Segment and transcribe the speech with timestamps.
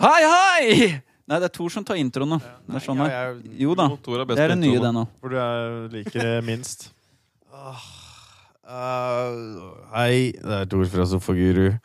[0.00, 0.66] Hei, hei!
[1.28, 2.38] Nei, det er Tor som tar introen nå.
[2.40, 3.10] Det er sånn er.
[3.10, 3.84] jeg- Jo da.
[3.92, 5.06] Er Det er det nye, det nå.
[5.20, 6.90] For du er det minst.
[7.52, 7.76] Uh,
[9.96, 11.78] hei, det er Tor fra Sofaguru.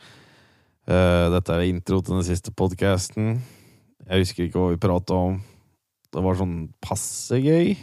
[0.87, 3.41] Uh, dette er intro til den siste podkasten.
[4.07, 5.41] Jeg husker ikke hva vi prata om.
[6.13, 7.75] Det var sånn passe gøy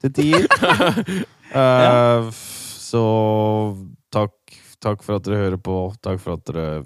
[0.00, 0.46] til tider.
[1.54, 2.98] Uh, Så
[4.10, 4.32] takk,
[4.82, 5.94] takk for at dere hører på.
[6.02, 6.82] Takk for at dere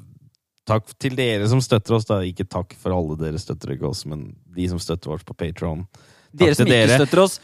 [0.68, 2.06] Takk til dere som støtter oss.
[2.08, 2.20] Da.
[2.28, 5.86] Ikke takk for alle dere støtter ikke oss, men de som støtter oss på Patron.
[6.36, 6.98] Dere som ikke dere.
[7.00, 7.38] støtter oss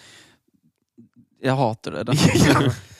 [1.41, 2.73] Jeg hater dere.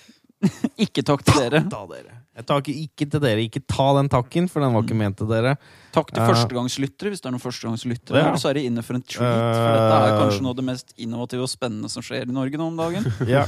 [0.85, 1.65] ikke takk til dere.
[1.71, 2.21] Ta dere.
[2.35, 3.43] Jeg takker ikke til dere.
[3.47, 5.55] Ikke ta den takken, for den var ikke ment til dere.
[5.95, 8.23] Takk til uh, førstegangslyttere, hvis det er noen førstegangslyttere.
[8.25, 8.33] Ja.
[8.41, 9.51] Så er det inne for en treat.
[9.55, 12.61] For dette er kanskje noe av det mest innovative og spennende som skjer i Norge
[12.61, 13.07] nå om dagen.
[13.35, 13.47] Ja.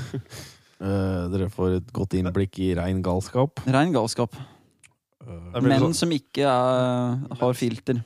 [0.77, 3.63] Uh, dere får et godt innblikk i rein galskap.
[3.65, 4.37] Rein galskap.
[5.27, 8.03] Eh, Menn sånn- som ikke er, har filter.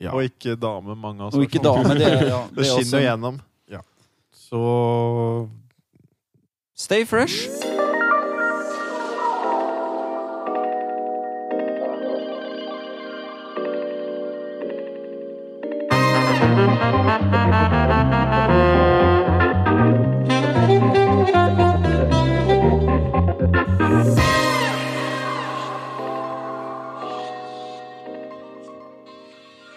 [0.00, 0.10] ja.
[0.12, 1.34] Og ikke dame, mange av oss.
[1.38, 1.94] Og ikke dame.
[1.94, 3.04] Det, ja, Det det er skinner også.
[3.06, 3.40] gjennom.
[4.46, 5.48] Så
[6.76, 7.48] Stay fresh.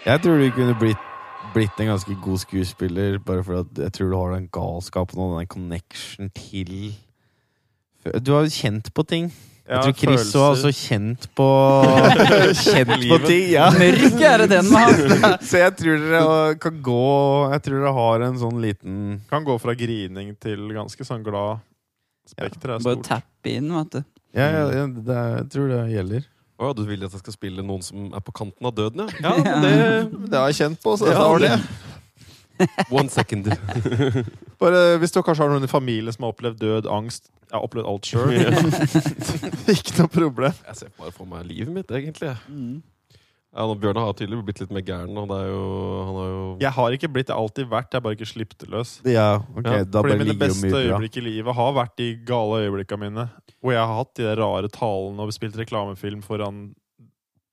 [0.00, 1.00] Jeg tror du kunne blitt,
[1.52, 5.50] blitt en ganske god skuespiller, bare fordi jeg tror du har den galskapen og den
[5.50, 6.94] connection til
[8.24, 9.28] Du har jo kjent på ting.
[9.70, 11.46] Jeg tror Chris var også kjent på
[12.64, 13.44] Kjent på ting.
[13.52, 13.68] Ja.
[13.76, 15.36] Mørk er det den man han.
[15.50, 17.04] Så jeg tror dere kan gå
[17.52, 18.96] Jeg tror dere har en sånn liten
[19.30, 21.62] Kan gå fra grining til ganske sånn glad.
[22.26, 23.06] Spekteret er Bare stort.
[23.12, 24.02] tappe inn, vet du.
[24.34, 26.26] Ja, ja, ja det, jeg tror det gjelder.
[26.60, 29.06] Å ja, du vil at jeg skal spille noen som er på kanten av døden,
[29.08, 29.32] ja?
[29.48, 29.70] Ja, det,
[30.28, 30.92] det har jeg kjent på.
[31.00, 31.54] Så dette var det.
[33.00, 33.48] One second.
[34.60, 37.64] Bare, hvis du kanskje har noen i familien som har opplevd død, angst Jeg har
[37.64, 38.34] opplevd alt sjøl.
[39.72, 40.58] ikke noe problem.
[40.68, 42.34] Jeg ser bare for meg livet mitt, egentlig.
[42.52, 42.76] Mm.
[43.50, 45.16] Ja, nå, Bjørnar har tydeligvis blitt litt mer gæren.
[45.18, 45.62] Og det er jo,
[46.06, 48.28] han har jo Jeg har ikke blitt det har alltid vært, jeg har bare ikke
[48.30, 48.92] sluppet det løs.
[49.10, 52.60] Ja, ok, Ja, da Fordi mine beste mye øyeblikk i livet har vært de gale
[52.66, 53.24] øyeblikkene mine.
[53.58, 56.62] Hvor jeg har hatt de der rare talene og spilt reklamefilm foran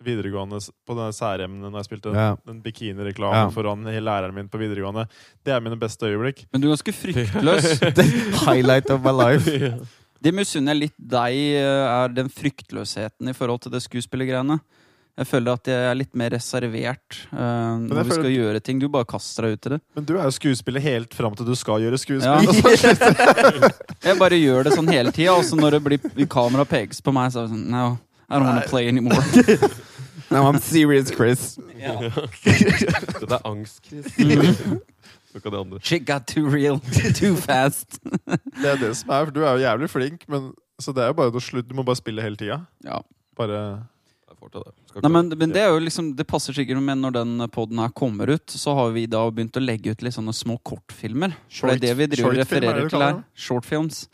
[0.06, 2.36] videregående på denne særemnet når jeg spilte Ja.
[2.46, 3.50] den bikinireklamen Ja.
[3.50, 5.08] foran læreren min på videregående.
[5.44, 6.46] Det er mine beste øyeblikk.
[6.54, 7.80] Men du er ganske fryktløs.
[8.46, 9.50] Highlight of my life.
[10.22, 14.60] Det misunner jeg litt deg, eh, er den fryktløsheten i forhold til det skuespillergreiene.
[15.18, 18.78] Jeg føler at jeg er litt mer reservert uh, når vi skal gjøre ting.
[18.78, 19.80] Du bare kaster deg ut i det.
[19.98, 22.52] Men du er jo skuespiller helt fram til du skal gjøre skuespill.
[22.54, 23.72] Ja.
[24.12, 27.16] Jeg bare gjør det sånn hele tida, og så når det blir kamera pekes på
[27.18, 27.88] meg, så er det sånn No,
[28.30, 29.24] I don't wanna play anymore.
[30.30, 31.56] Now I'm serious, Chris.
[31.80, 34.14] Det er angst, Chris.
[35.32, 35.80] Så kan de andre.
[35.82, 36.82] Shit got too real.
[37.16, 37.98] Too fast.
[38.04, 41.14] Det er det som er, for du er jo jævlig flink, men så det er
[41.14, 41.72] jo bare å slutte.
[41.72, 42.60] Du må bare spille hele tida.
[42.86, 43.00] Ja.
[43.40, 43.62] Bare
[44.38, 44.74] får til det.
[44.92, 47.82] Skal Nei, men, men det er jo liksom Det passer sikkert med når den poden
[47.82, 51.36] her kommer ut, så har vi da begynt å legge ut litt sånne små kortfilmer.
[51.50, 53.22] For det er det vi driver og er det refererer til her.
[53.48, 54.06] Shortfilms.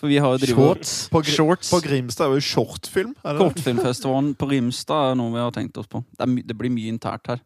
[0.00, 0.94] For vi har jo drivet Shorts.
[1.08, 1.70] På, gr Shorts.
[1.72, 3.14] på Grimstad er jo shortfilm.
[3.22, 3.44] Er det det?
[3.44, 6.02] Kortfilmfestivalen på Grimstad er noe vi har tenkt oss på.
[6.10, 7.40] Det, er my det blir mye internt her.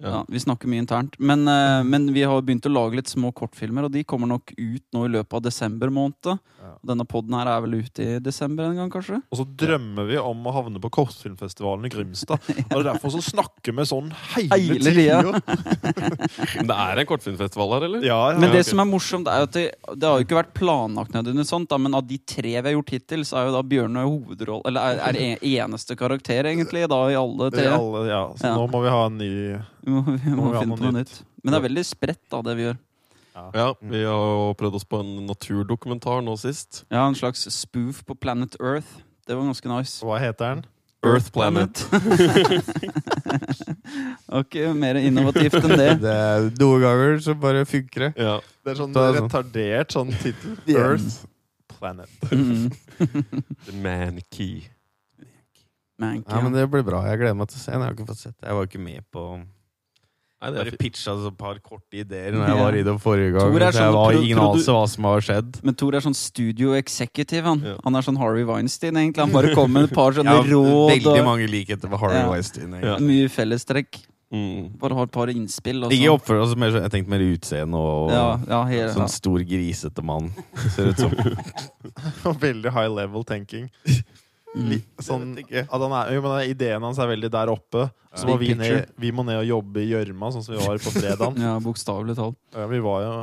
[0.00, 0.24] Ja, Ja.
[0.28, 1.14] vi snakker mye internt.
[1.18, 4.52] Men, eh, men vi har begynt å lage litt små kortfilmer, og de kommer nok
[4.56, 6.24] ut nå i løpet av desember måned.
[6.24, 6.70] Ja.
[6.86, 9.22] Denne poden her er vel ute i desember en gang, kanskje?
[9.30, 12.40] Og så drømmer vi om å havne på kortfilmfestivalen i Grimstad.
[12.48, 15.40] Og det er derfor så snakker vi sånn hele, Hele tida.
[16.56, 18.04] Men det er en kortfilmfestival her, eller?
[18.06, 18.70] Ja, ja, Men det okay.
[18.70, 19.66] som er morsomt, er jo at det,
[20.00, 22.76] det har jo ikke vært planlagt nødvendigvis sånt, da, men av de tre vi har
[22.76, 27.02] gjort hittil, så er jo da Bjørnøy hovedrolle Eller er, er eneste karakter, egentlig, da
[27.12, 27.66] i alle tre.
[27.76, 28.22] alle, ja.
[28.40, 28.56] Så Ja.
[28.56, 29.32] nå må vi ha en ny
[29.84, 31.14] Vi må, vi må Må vi finne på noe nytt.
[31.42, 32.80] Men det er veldig spredt, da, det vi gjør.
[33.54, 36.82] Ja, Vi har jo prøvd oss på en naturdokumentar nå sist.
[36.90, 39.00] Ja, En slags spoof på Planet Earth.
[39.26, 40.04] Det var ganske nice.
[40.04, 40.64] Hva heter den?
[41.06, 41.80] Earth Planet.
[44.30, 45.88] Ok, mer innovativt enn det.
[46.04, 48.10] Det er Noen ganger så bare funker det.
[48.20, 48.36] Ja.
[48.62, 50.52] Det er sånn det er retardert sånn tittel.
[50.76, 51.24] Earth
[51.72, 52.12] Planet.
[52.30, 52.68] Mm.
[53.66, 54.68] The Man Key.
[56.00, 57.02] Man, Ja, men det blir bra.
[57.10, 57.80] Jeg gleder meg til å se den.
[57.82, 58.36] Jeg har ikke fått sett.
[58.44, 59.24] Jeg var ikke med på
[60.40, 63.32] Nei, det er Bare pitcha et par korte ideer når jeg var i det forrige
[63.34, 63.50] gang.
[63.52, 65.58] Tor er sånn, jeg sånn var ingen anelse hva som har skjedd.
[65.68, 67.44] Men Tor er sånn studio executive.
[67.44, 67.74] Han Ja.
[67.84, 69.20] Han er sånn Harvey Weinstein, egentlig.
[69.20, 72.22] Han bare kommer med et par sånne Ja, råd veldig og mange likheter med Harvey
[72.22, 72.30] Ja.
[72.32, 72.72] Weinstein.
[72.80, 72.96] Ja.
[73.04, 74.00] mye fellestrekk.
[74.32, 74.78] Mm.
[74.78, 75.82] Bare har et par innspill.
[75.84, 75.92] Også.
[75.92, 79.42] Ikke oppfør oppføre mer sånn Jeg tenkte mer utseende og Ja, ja, her, sånn stor,
[79.44, 80.30] grisete mann.
[80.76, 81.12] Ser ut som
[82.46, 83.68] Veldig high level tenking.
[84.58, 87.86] Li, sånn, at han er, jo, men Ideen hans er veldig der oppe.
[88.18, 90.80] Så må vi, ned, vi må ned og jobbe i gjørma, sånn som vi var
[90.82, 91.38] på fredag.
[91.44, 92.38] Ja, bokstavelig talt.
[92.56, 93.14] Ja, vi var jo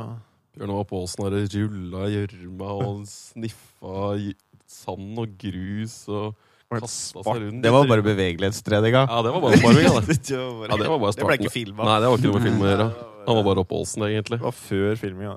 [0.58, 4.16] Bjørn var på åsen og rulla i gjørma og sniffa
[4.68, 6.32] sand og grus og
[6.72, 7.62] kasta seg rundt.
[7.62, 9.04] Det var bare bevegelighetstreninga.
[9.06, 10.18] Ja, det var bare oppvarminga, det.
[10.18, 11.86] det Ja, det var bare det ble ikke filma.
[11.86, 12.90] Nei, det var ikke noe med film å gjøre.
[13.28, 14.40] Han var bare oppe på åsen, egentlig.
[14.40, 15.36] Det var før filminga.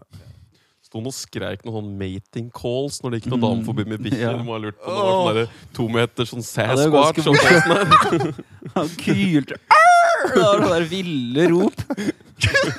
[0.92, 3.46] Sto han og skreik noen sånn mating calls når det gikk noen Mm.
[3.48, 4.34] damer forbi med bikkjer.
[4.36, 4.44] Ja.
[4.44, 7.16] Må ha lurt på om det var sånn to meter sånn Ja, er jo Sasquatch.
[7.16, 8.34] ganske som.
[8.76, 11.80] Han kylte Det var bare ville rop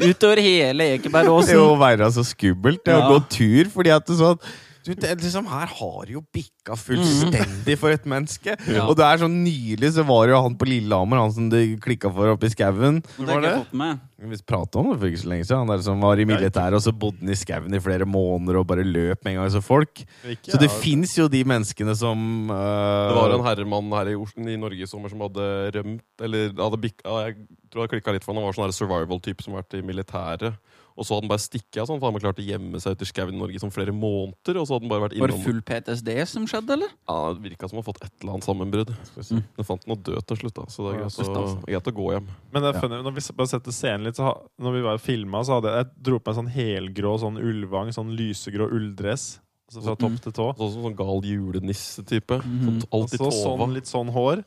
[0.05, 1.57] utover hele Det Ekebergåsen.
[1.57, 2.85] å være så skummelt.
[2.85, 3.09] Det å Ja.
[3.09, 4.39] gå tur fordi at det sånn
[4.83, 8.57] du, det liksom, Her har jo bikka fullstendig for et menneske.
[8.67, 8.87] Ja.
[8.89, 11.63] Og det er sånn Nylig så var det jo han på Lillehammer, han som det
[11.83, 13.01] klikka for oppe i skauen.
[13.17, 14.03] Det har ikke fått med.
[14.23, 15.63] Vi pratet om det for ikke så lenge siden.
[15.65, 18.61] Han der som var i militæret, og så bodde han i skauen i flere måneder
[18.61, 20.05] og bare løp med en gang som folk.
[20.23, 20.77] Ikke, Så det ja.
[20.85, 24.87] fins jo de menneskene som uh, Det var en herremann her i Oslo i Norge
[24.87, 27.37] i sommer som hadde rømt Eller hadde bikka Jeg
[27.73, 28.43] tror det klikka litt for han.
[28.43, 30.61] Han var sånn survival-type som har vært i militæret.
[30.93, 32.97] Og så hadde han bare stikket av sånn, for han hadde klart å gjemme seg
[32.97, 34.59] ute i skauen i Norge som flere måneder.
[34.61, 35.25] Og så hadde han bare vært innom...
[35.25, 36.93] Var det full PTSD som skjedde, eller?
[37.09, 38.93] Ja, Det virka som han hadde fått et eller annet sammenbrudd.
[38.93, 39.45] Mm.
[39.59, 41.97] Den fant noe død til slutt, da, så det er greit, så å, greit å
[42.03, 42.29] gå hjem.
[42.53, 45.03] Men det er funnet, når vi bare setter scenen litt, så ha, når vi var
[45.03, 48.69] filma, så hadde jeg, jeg dro på meg en sånn helgrå sånn ulvang, sånn lysegrå
[48.77, 49.31] ulldress.
[49.73, 50.51] Altså fra topp til tå.
[50.59, 52.43] Sånn som sånn gal julenisse-type.
[52.45, 52.65] Mhm.
[52.67, 53.39] Sånn Alltid tova.
[53.39, 54.43] sånn, litt sånn hår.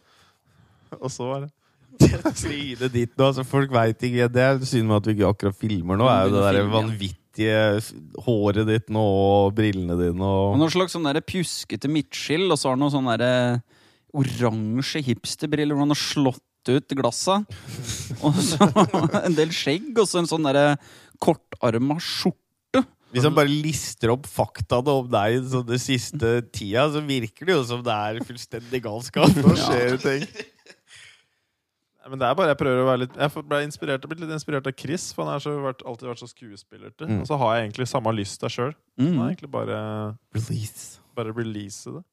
[0.99, 1.49] Og så var det
[2.41, 5.57] Trynet ditt nå, altså folk vet ikke Det er synd med at vi ikke akkurat
[5.59, 7.61] filmer nå, er jo det der vanvittige
[8.25, 12.69] håret ditt nå og brillene dine Og Noe slags sånn der pjuskete midtskill, og så
[12.69, 13.61] har han noen sånne der
[14.15, 17.41] oransje hipsterbriller hvor han har slått ut glassa.
[18.25, 18.57] Og så
[19.21, 20.79] en del skjegg, og så en sånn derre
[21.21, 22.41] kortarma skjorte.
[23.13, 27.61] Hvis han bare lister opp faktaene om deg den siste tida, så virker det jo
[27.69, 29.37] som det er fullstendig galskap.
[29.39, 30.25] Nå skjer det ting.
[32.09, 34.67] Men det er bare Jeg prøver å være litt Jeg ble inspirert, blitt litt inspirert
[34.69, 37.07] av Chris, for han har så vært, alltid vært så skuespillerte.
[37.09, 37.21] Mm.
[37.23, 38.75] Og så har jeg egentlig samme lysta sjøl.
[38.99, 39.07] Mm.
[39.07, 39.21] Mm.
[39.29, 39.79] Egentlig bare,
[40.37, 40.99] Release.
[41.17, 42.03] bare release det.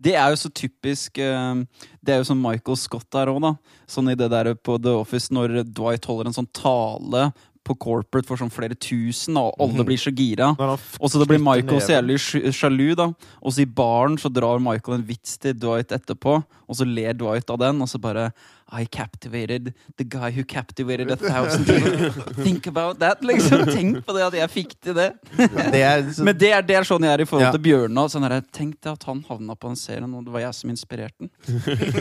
[0.00, 1.60] Det er jo så typisk eh,
[2.00, 3.54] Det er jo som Michael Scott der òg, da.
[3.90, 7.28] Sånn i det der på The Office når Dwight holder en sånn tale
[7.66, 10.50] på corporate for sånn flere tusen, og alle blir så gira.
[10.56, 12.16] Og så det blir Michael så jævlig
[12.56, 13.10] sjalu, da.
[13.44, 17.16] Og så i baren så drar Michael en vits til Dwight etterpå, og så ler
[17.18, 18.30] Dwight av den, og så bare
[18.72, 22.10] I captivated the guy who captivated a thousand people.
[22.44, 23.64] Think about that, liksom.
[23.66, 25.08] Tenk på det at jeg fikk til det.
[25.36, 27.52] Det er så, Men det er, det er sånn jeg er i forhold Ja.
[27.56, 28.08] til Bjørnar.
[28.12, 31.18] Sånn Tenk deg at han havna på den serien, og det var jeg som inspirerte
[31.18, 31.30] den.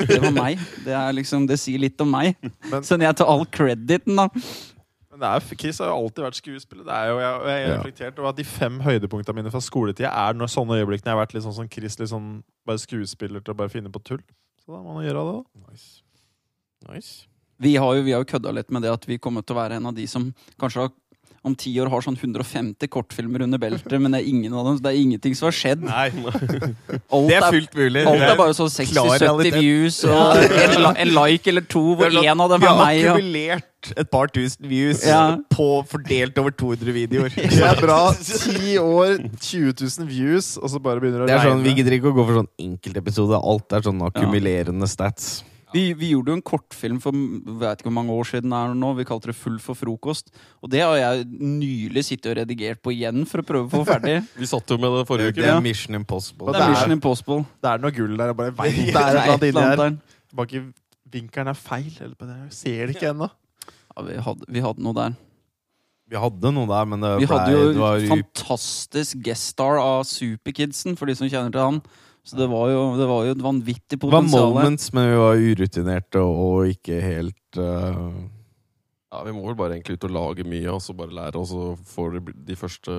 [0.10, 0.60] Det var meg.
[0.86, 2.36] Det, er liksom, det sier litt om meg.
[2.70, 4.28] Men- Sånn jeg tar all crediten, da.
[5.10, 6.84] Men det er, Chris har jo alltid vært skuespiller.
[6.86, 10.12] Det er jo, jeg, jeg har reflektert over at De fem høydepunktene mine fra skoletida
[10.14, 12.30] er når sånne øyeblikk når jeg har vært litt sånn som Chris, litt sånn
[12.70, 14.22] bare skuespiller til å bare finne på tull.
[14.62, 15.66] Så da må man gjøre det, da.
[15.74, 15.90] Nice.
[16.88, 17.26] Nice.
[17.60, 19.60] Vi har jo, vi har jo kødda litt med det at vi kommer til å
[19.60, 20.30] være en av de som
[20.62, 20.92] kanskje har,
[21.44, 24.78] om ti år har sånn 150 kortfilmer under beltet, men det er ingen av dem,
[24.84, 25.84] det er ingenting som har skjedd.
[25.88, 26.08] Nei,
[27.30, 28.04] det er fullt mulig.
[28.08, 32.44] alt er bare sånn 60-70 views, og en, en like eller to, hvor sånn, én
[32.44, 32.80] av dem er meg.
[32.80, 33.04] meg.
[33.08, 35.22] har akkumulert et par tusen views Ja.
[35.52, 37.36] på, fordelt over 200 videoer.
[37.36, 38.00] Det er bra.
[38.60, 41.72] Ti år, 20 000 views, og så bare begynner det Det å er sånn, Vi
[41.72, 41.84] regne.
[41.84, 43.40] gidder ikke å gå for sånn enkeltepisode.
[43.40, 45.38] Alt er sånn akkumulerende stats.
[45.74, 48.60] Vi, vi gjorde jo en kortfilm for jeg vet ikke hvor mange år siden det
[48.60, 48.90] er nå.
[48.98, 50.32] Vi kalte det Full for frokost.
[50.64, 53.84] Og det har jeg nylig sittet og redigert på igjen for å prøve å få
[53.88, 54.16] ferdig.
[54.42, 55.54] Vi satt jo med det forrige Det uke.
[55.58, 56.50] er Mission Impossible.
[56.50, 57.40] Det det er Mission Impossible.
[57.62, 58.34] Det er noe gull der.
[58.34, 59.82] Jeg bare vet Det det er et eller annet inni her.
[59.86, 60.20] der.
[60.40, 60.66] Bare ikke
[61.20, 61.90] vinkelen er feil.
[62.02, 62.38] Eller på det.
[62.50, 63.30] Jeg ser det ikke ennå.
[63.70, 65.18] Ja, vi, hadde, vi hadde noe der.
[66.10, 69.78] Vi hadde noe der, men det, Vi ble- hadde jo det var fantastisk guest star
[69.78, 71.82] av Superkidsen, for de som kjenner til han.
[72.30, 74.30] Så det var jo, det var jo et vanvittig potensial.
[74.30, 78.04] Det var moments, men vi var urutinerte og, og ikke helt uh,
[79.10, 81.52] Ja, Vi må vel bare egentlig ut og lage mye, og så bare lære oss
[81.58, 82.96] å få de- de første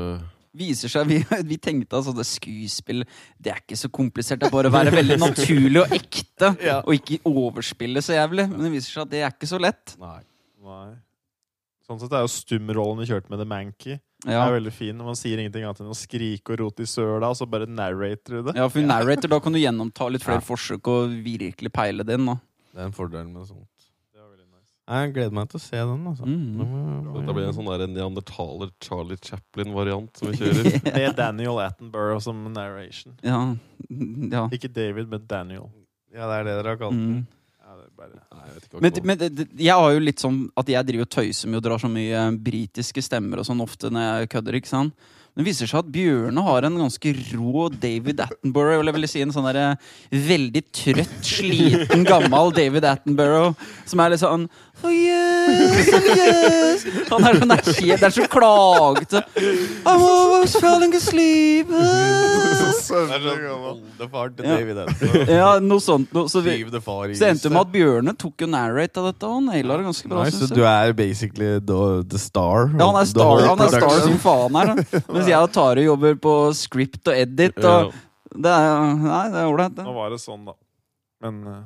[0.58, 1.20] Viser seg, Vi,
[1.52, 3.04] vi tenkte altså det skuespill
[3.38, 4.40] Det er ikke så komplisert.
[4.42, 6.50] Det er bare å være veldig naturlig og ekte.
[6.66, 6.80] Ja.
[6.82, 8.48] Og ikke overspille så jævlig.
[8.50, 9.94] Men det viser seg at det er ikke så lett.
[10.02, 10.18] Nei.
[10.66, 10.88] Nei.
[11.86, 14.96] Sånn sett er jo stumrollen vi kjørte med The Mankey Ja, er veldig fin.
[15.00, 18.36] Man sier ingenting annet enn å skrike og rote i søla, og så bare narrater
[18.36, 18.56] du det.
[18.56, 20.44] ja for narrator, da kan du gjennomta litt flere Ja.
[20.44, 22.26] forsøk og virkelig peile det inn.
[22.26, 22.34] da.
[22.74, 23.66] Det er en fordel med sånt.
[24.12, 24.74] Det var veldig nice.
[24.90, 26.04] Jeg gleder meg til å se den.
[26.06, 26.24] altså.
[26.28, 27.14] Mm.
[27.14, 30.82] Dette blir en sånn der neandertaler Charlie Chaplin-variant som vi kjører.
[30.94, 33.16] Med Daniel Attenborough som narration.
[33.22, 33.56] Ja.
[33.88, 34.48] ja.
[34.52, 35.70] Ikke David, men Daniel.
[36.12, 37.20] Ja, det er det dere har kalt den.
[37.22, 37.26] Mm.
[38.00, 40.22] Bare Nei, jeg vet ikke hva Men, det men det- det- jeg har jo litt
[40.24, 43.44] sånn at jeg driver og tøyser med og drar så mye eh, britiske stemmer og
[43.48, 44.94] sånn ofte når jeg kødder, ikke sant?
[45.30, 49.08] Men det viser seg at Bjørne har en ganske rå David Attenborough, eller jeg vil
[49.12, 49.78] si en sånn derre
[50.10, 53.54] veldig trøtt, sliten, gammel David Attenborough,
[53.86, 54.48] som er litt sånn
[54.82, 59.20] Oh yes, oh yes Han er sånn helt- det er så klagete.
[59.84, 61.68] I'm always falling asleep.
[62.90, 64.56] Oldefar til Ja.
[64.56, 65.28] David Attenborough.
[65.30, 66.12] Ja, noe sånt.
[66.16, 66.28] Noe.
[66.32, 69.42] Så, vi, det så endte det med at Bjørne tok jo narrate av dette, og
[69.46, 70.24] naila det ganske bra.
[70.24, 72.70] Nice, så du er basically the, the star?
[72.78, 74.72] Ja, han er star, han er star som faen her.
[74.74, 75.02] da.
[75.12, 77.58] Mens jeg og Tare jobber på script og edit.
[77.60, 77.92] Og
[78.36, 80.54] det er, nei, det er ålreit, Nå var det sånn, da.
[81.20, 81.60] Men eh,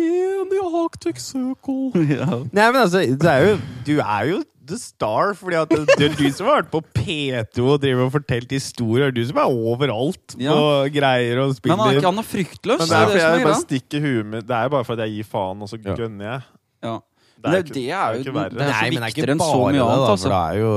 [0.00, 1.90] In the Arctic Circle.
[2.10, 2.26] Ja.
[2.52, 4.40] Nei, men altså, det er jo, du er jo
[4.70, 8.04] the star, fordi at det, det er du som har vært på P2 og driver
[8.06, 9.10] og fortalt historier.
[9.14, 10.54] Du som er overalt Ja.
[10.54, 12.78] på greier og Men han er, ikke, han er fryktløs.
[12.84, 15.30] Men det er fordi jeg bare stikker huet mitt Det er bare fordi jeg gir
[15.32, 15.96] faen, og så Ja.
[15.98, 16.40] gønner jeg.
[16.86, 16.94] Ja.
[17.40, 18.52] Det er, ikke, det er jo ikke det verre.
[18.52, 20.06] er så Nei, men det er viktigere ikke enn så bare mye det, annet.
[20.06, 20.28] da, Altså.
[20.28, 20.72] det er jo,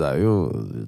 [0.00, 0.34] det er jo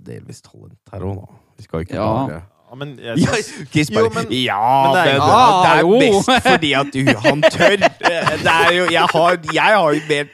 [0.09, 1.35] delvis talent her òg, da.
[1.59, 2.07] Vi skal ikke Ja.
[2.15, 2.41] bare Ja,
[2.77, 3.33] men jeg, ja,
[3.73, 5.99] Chris Jo, men- ja, men det er- men Ah, det er jo.
[5.99, 7.77] best fordi at du, han tør.
[8.45, 10.29] Det er jo Jeg har, jeg har jo mer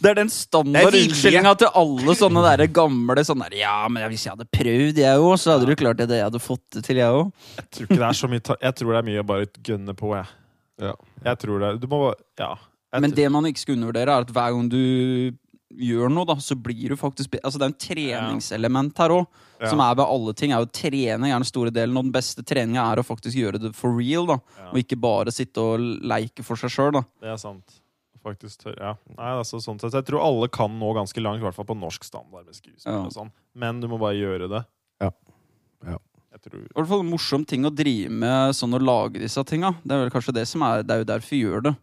[0.00, 4.06] Det er den standard Det unnskyldninga til alle sånne der gamle sånn der, Ja, men
[4.08, 6.08] hvis jeg hadde prøvd, jeg òg, så hadde du klart det.
[6.10, 7.32] Jeg hadde fått det til, jeg òg.
[7.56, 9.94] jeg tror ikke det er så mye Jeg tror det er mye å bare gønne
[9.94, 10.26] på, jeg.
[10.80, 10.92] Ja.
[11.26, 12.54] Jeg tror det Du må bare Ja.
[12.92, 15.32] Jeg Men det man ikke skal undervurdere, er at hver gang du
[15.70, 19.26] gjør noe, da, så blir du faktisk Altså, det er en treningselement her òg.
[19.60, 19.68] Ja.
[19.70, 20.52] Som er ved alle ting.
[20.52, 23.60] er jo Trening er den store delen, og den beste treninga er å faktisk gjøre
[23.60, 24.26] det for real.
[24.26, 24.70] da Ja.
[24.72, 26.92] Og ikke bare sitte og leike for seg sjøl.
[27.20, 27.76] Det er sant.
[28.24, 28.94] Faktisk tør, ja.
[29.16, 29.92] Nei, altså, sånn sett.
[29.96, 32.92] Jeg tror alle kan nå ganske langt, i hvert fall på norsk standard med skuespill
[32.92, 33.04] Ja.
[33.06, 33.30] og sånn.
[33.54, 34.64] Men du må bare gjøre det.
[35.00, 35.10] Ja.
[35.86, 35.96] Ja.
[36.32, 39.42] Jeg tror I hvert fall en morsom ting å drive med sånn å lage disse
[39.44, 39.74] tinga.
[39.84, 41.76] Det er vel kanskje det som er Det er jo derfor vi gjør det.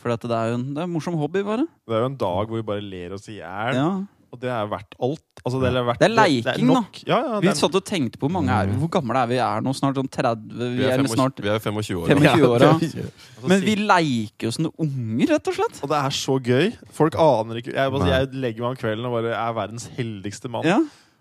[0.00, 1.66] For det er jo en, det er en morsom hobby, bare.
[1.86, 3.90] Det er jo en dag hvor vi bare ler oss i hjel, Ja.
[4.32, 5.22] og det er verdt alt.
[5.44, 6.80] Altså, det, er verdt, Det er leiking, da.
[7.06, 9.18] Ja, ja, Vi det er, satt og tenkte på hvor mange er vi Hvor gamle
[9.18, 9.34] er vi?
[9.34, 11.98] Vi er nå snart sånn 30 Vi, Vi er, er 25, snart vi er 25
[11.98, 12.12] år.
[12.12, 12.70] 25 år, ja.
[12.78, 15.80] altså, Men vi leker jo som unger, rett og slett.
[15.82, 16.70] Og det er så gøy.
[16.94, 20.50] Folk aner ikke Jeg, altså, jeg legger meg om kvelden og bare er verdens heldigste
[20.54, 20.66] mann.
[20.70, 20.78] Ja.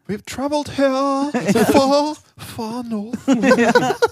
[0.10, 1.32] We've traveled here
[1.74, 2.14] far,
[2.54, 3.26] far north.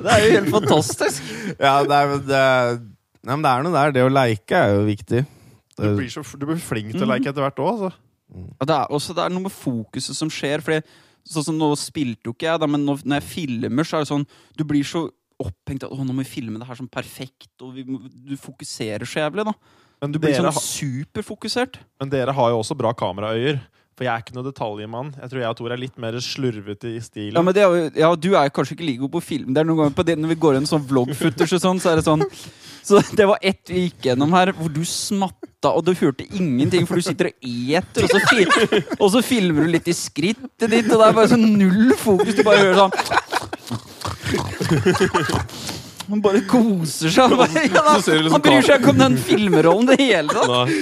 [0.00, 1.26] Det er jo helt fantastisk.
[1.60, 2.78] Ja, nei, men det, er,
[3.24, 3.92] nei, men det er noe der.
[3.96, 5.22] Det å leike er jo viktig.
[5.80, 7.92] Du blir, så, du blir flink til å leke etter hvert òg, altså.
[8.60, 10.62] Og det er også det er noe med fokuset som skjer.
[10.64, 10.82] Fordi,
[11.26, 14.04] sånn som Nå spilte jo ikke jeg, da, men når, når jeg filmer, så er
[14.04, 15.06] det sånn Du blir så
[15.40, 19.08] opphengt av å, nå må vi filme det her sånn perfekt, og vi, du fokuserer
[19.08, 19.46] så jævlig.
[19.48, 19.54] da
[20.04, 21.78] Men Du blir dere, sånn superfokusert.
[22.00, 23.60] men dere har jo også bra kameraøyer.
[24.00, 25.10] For jeg er ikke noe detaljmann.
[25.20, 27.36] Jeg tror jeg og Tor er litt mer slurvete i stilen.
[27.36, 29.50] Ja, men det er ja, Du er kanskje ikke like god på film.
[29.52, 31.92] Det er noen ganger på det, Når vi går inn sånn vlogg-footage og sånn, så
[31.92, 32.24] er det sånn
[32.80, 36.88] Så det var ett vi gikk gjennom her hvor du smatta, og du hørte ingenting,
[36.88, 38.48] for du sitter og eter, og så, fil,
[38.96, 42.32] og så filmer du litt i skrittet ditt, og det er bare sånn null fokus.
[42.38, 42.96] Du bare hører sånn
[46.10, 47.34] Han bare koser seg.
[47.38, 50.74] Bare, ja, du liksom han bryr seg ikke om den filmerollen det hele tatt.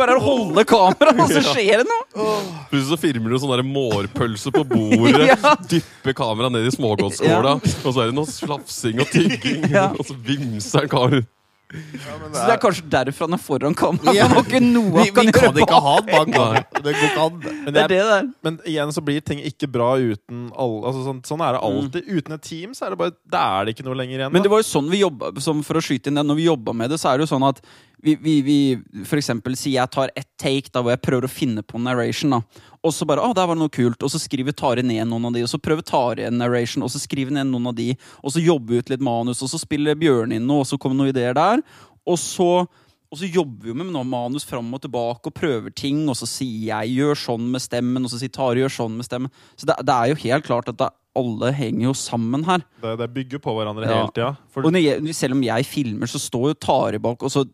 [0.00, 2.34] Bare holde kameraet, og så skjer det noe.
[2.70, 5.54] Plutselig så filmer du sånn der mårpølse på bordet, Ja.
[5.70, 10.16] dypper kameraet ned i smågodtskåla, og så er det noe slafsing og tygging, og så
[10.28, 11.22] vimser han
[11.70, 12.34] karen.
[12.34, 14.14] Så det er kanskje derfor han er foran kamera.
[14.16, 14.28] Ja.
[14.30, 16.62] Det ikke noe Vi, han kan vi kan ikke ha han bak kamera.
[16.80, 17.36] Det går ikke an.
[17.44, 18.30] Men, Det er det der.
[18.46, 22.10] men igjen så blir ting ikke bra uten alle altså sånn, sånn er det alltid.
[22.10, 24.32] Uten et team så er det bare Da er det ikke noe lenger igjen.
[24.34, 26.48] Men det var jo sånn vi jobba som For å skyte inn det, når vi
[26.50, 27.62] jobba med det, så er det jo sånn at
[28.00, 28.58] vi, vi, vi
[29.04, 32.38] For eksempel sier jeg tar ett take da hvor jeg prøver å finne på narration,
[32.38, 32.66] da.
[32.80, 35.26] Og så bare 'Å, der var det noe kult', og så skriver Tare ned noen
[35.28, 37.94] av de, og så prøver Tare en narration, og så skriver ned noen av de,
[38.24, 40.78] og så jobber vi ut litt manus, og så spiller Bjørn inn noe, og så
[40.80, 41.60] kommer noen ideer der.
[42.08, 42.64] Og så,
[43.12, 46.24] og så jobber vi med noe manus fram og tilbake og prøver ting, og så
[46.24, 49.30] sier jeg 'gjør sånn med stemmen', og så sier Tare 'gjør sånn med stemmen'.
[49.56, 52.62] Så det, det er jo helt klart at det, alle henger jo sammen her.
[52.82, 54.00] det, det bygger på hverandre Ja.
[54.02, 54.36] hele tida.
[54.50, 57.44] For jeg, selv om jeg filmer, så står jo Tari bak, og så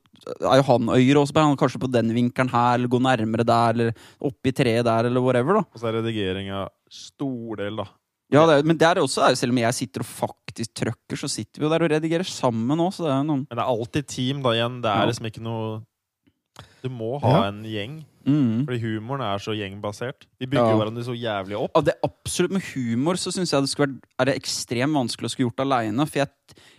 [0.43, 1.33] er jo han øyer også.
[1.37, 5.21] Han kanskje på den vinkelen her, eller gå nærmere der, eller oppi treet der, eller
[5.23, 5.55] whatever.
[5.55, 7.85] da Og så er redigeringa stor del, da.
[8.33, 11.17] Ja, det er, Men der også er jo, selv om jeg sitter og faktisk trøkker,
[11.17, 14.51] så sitter vi jo der og redigerer sammen òg, Men det er alltid team, da,
[14.51, 14.83] igjen.
[14.83, 15.07] Det er Ja.
[15.07, 15.83] liksom ikke noe
[16.83, 17.49] Du må ha Ja.
[17.49, 18.65] en gjeng, Mm.
[18.67, 20.27] fordi humoren er så gjengbasert.
[20.41, 20.77] Vi bygger Ja.
[20.81, 21.71] hverandre så jævlig opp.
[21.77, 25.27] Ja, det absolutt Med humor så synes jeg det skulle vært, er det ekstremt vanskelig
[25.27, 26.07] å skulle gjort aleine.
[26.09, 26.29] For jeg,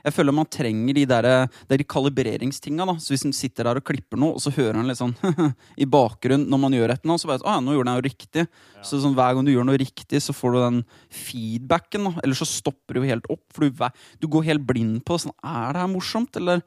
[0.04, 2.86] jeg føler man trenger de der, er de kalibreringstinga.
[2.86, 5.16] da Så Hvis man sitter der og klipper noe, og så hører en litt sånn
[5.78, 8.02] i bakgrunnen når man gjør et eller annet, så bare sånn, ja, nå gjorde jeg
[8.04, 8.48] jo riktig.
[8.84, 12.04] Så sånn, Hver gang du gjør noe riktig, så får du den feedbacken.
[12.12, 13.44] da Eller så stopper du jo helt opp.
[13.54, 13.72] For du,
[14.20, 16.62] du går helt blind på sånn, Er det her morsomt, eller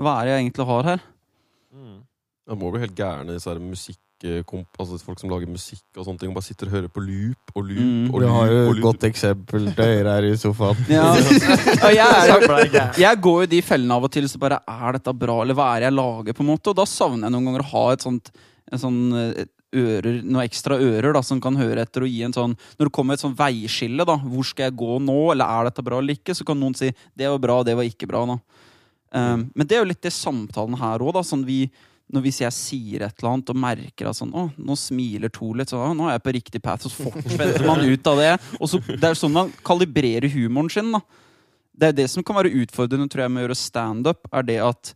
[0.00, 1.00] hva er det jeg egentlig har her?
[1.74, 2.00] Mm.
[2.48, 3.98] Det må bli helt gærne disse her musikk...
[4.46, 7.02] komp- Altså folk som lager musikk og sånne ting, og bare sitter og hører på
[7.02, 8.10] loop og loop Mm.
[8.14, 8.34] og Du loop.
[8.36, 10.76] har jo et godt eksempel til høyre her i sofaen.
[10.88, 11.14] Ja.
[11.92, 15.12] Ja, jeg, er, jeg går jo de fellene av og til så bare Er dette
[15.18, 16.32] bra, eller hva er det jeg lager?
[16.38, 18.30] på en måte Og da savner jeg noen ganger å ha et sånt
[18.72, 22.32] en sånn eh, ører, noen ekstra ører da som kan høre etter og gi en
[22.32, 25.64] sånn Når det kommer et sånn veiskille, da hvor skal jeg gå nå, eller er
[25.70, 28.24] dette bra eller ikke, så kan noen si det var bra, det var ikke bra.
[28.26, 28.38] da
[29.12, 31.20] Um, Men det er jo litt det samtalen her òg, da.
[31.20, 31.66] Sånn vi
[32.12, 35.52] når Hvis jeg sier et eller annet og merker at sånn, å, nå smiler to
[35.56, 38.32] litt, så å, nå er jeg på riktig path, så fortsetter man ut av det.
[38.60, 40.92] Og så, Det er sånn man kalibrerer humoren sin.
[40.92, 41.00] da
[41.72, 44.58] det er det som kan være utfordrende tror jeg, med å gjøre standup, er det
[44.60, 44.90] at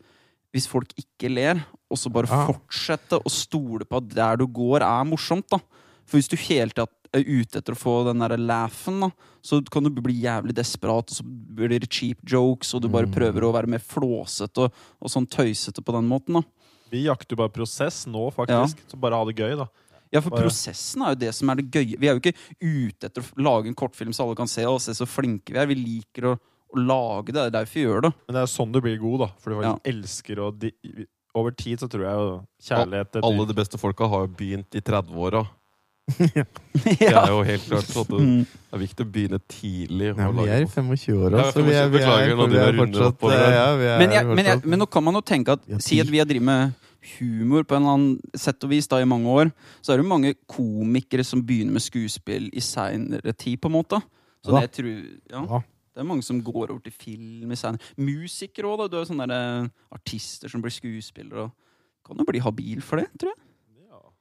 [0.52, 2.46] hvis folk ikke ler, og så bare Ja.
[2.52, 5.58] fortsette å stole på at der du går, er morsomt, da.
[6.04, 9.11] For hvis du hele tida er ute etter å få den der laughen, da,
[9.42, 13.06] så kan du bli jævlig desperat, og så blir det cheap jokes, og du bare
[13.08, 13.14] Mm.
[13.16, 16.42] prøver å være mer flåsete og, og sånn tøysete på den måten, da.
[16.93, 18.81] Vi jakter jo bare prosess nå, faktisk.
[18.90, 19.66] Så bare ha det gøy, da.
[20.14, 21.99] Ja, for Bare- prosessen er jo det som er det gøye.
[21.99, 24.81] Vi er jo ikke ute etter å lage en kortfilm så alle kan se og
[24.81, 25.66] se så flinke vi er.
[25.66, 27.40] Vi liker å, å lage det.
[27.40, 28.12] Det er derfor vi gjør det.
[28.28, 29.28] Men det er sånn du blir god, da.
[29.43, 30.50] For du faktisk elsker å
[31.37, 32.28] Over tid så tror jeg jo
[32.64, 35.43] kjærlighet Alle de beste folka har jo begynt i 30-åra.
[36.86, 40.12] Det er jo helt klart sånn at det er viktig å begynne tidlig.
[40.12, 40.70] Ja, vi er i noe.
[40.70, 44.50] 25-åra, Ja, vi er, vi er, vi fortsatt eh, ja, vi er Men, jeg, men,
[44.52, 46.76] jeg, men nå kan man jo tenke at Ja, Si at vi har drevet med
[47.16, 49.50] humor på en eller annen sett og vis da i mange år,
[49.82, 53.76] så er det jo mange komikere som begynner med skuespill i seinere tid, på en
[53.76, 54.00] måte.
[54.46, 54.62] Så Ja.
[54.62, 55.42] det tror ja.
[55.42, 55.60] Ja.
[55.96, 58.88] Det er mange som går over til film i seinere Musikere òg, da.
[58.90, 61.54] Du har jo sånne der, eh, artister som blir skuespillere og
[62.06, 63.40] Kan jo bli habil for det, tror jeg.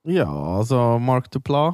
[0.05, 1.73] Ja, altså Mark Dupla.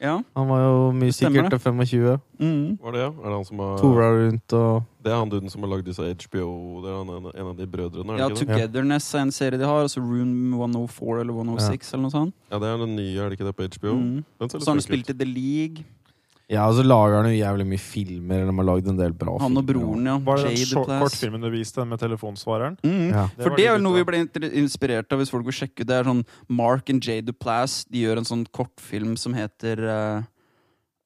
[0.00, 0.14] Ja.
[0.32, 2.14] Han var jo mye sikkert til 25.
[2.40, 2.78] Mm.
[2.80, 3.08] Var det, ja?
[3.10, 5.84] Er det han som har Tora rundt og Det er han duden som har lagd
[5.90, 6.46] disse HBO
[6.80, 8.46] Det er han, en, en av de brødrene, er Ja, ikke?
[8.46, 9.82] Togetherness er en serie de har.
[9.84, 12.34] Altså Room 104 eller 106 eller noe sånt.
[12.48, 13.96] Ja, det er den nye, er det ikke det på HBO?
[13.98, 14.24] Mm.
[14.48, 15.84] Så har han spilt i The League.
[16.50, 18.40] Ja, og så lager han jo jævlig mye filmer.
[18.40, 20.16] Eller de har lagd en del bra Han og broren, ja.
[20.26, 22.78] Var det den short- kortfilmen du viste, den med telefonsvareren?
[22.82, 23.06] Mm.
[23.12, 23.28] Ja.
[23.36, 25.86] For det, det er jo noe vi ble inspirert av hvis folk vil sjekke ut.
[25.86, 27.84] Det er sånn Mark and Jay Duplass.
[27.86, 30.26] De gjør en sånn kortfilm som heter uh,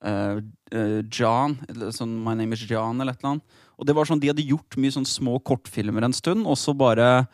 [0.00, 0.40] eh,
[0.72, 1.58] eh, John.
[1.68, 3.62] Eller sånn My Name is John, eller et eller annet.
[3.76, 6.72] Og det var sånn, De hadde gjort mye sånn små kortfilmer en stund, og så
[6.72, 7.26] bare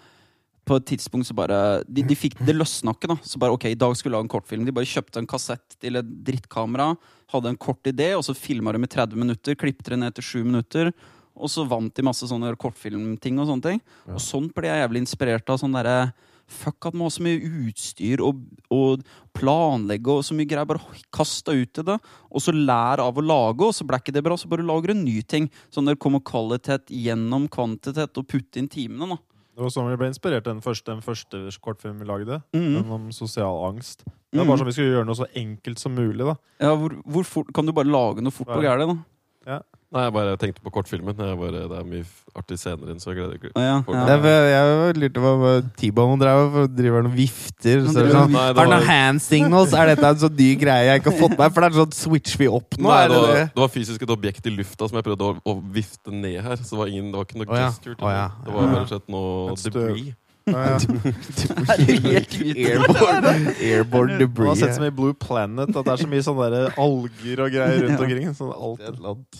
[0.71, 3.19] på et tidspunkt så bare De, de fikk det løsna ikke, da.
[3.27, 4.67] Så bare ok, i dag skulle vi lage en kortfilm.
[4.67, 6.93] De bare kjøpte en kassett til et drittkamera,
[7.35, 10.29] hadde en kort idé, og så filma de i 30 minutter, klippet det ned til
[10.31, 10.93] 7 minutter.
[11.41, 13.85] Og så vant de masse sånne kortfilmting og sånne ting.
[14.07, 14.17] Ja.
[14.19, 15.63] Og sånt ble jeg jævlig inspirert av.
[15.63, 16.13] sånn derre
[16.51, 18.41] Fuck at man har så mye utstyr og,
[18.75, 19.05] og
[19.39, 20.67] planlegge og så mye greier.
[20.67, 20.83] Bare
[21.15, 24.17] kast deg ut i det, og så lær av å lage, og så ble ikke
[24.17, 25.47] det bra, så bare lager du en ny ting.
[25.71, 29.21] Sånn der kommer kvalitet gjennom kvantitet, og putt inn timene, da.
[29.57, 32.43] Det var sånn vi ble inspirert den første, den første kortfilmen vi lagde.
[32.55, 32.75] Mm.
[32.83, 34.05] Den om sosial angst.
[34.05, 34.49] Det var Mhm.
[34.49, 36.19] bare sånn Vi skulle gjøre noe så enkelt som mulig.
[36.25, 39.05] da Ja, hvor, hvor fort Kan du bare lage noe fort og gærent,
[39.47, 39.61] da?
[39.91, 41.19] Nei, jeg bare tenkte på kortfilmen.
[41.19, 42.05] Jeg bare, det er mye
[42.39, 43.57] artig scener inn, så jeg gleder meg.
[43.59, 44.03] Ah, ja, ja.
[44.15, 47.81] Er, jeg lurte på hva T-Bone driver og driver han og vifter.
[47.83, 49.75] Han Så det sånn, har han noen hand signals?
[49.75, 51.57] Er dette en sånn ny greie jeg ikke har fått med?
[51.57, 52.87] For det er sånn switch vi opp nå?
[52.87, 53.45] Nei, er det, det var, det?
[53.57, 56.63] det var fysisk et objekt i lufta som jeg prøvde å, å vifte ned her.
[56.63, 57.99] Så det var, ingen, det var ikke noe gesture.
[57.99, 58.29] til ja.
[58.31, 58.47] det.
[58.47, 60.15] Det var bare sett noe debris.
[63.61, 64.39] Airborne, debris.
[64.39, 67.43] Man har sett så mye Blue Planet at det er så mye sånne der alger
[67.45, 68.31] og greier rundt omkring.
[68.37, 68.87] Sånn alt.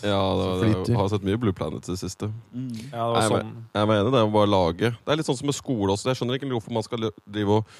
[0.03, 0.21] Ja,
[0.61, 2.31] det, jeg har sett mye Blue Planet i det siste.
[2.53, 2.69] Mm.
[2.91, 3.55] Ja, det var sånn.
[3.77, 4.93] Jeg mener det er bare lage.
[4.95, 6.11] Det er litt sånn som med skole også.
[6.11, 7.75] Jeg skjønner ikke hvorfor man skal drive og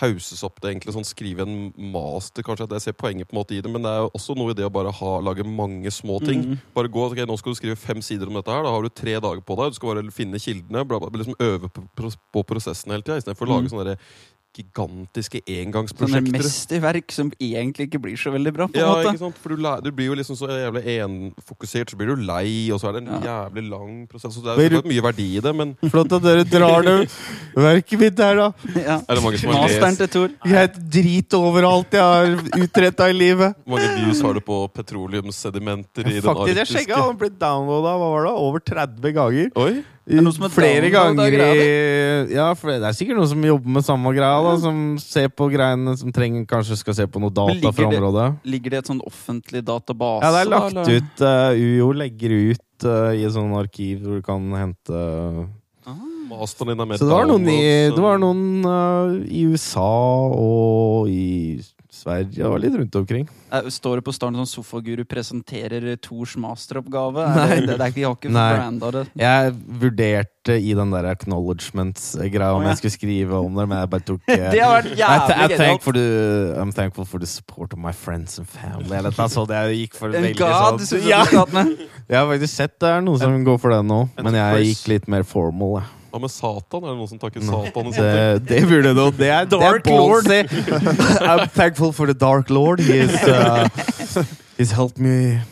[0.00, 2.64] hauses opp det egentlig sånn Skrive en master, kanskje.
[2.64, 4.50] at Jeg ser poenget på en måte i det, men det er jo også noe
[4.50, 6.42] i det å bare ha, lage mange små ting.
[6.44, 6.58] Mm.
[6.74, 8.62] Bare gå, ok, Nå skal du skrive fem sider om dette her.
[8.66, 9.70] Da har du tre dager på deg.
[9.72, 10.84] Du skal bare finne kildene.
[10.86, 11.86] Bla, bla, liksom Øve på,
[12.32, 13.72] på prosessen hele tida, istedenfor å lage Mm.
[13.72, 13.98] sånne
[14.56, 16.26] der engangsprosjekter.
[16.26, 19.12] Sånne mesterverk som egentlig ikke blir så veldig bra, på en Ja, måte.
[19.12, 19.38] ikke sant?
[19.42, 22.88] For du, du blir jo liksom så jævlig enfokusert, så blir du lei, og så
[22.88, 23.48] er det en Ja.
[23.48, 24.34] jævlig lang prosess.
[24.34, 27.08] Så det er jo mye verdi i det, men Flott at dere drar det
[27.54, 28.52] verket mitt der, da.
[28.76, 29.00] Ja.
[29.08, 30.30] er det mange som har Masteren lest til Tor.
[30.46, 33.54] Jeg drit overalt jeg har utretta i livet.
[33.64, 37.30] Hvor mange views har du på petroleumssedimenter i den Faktisk, jeg arktiske sjekka, han ble
[37.30, 39.50] downloada over 30 ganger.
[39.56, 39.84] Oi!
[40.06, 44.52] Er Flere ganger i Ja, det er sikkert noen som jobber med samme greia, da,
[44.62, 48.26] som ser på greiene, som trenger kanskje skal se på noe data ligger området.
[48.44, 50.22] det- Ligger det i et sånn offentlig database?
[50.22, 50.96] Ja, det er lagt eller?
[50.96, 55.48] ut uh, UiO legger ut uh, i et sånt arkiv hvor du kan hente
[55.86, 55.94] Ah.
[56.48, 56.76] Så det
[57.08, 61.60] var noen i, det var noen uh, i USA og i
[61.96, 63.26] Sverige og litt rundt omkring.
[63.50, 67.24] Eh, Står det på starten sånn Sofaguru presenterer Tors masteroppgave?
[67.36, 67.60] Nei.
[67.64, 69.04] Det, det er ikke, vi har ikke branda det.
[69.20, 72.74] Jeg vurderte i den der acknowledgements-greia om oh, ja.
[72.74, 76.60] jeg skulle skrive om det, men jeg bare tok uh, Det har vært jævlig genialt!
[76.62, 78.90] I'm thankful for the support of my friends and family.
[78.92, 79.54] Eller noe sånt.
[79.56, 81.24] Jeg gikk for En veldig god sånn ja.
[81.26, 81.90] jeg.
[82.06, 84.90] Jeg har faktisk sett det er noen som går for det nå, men jeg gikk
[84.94, 85.80] litt mer formal.
[85.80, 85.95] Jeg.
[86.16, 86.80] Hva med Satan?
[86.80, 87.90] Er det noen som takker Satan?
[87.92, 89.02] Det, det burde du.
[89.18, 90.24] Det er, det er Dark Lord.
[91.28, 92.80] I'm thankful for the Dark Lord.
[92.80, 93.68] He's, uh,
[94.56, 95.42] he's helped me.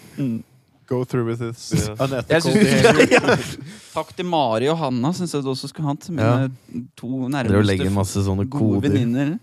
[0.88, 2.22] Go through with this Ja.
[2.28, 3.58] Jeg unethical synes.
[3.92, 6.08] Takk til Mari og Hanna, syns jeg du også skulle hatt.
[6.08, 6.48] Mine
[6.96, 8.88] to legger inn nærmeste masse sånne gode koder.
[8.88, 9.36] venninner.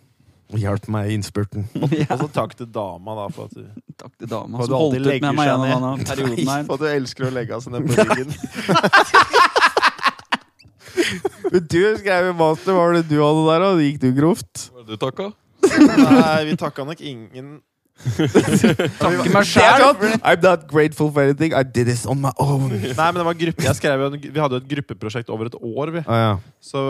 [0.52, 1.70] Og hjalp meg i innspurten.
[2.02, 4.68] Ja, Og så takk til dama, da, for at du, takk til dama For at
[4.68, 5.76] som du holdt alltid ut med legger meg seg gjennom ned.
[5.86, 6.66] denne perioden her.
[6.68, 8.30] for at du elsker å legge av seg ned på ryggen.
[11.52, 13.72] Men du skrev jo master, hva var det du hadde der, da?
[13.86, 14.70] Gikk du grovt?
[14.72, 15.32] Hva er det du takka?
[15.62, 17.60] Nei, vi takka nok ingen
[18.02, 19.84] Takke meg Det sjæl!
[20.26, 21.54] I'm not grateful for anything.
[21.54, 22.72] I did this on my own.
[22.72, 25.58] Nei, men det var gruppe Jeg skrev en, Vi hadde jo et gruppeprosjekt over et
[25.60, 26.06] år, vi.
[26.08, 26.32] Ah, ja.
[26.66, 26.82] Så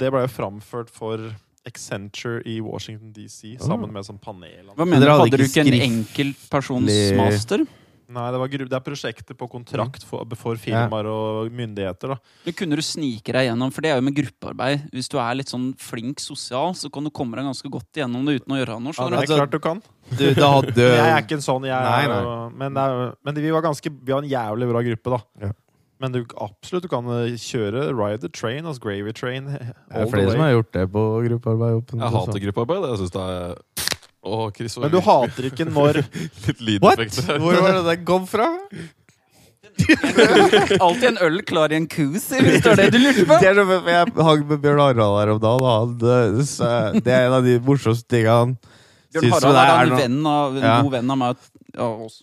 [0.00, 1.30] det ble jo framført for
[1.68, 4.72] Accenture i Washington DC sammen med sånn panel.
[4.76, 7.64] Hva mener du, dere hadde hadde du ikke en enkeltpersons master?
[8.10, 12.14] Nei, det, var, gru- det er prosjekter på kontrakt for, for firmaer og myndigheter.
[12.16, 12.16] da
[12.48, 14.88] Det kunne du snike deg gjennom, for det er jo med gruppearbeid.
[14.96, 18.26] Hvis du er litt sånn flink sosial, så kan du komme deg ganske godt igjennom
[18.26, 18.96] det uten å gjøre noe.
[18.98, 19.82] Ja, det er Altså, klart du kan.
[20.10, 21.70] Du, da hadde jeg er ikke en sånn.
[21.70, 22.22] Jeg Nei, nei.
[22.64, 25.20] Men, det er, men vi var ganske Vi var en jævlig bra gruppe, da.
[25.46, 25.52] Ja.
[26.00, 29.50] Men du, absolutt, du kan eh, kjøre ride the train, altså gravy train.
[29.52, 31.92] Det er flere som har gjort det på gruppearbeid.
[31.92, 32.86] Jeg hater gruppearbeid.
[32.88, 33.58] Jeg synes det er
[34.20, 36.02] Å, Chris Men du hater ikke når
[36.66, 36.98] litt What?
[37.40, 38.50] Hvor var det det kom fra?
[39.80, 43.38] Alltid en øl klar i en kuse, hvis det er det du lurte på.
[43.40, 46.90] Det er for Jeg hang med Bjørn Harald her om dagen, og han eh, sa-
[46.96, 48.56] Det er en av de morsomste tingene han
[49.14, 50.74] Bjørn Syns Harald er er en noe- venn av, en Ja.
[50.84, 51.48] god venn av meg
[51.80, 52.20] og oss.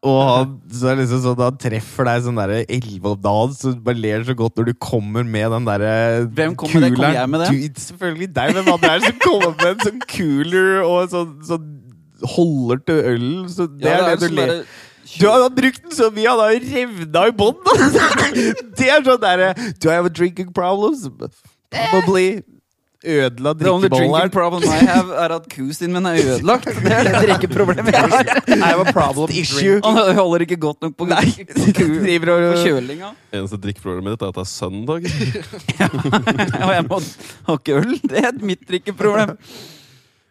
[0.00, 3.74] Og han, så er liksom sånn, han treffer deg sånn derre elleve om dagen, så
[3.74, 5.90] du bare ler så godt når du kommer med den derre
[6.38, 6.90] Hvem kom med det?
[6.96, 7.48] Kom jeg med det?
[7.52, 11.68] Du, selvfølgelig deg, men det er som kommer med en sånn cooler og sånn, sånn
[12.32, 13.44] holder til ølen.
[13.52, 14.54] Så det Ja, er det, jo du sånn ler
[15.18, 17.60] Du har har brukt den så mye, han har jo revna i bånn!
[18.80, 21.04] Det er sånn derre Do I have a drinking problems?
[21.70, 22.40] Probably.
[23.00, 24.30] Ødela The only drinking drikkebollen.
[24.30, 26.66] problem I have, er at kusen min er ødelagt.
[26.84, 28.28] Det er det drikkeproblemet jeg har.
[28.52, 29.80] I have a problem Issue.
[29.84, 33.14] Han holder ikke godt nok på, på, ku- Driver på og kjølinga.
[33.32, 35.10] Eneste drikkeproblemet ditt er at det er søndag.
[35.80, 35.90] ja,
[36.68, 37.00] Og jeg må
[37.48, 37.98] ha ikke øl.
[38.04, 39.36] Det er mitt drikkeproblem.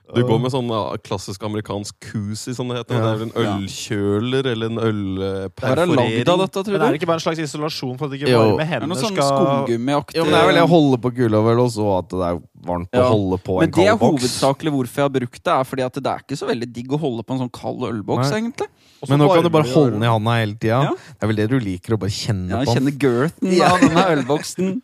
[0.09, 0.69] Du går med sånn
[1.05, 2.97] klassisk amerikansk koozie, som det heter.
[2.97, 3.01] Ja.
[3.05, 5.99] Det er en ølkjøler eller en ølperforering.
[6.01, 8.31] er det dette, det er det ikke bare en slags isolasjon for at det ikke
[8.33, 10.97] varme Det er hender sånn skal skumgummiaktig Jo, men det er vel det å holde
[11.05, 13.09] på kula, vel, og så at det er varmt å Ja.
[13.09, 13.77] holde på en kald boks.
[13.77, 14.23] Men det er boks.
[14.23, 15.53] hovedsakelig hvorfor jeg har brukt det.
[15.53, 17.81] er fordi at Det er ikke så veldig digg å holde på en sånn kald
[17.87, 18.39] ølboks, Nei.
[18.41, 18.67] egentlig.
[18.99, 20.81] Også Men nå kan du bare holde den i handa hele tida.
[20.83, 20.89] Ja.
[20.91, 22.75] Det er vel det du liker, å bare kjenne Ja, på den.
[22.75, 23.69] Kjenne girthen Ja.
[23.71, 24.81] av denne ølboksen.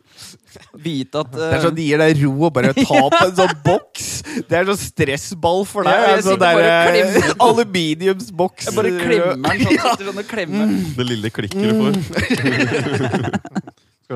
[0.80, 3.62] Vite at Det er sånn de gir deg ro å bare ta på en sånn
[3.62, 4.22] boks.
[4.48, 5.92] Det er sånn stressball for deg.
[5.92, 8.64] Ja, sånn der, eh, aluminiumsboks.
[8.70, 9.76] Jeg bare klemmer den sånn.
[9.76, 9.96] Ja.
[10.00, 10.16] sånn.
[10.96, 11.92] Det lille klikket du får.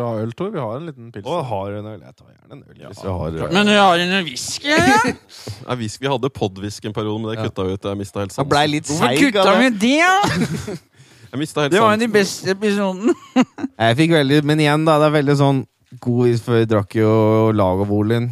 [0.00, 0.50] Skal du ha øl, Tor?
[0.54, 1.26] Vi har en liten pils.
[1.28, 1.98] Å, har en øl?
[2.00, 2.76] Jeg tar gjerne en øl.
[2.88, 4.70] Hvis vi har Men vi har en whisky?
[4.72, 5.00] Ja?
[5.68, 7.84] Ja, vi, vi hadde podwhisky en periode, men det kutta vi ut.
[7.90, 8.72] Jeg mista helt blei sansen.
[8.72, 9.20] litt Hvorfor seig.
[9.26, 9.80] kutta av vi det.
[9.84, 9.98] det?
[10.00, 10.78] da?
[11.30, 13.14] Jeg mistet helt Det var jo de beste episodene.
[13.84, 14.96] Jeg fikk veldig, Men igjen, da.
[14.98, 15.60] Det er veldig sånn
[16.02, 17.12] god is, for vi drakk jo
[17.54, 18.30] Lagavvolin.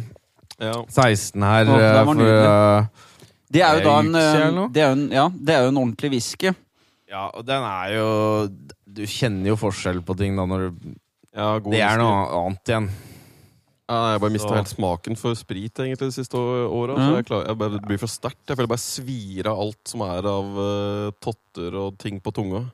[0.59, 0.73] Ja.
[0.91, 1.69] 16 her.
[1.69, 2.49] Å, det eh, var for, nydelig.
[2.49, 3.05] eh,
[3.55, 4.71] Det er jo da en, Uke eller noe?
[4.75, 6.51] det er jo en, ja, det er jo en ordentlig whisky.
[7.09, 8.09] ja, og den er jo
[8.99, 10.89] Du kjenner jo forskjell på ting da når du
[11.35, 12.89] Ja, god Det er noe annet igjen.
[13.89, 16.93] Ja, jeg bare mista helt smaken for sprit egentlig de siste åra.
[16.93, 17.15] Mm.
[17.17, 18.43] Jeg, klar- jeg bare, det blir for sterkt.
[18.45, 22.67] Jeg føler bare svir av alt som er av uh, totter og ting på tunga.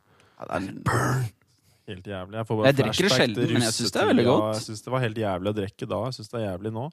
[1.86, 2.36] Helt jævlig.
[2.36, 4.44] Jeg, får bare Jeg drikker det sjelden, men jeg synes det er veldig godt.
[4.44, 4.60] godt.
[4.60, 6.00] Jeg syns det var helt jævlig å drikke da.
[6.10, 6.86] Jeg syns det er jævlig nå.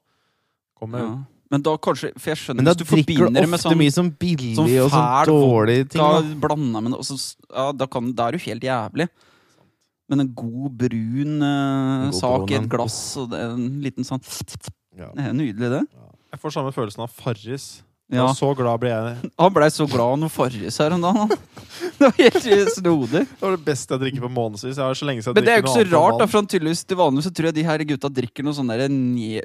[0.79, 1.13] Kommer Ja.
[1.53, 4.07] Men da kanskje For jeg skjønner Men hvis du forbinder det med sånn mye sånn
[4.17, 6.01] billig sånn og sånn dårlig ting.
[6.01, 6.21] Da.
[6.47, 7.17] blanda med det, og så,
[7.51, 9.07] ja, da, kan, da er du helt jævlig.
[10.13, 13.69] Men en god brun uh, En god sak i et glass, og det er en
[13.81, 14.21] liten sånn
[14.93, 15.09] Ja.
[15.09, 15.81] Det er nydelig, det.
[16.33, 17.81] Jeg får samme følelsen av Farris.
[18.13, 18.27] Ja.
[18.35, 19.15] Så glad ble jeg.
[19.41, 21.23] Han blei så glad av noe Farris her om dagen.
[21.23, 21.37] han.
[21.97, 23.21] Det var helt snodig.
[23.29, 24.75] Det var det beste jeg drikker på månedsvis.
[24.77, 26.49] Jeg har så lenge siden Men det er jo ikke så rart, da, for han
[26.51, 28.83] tydeligvis til vanlig så tror jeg de her gutta drikker noe sånn der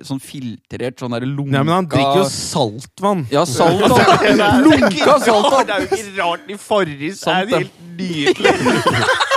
[0.07, 3.25] sånn filtrert, sånn der lunka Nei, men han drikker jo saltvann.
[3.33, 3.85] Ja, salt.
[4.43, 4.51] da.
[4.65, 5.51] Lunka salt.
[5.69, 7.63] Det er jo ikke rart i Farris Sant, det.
[7.63, 9.37] er helt nydelig.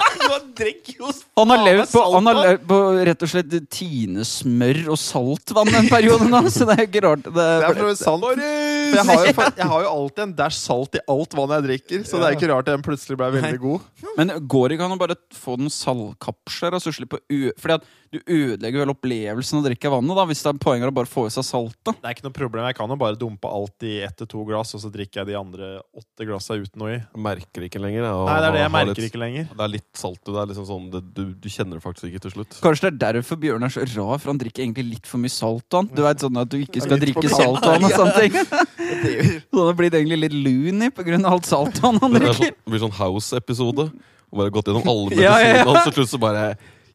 [1.39, 5.89] Han har levd på, han har levd på rett og slett tinesmør og saltvann en
[5.91, 7.24] periode nå, så det er ikke rart.
[7.28, 8.44] Det Det er for så sant.
[8.91, 12.04] Jeg, har jo, jeg har jo alltid en dash salt i alt vann jeg drikker,
[12.08, 13.89] så det er ikke rart den plutselig ble veldig god.
[14.20, 16.76] men går det ikke an å bare få den saltkapsler?
[16.78, 20.41] Altså, slippe å Fordi at du ødelegger vel opplevelsen av å drikke vannet, da, hvis
[20.44, 21.96] det er poenget å bare få i seg saltet.
[21.96, 22.65] Det er ikke noe problem.
[22.67, 25.30] Jeg kan jo bare dumpe alt i ett til to glass, og så drikker jeg
[25.32, 27.00] de andre åtte glassa uten noe i.
[27.00, 28.04] Jeg merker ikke lenger.
[28.10, 29.48] jeg, Nei, det er det jeg merker litt- ikke lenger.
[29.56, 30.41] Det er litt salt det.
[30.44, 32.58] er liksom sånn, det du, du kjenner det faktisk ikke til slutt.
[32.63, 35.34] Kanskje det er derfor Bjørn er så rar, for han drikker egentlig litt for mye
[35.34, 35.89] saltvann.
[35.96, 38.34] Du vet sånn at du ikke skal drikke salt saltvann og sånne ting.
[39.52, 42.52] Så han er blitt egentlig litt loony av alt saltvann han Det, er drikker.
[42.52, 43.88] sånn, det blir sånn House-episode.
[44.32, 45.65] Og bare gått gjennom alle Ja, medisinene, ja, ja.
[45.67, 46.44] og så til slutt så bare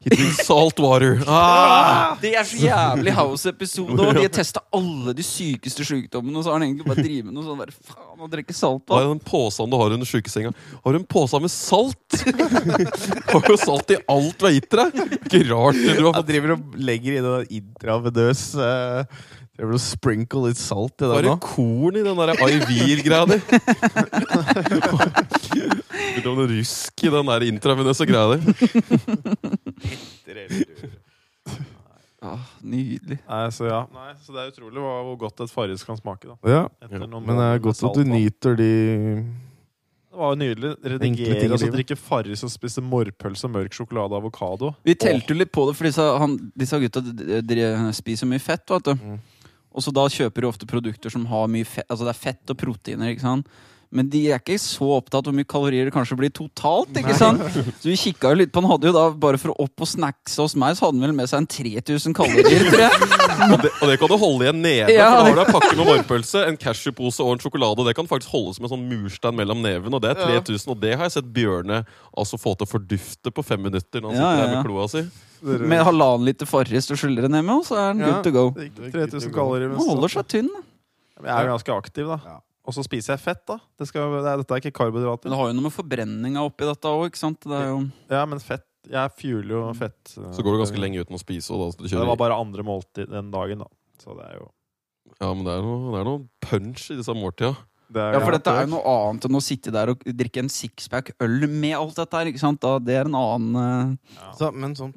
[0.06, 1.18] Drinks salt water.
[1.26, 2.16] Ah!
[2.20, 6.60] Det er så jævlig House-episode, de har testa alle de sykeste sykdommene, og så har
[6.60, 9.00] han egentlig bare drevet med noe sånn der Faen, å drikke Hva saltvann.
[9.02, 10.52] er den posen du har under sjukesenga?
[10.84, 12.20] Har du en pose med salt?
[13.32, 15.00] har du salt i alt du har gitt deg?
[15.18, 19.18] Ikke rart du har Han fått driver og legger i noe intravenøs uh,
[19.56, 23.38] jeg vil sprinkle litt salt i det bare korn i den der Ivir-greia di.
[26.16, 28.40] Litt om noe rusk i den der intravenøse greia di.
[32.26, 33.18] Ah, nydelig.
[33.28, 33.82] Nei, så ja.
[33.92, 36.26] Nei, så det er utrolig hva, hvor godt et Farris kan smake.
[36.26, 38.68] da Ja, Etter noen men det er godt at du nyter de
[39.22, 40.70] Det var jo nydelig.
[40.96, 44.72] Redigere og drikke Farris og spise morrpølse, mørk sjokolade og avokado.
[44.88, 47.00] Vi telte jo litt på det, for disse, han, disse gutta
[48.00, 48.64] spiser mye fett.
[48.74, 49.18] vet du Mm.
[49.76, 52.50] Og så da kjøper de ofte produkter som har mye fett Altså det er fett
[52.50, 53.10] og proteiner.
[53.12, 53.46] ikke sant?
[53.94, 56.90] Men de er ikke så opptatt av hvor mye kalorier det kanskje blir totalt.
[56.98, 57.40] ikke sant?
[57.80, 59.88] Så vi kikka jo litt på Han hadde jo da, bare for å opp og
[59.88, 63.10] snackse hos meg, så hadde han vel med seg en 3000 kalorier, tror jeg.
[63.46, 64.94] Og det, og det kan du holde igjen nede neve.
[64.96, 67.84] Ja, for da har du en pakke med morrpølse, en cashewpose og en sjokolade.
[67.84, 70.72] Det kan faktisk holde som en sånn murstein mellom neven, og det er 3000.
[70.72, 71.82] Og det har jeg sett Bjørne
[72.16, 74.56] altså få til å fordufte på fem minutter når han Ja, sitter der ja.
[74.56, 75.04] med kloa si.
[75.68, 78.14] Med halvannen liter Farris og skyller ned med, og så er han Ja.
[78.14, 78.46] good to go.
[78.96, 79.76] 3000 kalorier.
[79.76, 80.50] Han holder seg tynn.
[81.20, 82.40] Jeg er jo ganske aktiv, da.
[82.66, 83.60] Og så spiser jeg fett, da.
[83.78, 85.28] Det skal, det er, dette er ikke karbohydrater.
[85.28, 87.46] Men det har jo noe med forbrenninga oppi dette òg, ikke sant?
[87.46, 87.78] Det er jo
[88.10, 90.02] Ja, men fett Jeg fueler jo fett.
[90.12, 91.54] Så går du ganske lenge uten å spise.
[91.54, 93.70] Og da, så du Det var bare andre måltid den dagen, da.
[94.02, 94.50] Så det er jo
[95.20, 97.54] Ja, men det er noe, det er noe punch i disse måltida.
[97.94, 101.12] Ja, for dette er jo noe annet enn å sitte der og drikke en sixpack
[101.22, 102.30] øl med alt dette her.
[102.32, 102.58] ikke sant?
[102.64, 104.32] Da, det er en annen ja.
[104.34, 104.90] så, Men sånn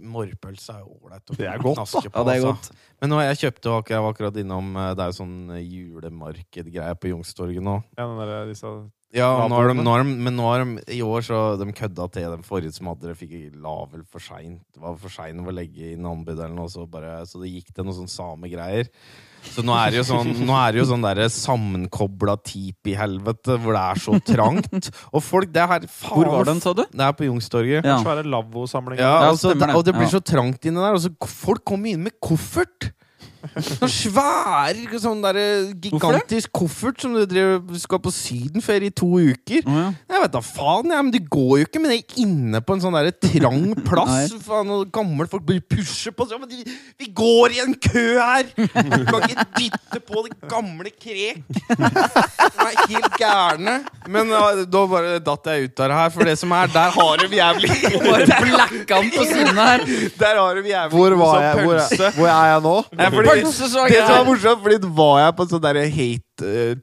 [0.00, 1.84] morrpølse er jo ålreit å Det er godt, da.
[1.84, 2.02] på.
[2.06, 2.76] Ja, det er altså.
[3.02, 5.36] Men nå har jeg kjøpte akkurat, jeg var akkurat innom eh, Det er jo sånn
[5.56, 7.76] eh, julemarkedgreie på Youngstorget nå.
[7.98, 8.72] ja, den der, disse,
[9.12, 11.66] Ja, nå har de, nå har de, men nå har de i år så de
[11.76, 14.62] kødda til den forrige som hadde det, fikk la vel for seint.
[14.80, 17.84] Var for sein å legge inn anbud eller noe, så, bare, så det gikk til
[17.84, 18.88] noe sånn samegreier.
[19.42, 23.76] Så nå er det jo sånn, nå er det jo sånn derre sammenkobla tipi-helvete hvor
[23.76, 24.90] det er så trangt.
[25.10, 26.84] Og folk, det er her faen Hvor var den, sa du?
[26.86, 27.84] Det er på Youngstorget.
[27.84, 27.98] Ja.
[28.04, 29.02] svære lavvosamlinger.
[29.02, 30.96] Ja, Ja, altså, og det blir så trangt inni der.
[30.96, 32.92] Og så folk kommer inn med koffert!
[33.58, 35.38] Sånn svær, sånn der
[35.82, 39.64] gigantisk koffert som du driver, skal på sydenferie i to uker.
[39.66, 39.88] Oh, ja.
[40.12, 42.84] Jeg vet da faen, ja, men du går jo ikke med det inne på en
[42.84, 44.34] sånn der trang plass.
[44.46, 46.26] Faen, gamle folk blir pusher på.
[46.30, 48.48] Så, men vi, går i en kø her!
[48.52, 51.42] Du kan ikke dytte på det gamle krek.
[51.50, 53.78] De er helt gærne.
[54.12, 57.22] Men da bare datt jeg ut av det her, for det som er, der har
[57.22, 57.68] de jævlig
[58.02, 59.84] Bare blacka han på siden her.
[60.20, 62.06] Der har de jævlig Hvor, var sånn jeg, hvor, pølse.
[62.08, 62.74] er, hvor er jeg nå?
[62.92, 64.24] Jeg, fordi, Pølse så det som var grei.
[64.28, 66.31] morsomt, fordi da var jeg på en sånn der hate eh,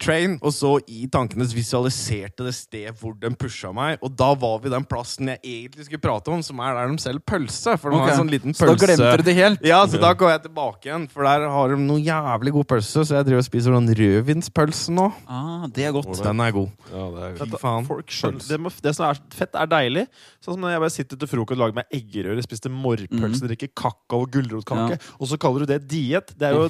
[0.01, 4.59] train, og så i tankene visualiserte det sted hvor den pusha meg, og da var
[4.63, 7.75] vi den plassen jeg egentlig skulle prate om, som er der de selger pølse.
[7.79, 9.65] For de har en sånn liten Så da glemte du det helt?
[9.65, 13.05] Ja, så da går jeg tilbake igjen, for der har de noe jævlig god pølse,
[13.05, 15.07] så jeg driver og spiser sånn rødvinspølse nå.
[15.29, 16.11] Ah, det er godt.
[16.23, 16.69] Den er god.
[16.91, 17.89] Ja, det er Fy faen.
[17.89, 20.05] Folk skjønner, det, må, det som er fett, er deilig.
[20.43, 23.73] Sånn som når jeg bare sitter til frokost og lager meg eggerøre, spiste morrpølse, drikker
[23.77, 26.33] kakao og gulrotkake, og så kaller du det diett.
[26.39, 26.63] Det er jo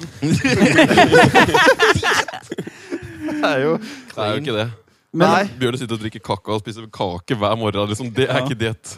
[2.46, 4.68] Det er jo Det er jo ikke det.
[5.10, 5.44] Men, Nei.
[5.58, 7.88] Bjørne sitter og drikker kakao og spiser kake hver morgen.
[7.90, 8.12] Liksom.
[8.14, 8.44] Det er Ja.
[8.46, 8.92] ikke diett.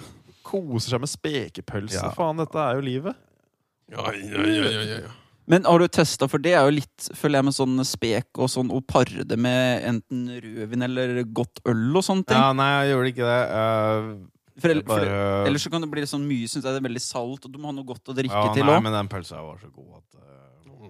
[0.44, 1.96] Koser seg med spekepølse.
[2.02, 2.10] Ja.
[2.16, 3.16] Faen, dette er jo livet.
[3.92, 5.10] Ja, ja, ja, ja, ja,
[5.50, 8.48] men har du testa, for det er jo litt, føler jeg, med sånn spek og
[8.48, 12.38] sånn, å pare det med enten rødvin eller godt øl og sånne ting?
[12.38, 13.40] Ja, nei, jeg gjorde ikke det.
[13.50, 14.06] Uh,
[14.62, 16.86] For, ell- for, bare ellers så kan det bli sånn mye, syns jeg det er
[16.86, 18.82] veldig salt, og du må ha noe godt å drikke ja, til Nei, òg.
[18.86, 20.41] men den pølsa var så god at uh,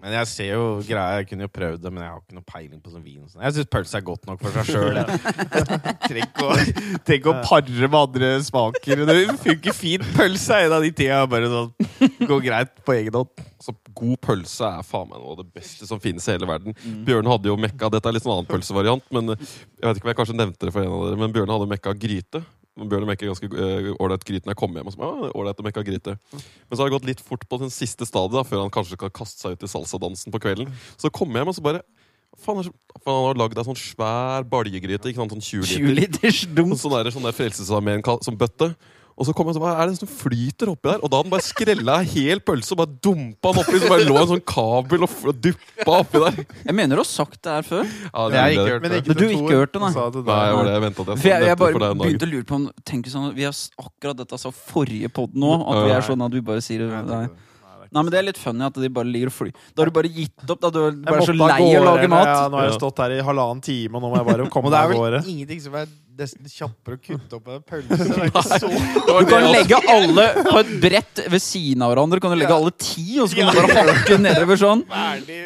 [0.02, 2.46] Men jeg ser jo greia, jeg kunne jo prøvd det, men jeg har ikke noe
[2.50, 3.20] peiling på sånn vin.
[3.30, 3.42] sånn.
[3.46, 4.96] Jeg syns pølse er godt nok for seg sjøl.
[7.06, 9.04] Tenk å- pare med andre smaker.
[9.06, 10.02] Det funker fint.
[10.16, 11.70] Pølse er en av de tinga bare sånn
[12.26, 13.30] går greit på egen hånd.
[13.62, 16.74] Altså, god pølse er faen meg noe av det beste som finnes i hele verden.
[17.06, 20.12] Bjørn hadde jo mekka Dette er litt sånn annen pølsevariant, men jeg vet ikke om
[20.12, 22.42] jeg kanskje nevnte det for en av dere, men Bjørn hadde mekka gryte.
[22.78, 24.88] Bjørn mekker ganske eh, ålreit gryte når jeg kommer hjem.
[24.88, 26.14] Og så, ah, ålreit å mekke gryte.
[26.32, 28.96] Men så har det gått litt fort på den siste stadiet, da, før han kanskje
[28.96, 30.70] skal kaste seg ut i salsadansen på kvelden.
[30.96, 31.82] Så kommer jeg hjem og så bare
[32.40, 35.10] Faen, han har lagd ei sånn svær baljegryte.
[35.10, 36.22] Ikke sant, sånn 20 20 liter.
[36.24, 36.72] liters dunk.
[36.80, 38.70] Sånn der, sånn der Frelsesarmeen kal- som bøtte.
[39.16, 41.02] Og så kom jeg og så hva er det som flyter oppi der?
[41.04, 43.80] Og da hadde han bare skrella ei hel pølse og bare dumpa den oppi.
[43.82, 46.40] Så bare lå en sånn kabel og og duppa oppi der.
[46.64, 47.84] Jeg mener du har sagt det her før.
[47.84, 48.82] Ja, Det har jeg ikke hørt.
[48.82, 49.02] det.
[49.06, 49.92] Men du har ikke hørt det, nei?
[49.92, 52.44] Det Nei, jeg var det jeg ventet at jeg jeg, jeg bare begynte å lure
[52.48, 55.52] på om tenk sånn, Vi har akkurat dette sa forrige pod nå.
[55.68, 57.26] At vi er sånn at vi bare sier jeg nei.
[57.92, 57.96] Det.
[57.96, 59.52] nei, men det er litt funny at de bare ligger og flyr.
[59.76, 60.60] Da har du bare gitt opp.
[60.64, 62.30] Da du er bare så lei av å lage mat.
[62.32, 64.54] Ja, nå har jeg stått her i halvannen time, og nå må jeg bare Og
[64.54, 65.22] komme det er meg av vel gårde.
[65.36, 65.86] ingenting som er
[66.22, 67.96] nesten kjappere å kutte opp en pølse.
[67.96, 68.68] Det er ikke så
[69.22, 72.20] Du kan legge alle på et brett ved siden av hverandre.
[72.20, 74.84] Kan du legge alle ti, og så kan du bare hakke nedover sånn.
[74.92, 75.40] ferdig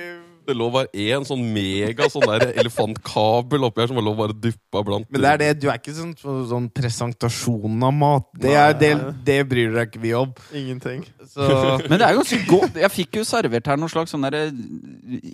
[0.46, 4.82] Det lå bare én sånn mega sånn der elefantkabel oppi her som lå bare duppa
[4.86, 5.08] blant.
[5.10, 6.14] Men det er det, du er ikke sånn,
[6.50, 8.28] sånn presentasjon av mat.
[8.38, 8.90] Det, er, det,
[9.26, 10.32] det bryr deg ikke vi om.
[10.54, 11.04] Ingenting.
[11.32, 11.46] Så
[11.90, 12.78] Men det er ganske godt.
[12.82, 14.46] Jeg fikk jo servert her noe slags sånn derre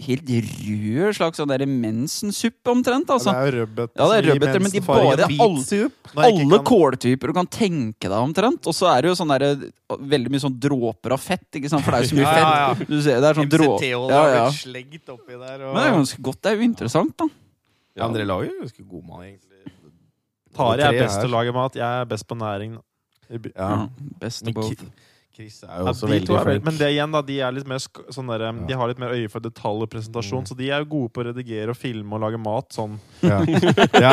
[0.06, 3.08] helt rød slags sånn derre mensensuppe omtrent.
[3.08, 3.32] Ja, Altså.
[3.32, 3.94] det er jo rødbeter.
[3.98, 5.90] Ja, det er rødbeter, men de bare- alle-
[6.22, 8.66] Alle kåltyper du kan tenke deg omtrent.
[8.66, 11.84] Og så er det jo sånn derre veldig mye sånn dråper av fett, ikke sant?
[11.84, 12.74] For det er jo så mye Ja, ja, ja.
[12.74, 12.88] fett.
[12.88, 13.70] Du ser, det er sånn drå...
[14.08, 14.46] Ja, ja.
[15.02, 15.66] Blitt oppi der.
[15.66, 15.74] Og...
[15.74, 16.42] Men det er ganske godt.
[16.42, 17.28] Det er jo interessant, da.
[17.92, 19.48] Ja, Andre lag jo ganske god mat, egentlig.
[20.56, 21.76] Tari er best til å lage mat.
[21.76, 22.76] Jeg er best på næring.
[23.32, 23.40] Ja.
[23.56, 23.72] Ja,
[24.20, 24.84] best of both.
[25.32, 26.64] Chris er jo også ja, veldig er flink.
[26.66, 28.52] men det igjen, da, de er litt mer sk sånn der, Ja.
[28.68, 30.48] De har litt mer øye for detalj og presentasjon, Mm.
[30.50, 32.98] så de er jo gode på å redigere og filme og lage mat sånn.
[33.24, 33.38] Ja.
[34.04, 34.12] ja.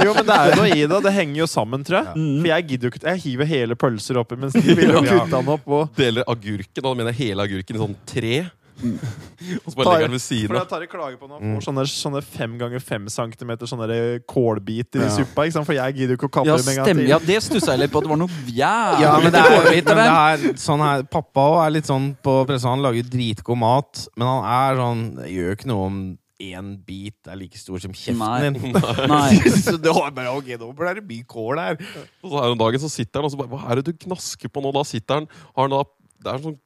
[0.00, 1.02] Jo, men det er jo noe i det.
[1.04, 2.06] Det henger jo sammen, tror jeg.
[2.08, 2.40] Ja.
[2.40, 5.28] For jeg gidder jo ikke Jeg hiver hele pølser oppi, mens de vil jo kutte
[5.36, 5.68] den opp.
[5.68, 8.36] Og Deler agurken, da mener jeg hele agurken i sånn tre.
[8.76, 10.58] Og så bare legger han ved siden av.
[10.60, 13.88] jeg tar i klage på nå han får sånne, sånne fem ganger fem centimeter sånne
[13.88, 15.46] der kålbiter i suppa.
[15.46, 15.68] Ikke sant?
[15.68, 17.02] For jeg gidder jo ikke å kappe Ja, dem en gang til.
[17.08, 18.02] Ja, det stussa jeg litt på.
[18.02, 21.06] At det var noe jævlig Ja, men det er, kålbiter men det er sånn her
[21.16, 22.74] Pappa òg er litt sånn på pressa.
[22.74, 25.98] Han lager dritgod mat, men han er sånn Det gjør ikke noe om
[26.36, 28.74] én bit er like stor som kjeften din.
[29.08, 29.38] Nei.
[29.64, 31.78] så det var bare ok, nå ble det mye kål her.
[32.20, 34.04] Og så her om dagen så sitter han og så bare Hva er det du
[34.04, 34.72] gnasker på nå?
[34.76, 35.80] Da sitter han har han da,
[36.20, 36.58] Det er en sånn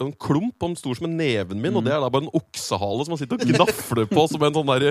[0.00, 3.04] en klump om stor som en neven min, og det er da bare en oksehale
[3.04, 4.86] som han sitter og gnafler på som en sånn der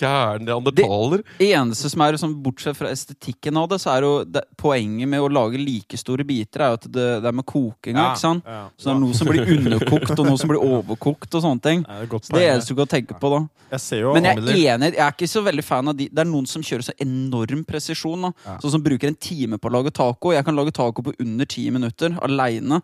[0.00, 1.22] gæren neandertaler.
[1.44, 5.20] eneste som er sånn, Bortsett fra estetikken av det, så er jo det, poenget med
[5.20, 8.00] å lage like store biter, er jo at det, det er med kokinga.
[8.00, 8.06] Ja.
[8.14, 8.48] ikke sant?
[8.48, 8.62] Ja.
[8.76, 11.28] Så det er noe som blir underkokt, og noe som blir overkokt.
[11.34, 13.42] og sånne ting Det er Så Det eneste du kan tenke på da.
[13.70, 16.08] Jeg ser jo Men jeg er enig, jeg er ikke så veldig fan av de
[16.08, 18.26] Det er noen som kjører så enorm presisjon.
[18.26, 18.56] da Ja.
[18.62, 20.32] Sånn som bruker en time på å lage taco.
[20.32, 22.80] Jeg kan lage taco på under ti minutter aleine.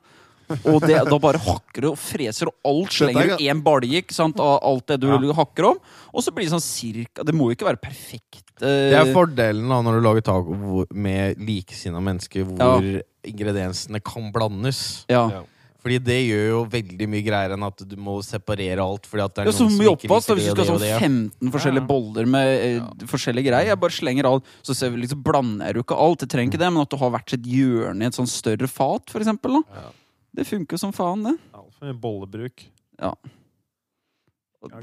[0.67, 4.03] Og det, da bare hakker du og freser, og alt er slenger du én balje
[4.39, 5.33] av alt det du Ja.
[5.35, 5.79] hakker om.
[6.15, 8.45] Og så blir det sånn cirka Det må jo ikke være perfekt.
[8.63, 14.33] eh, Det er fordelen da når du lager taco med likesinna mennesker, hvor ingrediensene kan
[14.33, 15.05] blandes.
[15.09, 15.29] ja.
[15.31, 15.43] Ja.
[15.87, 19.05] Fordi det gjør jo veldig mye greier enn at du må separere alt.
[19.07, 21.31] Fordi at det er Ja, så noen som ikke liker Hvis du skal ha sånn
[21.39, 23.67] 15 forskjellige boller med eh, forskjellige greier.
[23.71, 24.43] Jeg bare slenger alt.
[24.67, 26.19] Så ser vi liksom blander du ikke alt.
[26.19, 28.67] Det trenger ikke det, men at du har hvert sitt hjørne i et sånn større
[28.67, 29.63] fat, for eksempel.
[29.63, 29.79] Da.
[29.79, 29.87] Ja.
[30.37, 31.35] Det funker som faen, det.
[31.57, 32.67] Altfor mye bollebruk.
[33.01, 33.15] Ja.
[34.67, 34.81] Ja,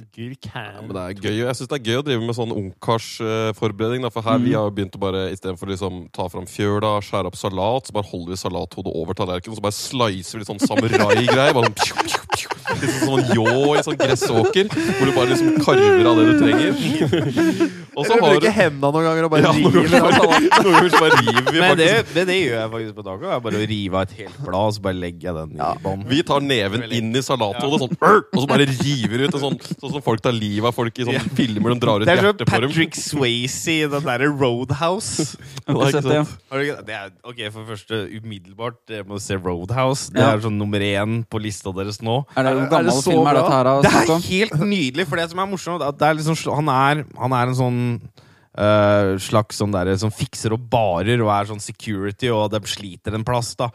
[0.80, 4.06] men det er gøy, jeg synes det er gøy å drive med sånn ungkarsforberedning.
[4.14, 4.44] For her Mm.
[4.46, 7.84] vi har jo begynt å bare istedenfor å liksom ta fram fjøla, skjære opp salat,
[7.90, 11.54] så bare holder vi salathodet over tallerkenen, og så bare slicer vi litt sånn samurai-greier.
[11.54, 12.48] Sånn pju, pju, pju.
[12.80, 17.83] Litt sånn ljå i sånn gressåker, hvor du bare liksom karver av det du trenger.
[17.96, 20.00] Og så har du bruker hendene noen ganger og bare Ja, river.
[20.02, 20.48] salaten.
[20.64, 23.44] noen ganger så bare river vi Men det, det, det gjør jeg faktisk på taket
[23.48, 26.06] bare å rive av et helt blad, og så bare legger jeg den i bånn.
[26.10, 27.98] Vi tar neven inn i salathodet, sånn,
[28.34, 29.38] og så bare river ut.
[29.44, 32.14] Sånn, sånn som folk tar livet av folk i sånne filmer de drar ut Det
[32.16, 35.38] er sånn Det er som Patrick Swayze i den derre Roadhouse.
[35.68, 36.80] Har ikke sett det, ja.
[37.04, 40.10] Er, ok, For det første, umiddelbart Det må se Roadhouse.
[40.14, 42.22] Det er sånn nummer én på lista deres nå.
[42.38, 43.46] Er det Er det så film er bra?
[43.54, 43.72] her?
[43.84, 47.36] Det er helt nydelig, for det som er morsomt, det er liksom, han, er, han
[47.38, 52.32] er en sånn øh, slags sånn derre som fikser og barer og er sånn security,
[52.34, 53.72] og de sliter en plass, da.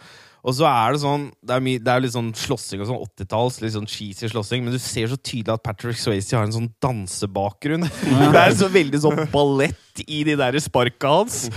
[0.46, 3.00] Og så er det sånn Det er, mye, det er litt sånn slåssing og sånn
[3.02, 6.54] 80-talls, litt sånn cheesy slåssing, men du ser så tydelig at Patrick Swayze har en
[6.54, 7.88] sånn dansebakgrunn.
[8.34, 11.48] Det er så veldig sånn ballett i de der sparka hans.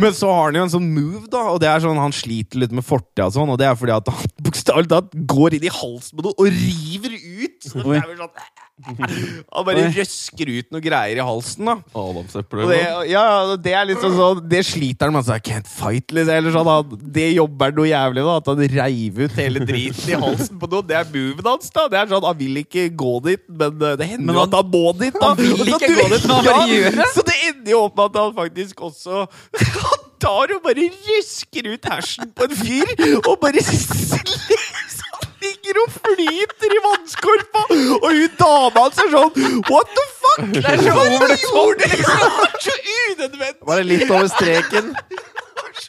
[0.00, 2.62] Men så har han jo en sånn move, da, og det er sånn han sliter
[2.62, 5.68] litt med fortida og sånn, og det er fordi at han bokstavelig talt går inn
[5.68, 7.60] i halsen på noe og river ut.
[7.60, 8.34] Så det er vel sånn
[9.54, 11.74] Han bare røsker ut noe greier i halsen, da.
[12.00, 12.64] Adamsepler.
[12.70, 15.20] Det, ja, ja, det er litt sånn Det sliter han med.
[15.22, 16.32] Altså, I can't fight, liksom.
[16.36, 18.32] Eller sånn, han, det jobber han noe jævlig med.
[18.40, 20.88] At han reiv ut hele driten i halsen på noen.
[20.90, 21.86] Det er moven hans, da.
[21.92, 24.56] Det er sånn, Han vil ikke gå dit, men eh, det hender Men jo at
[24.60, 25.16] han må dit.
[25.20, 27.08] da han vil ikke gå dit, men han gjør det.
[27.16, 29.26] Så det ender jo opp med at han faktisk også
[29.90, 32.90] Han tar og bare røsker ut hersen på en fyr,
[33.24, 36.89] og bare så han ligger og flyter i vannskorpa,
[38.04, 40.46] og hun dama hans er sånn What the fuck?
[40.54, 41.84] Det er så over det tårnet!
[41.84, 42.74] Det er så
[43.10, 43.52] unødvendig!
[43.70, 44.94] Var det litt over streken?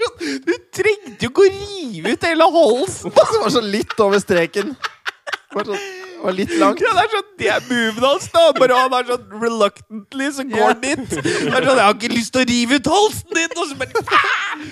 [0.02, 3.14] Du trengte jo ikke å rive ut hele halsen!
[3.14, 4.72] Det var så litt over streken.
[4.78, 5.82] Det var, sånn,
[6.24, 6.82] var litt langt.
[6.84, 8.44] Ja, det er sånn, det er moven hans, da.
[8.58, 11.04] Bare han er sånn reluctantly, så går han dit.
[11.16, 13.56] Det er sånn, Jeg har ikke lyst til å rive ut halsen din!
[13.58, 14.06] Og så bare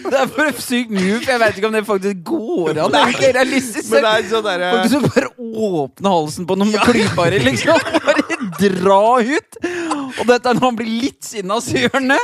[0.05, 1.21] Det er for et sykt move.
[1.25, 2.95] Jeg vet ikke om det faktisk går an.
[2.95, 3.91] Det er ikke realistisk.
[3.93, 5.31] Men det er sånn derre Folk som bare
[5.75, 6.87] åpner halsen på noen ja.
[6.89, 7.87] klypere, liksom.
[8.09, 9.61] Bare dra ut!
[10.19, 12.21] Og dette er når han blir litt sinna, så gjør han det.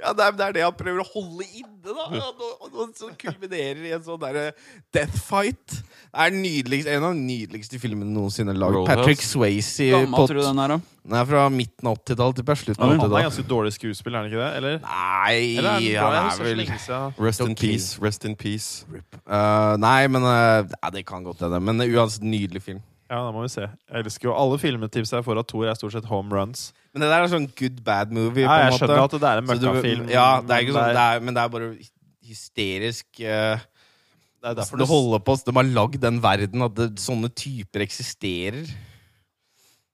[0.00, 2.06] Ja, det er, det er det han prøver å holde inne, da.
[2.20, 4.50] Og, og, og så kulminerer i en sånn derre
[4.94, 5.80] death fight.
[6.10, 8.50] Er nydeligst, en av de nydeligste filmene noensinne.
[8.58, 8.88] Roadhouse.
[8.90, 10.78] Patrick Swayze Gammel tror du den er, da?
[11.06, 13.26] Den er fra midten av 80-tallet til slutten av Han er 80-tallet.
[13.28, 14.48] ganske dårlig skuespill, er han ikke det?
[14.58, 14.80] Eller?
[14.82, 16.64] Nei, Eller er han er vel.
[17.28, 18.02] Rest in peace.
[18.02, 18.84] Rest in peace.
[19.22, 21.62] Uh, Nei, men uh, Det kan godt hende.
[21.62, 22.82] Men uansett, nydelig film.
[23.10, 23.64] Ja, da må vi se.
[23.66, 26.68] Jeg elsker jo alle filmetips jeg får av Thor, er stort sett home runs.
[26.94, 28.44] Men det der er sånn good bad movie.
[28.46, 28.82] Ja, på en jeg måte.
[28.82, 30.10] skjønner at det er en møkkafilm.
[30.10, 31.70] Ja, det er ikke sånn, det er, men det er bare
[32.30, 33.62] hysterisk uh,
[34.40, 37.28] det er derfor Det det holder på De har lagd den verden at det, sånne
[37.36, 38.64] typer eksisterer.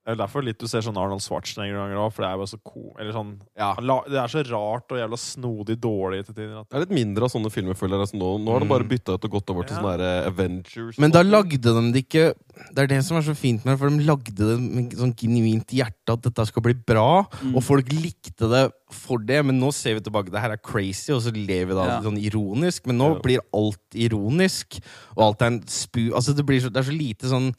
[0.07, 2.39] Det er derfor litt du ser sånn Arnold Schwarzenegger noen ganger òg, for det er
[2.39, 2.83] jo så co...
[2.95, 3.73] Eller sånn Ja.
[4.07, 6.53] Det er så rart og jævla snodig dårlig til tider.
[6.61, 8.05] At Det er litt mindre av sånne filmer, føler jeg.
[8.05, 9.81] Altså, nå, nå har det bare bytta ut og gått over til Ja.
[9.83, 10.97] sånne eh, Avengers.
[11.03, 12.23] Men da lagde de det ikke
[12.71, 15.11] Det er det som er så fint med det, for de lagde det med sånn
[15.13, 19.43] genuint hjerte at dette skal bli bra, og folk likte det for det.
[19.45, 21.99] Men nå ser vi tilbake, det her er crazy, og så lever vi da Ja.
[22.01, 22.87] sånn ironisk.
[22.87, 23.19] Men nå Ja.
[23.27, 24.79] blir alt ironisk,
[25.17, 26.13] og alt er en spu...
[26.15, 27.51] Altså, det, blir så, det er så lite sånn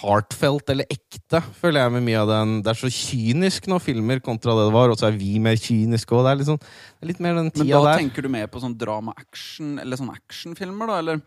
[0.00, 2.54] heartfelt eller ekte, føler jeg med mye av den.
[2.64, 5.58] Det er så kynisk nå, filmer, kontra det det var, og så er vi mer
[5.60, 6.24] kyniske òg.
[6.24, 7.98] Det er litt sånn Det er litt mer den Men da der.
[8.00, 10.98] tenker du mer på sånn drama-action Eller sånn actionfilmer, da?
[11.02, 11.20] Eller?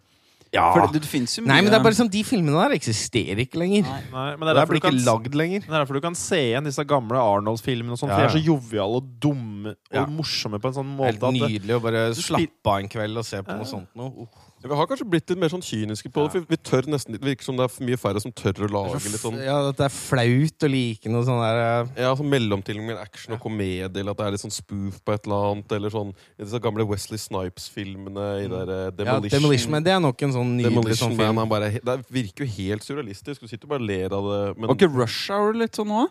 [0.56, 0.70] Ja.
[0.72, 3.42] For det, det jo mye Nei, men det er bare sånn, de filmene der eksisterer
[3.44, 3.84] ikke lenger.
[3.90, 4.02] Nei.
[4.14, 5.64] Nei, men det Det er er derfor du ikke kan lagd lenger.
[5.66, 8.36] Det er derfor du kan se igjen disse gamle Arnold-filmene, og sånn, Ja, de er
[8.38, 10.06] så joviale og dumme og Ja.
[10.06, 13.18] morsomme på en sånn Helt måte at det, nydelig å bare slappe av en kveld
[13.18, 14.12] og se på noe sånt noe.
[14.26, 14.45] Uh.
[14.66, 16.32] Vi har kanskje blitt litt mer sånn kyniske på det.
[16.34, 19.02] For vi tør nesten Det virker som det er mye færre som tør å lage
[19.04, 22.32] litt sånn Ja, at det er flaut å like noe sånn der eh, ja, sånn
[22.32, 25.52] mellomtilling med action og komedie, eller at det er litt sånn spoof på et eller
[25.52, 25.78] annet.
[25.78, 29.38] Eller sånn i disse gamle Wesley Snipes-filmene i der eh, ja, Demolition.
[29.38, 29.86] Demolition Man.
[29.86, 31.44] Det er nok en sånn nydelig Demolition sånn Man film.
[31.46, 33.46] er bare, Det virker jo helt surrealistisk.
[33.46, 34.44] Du sitter og bare ler av det.
[34.58, 36.10] Men Var ikke Rush Hour litt sånn òg?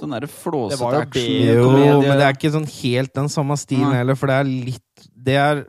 [0.00, 1.26] Sånn derre flåsete action.
[1.46, 3.98] Jo, men det er ikke sånn helt den samme stilen Nei.
[4.00, 5.60] heller, for det er litt Det er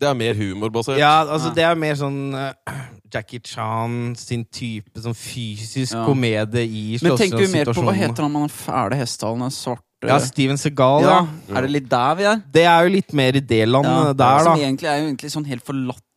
[0.00, 0.98] det er mer humorbasert.
[1.00, 2.80] Ja, altså, det er mer sånn uh,
[3.12, 6.04] Jackie Chan sin type sånn fysisk Ja.
[6.08, 9.44] komedie i Men tenker vi mer på Hva heter han med den fæle hestehalen?
[9.46, 11.16] Den svarte Ja, Steven Segal, ja.
[11.50, 11.56] ja.
[11.58, 12.40] Er det litt der vi er?
[12.54, 14.44] Det er jo litt mer i det landet Ja, der, da.
[14.46, 15.66] Som egentlig er jo egentlig sånn helt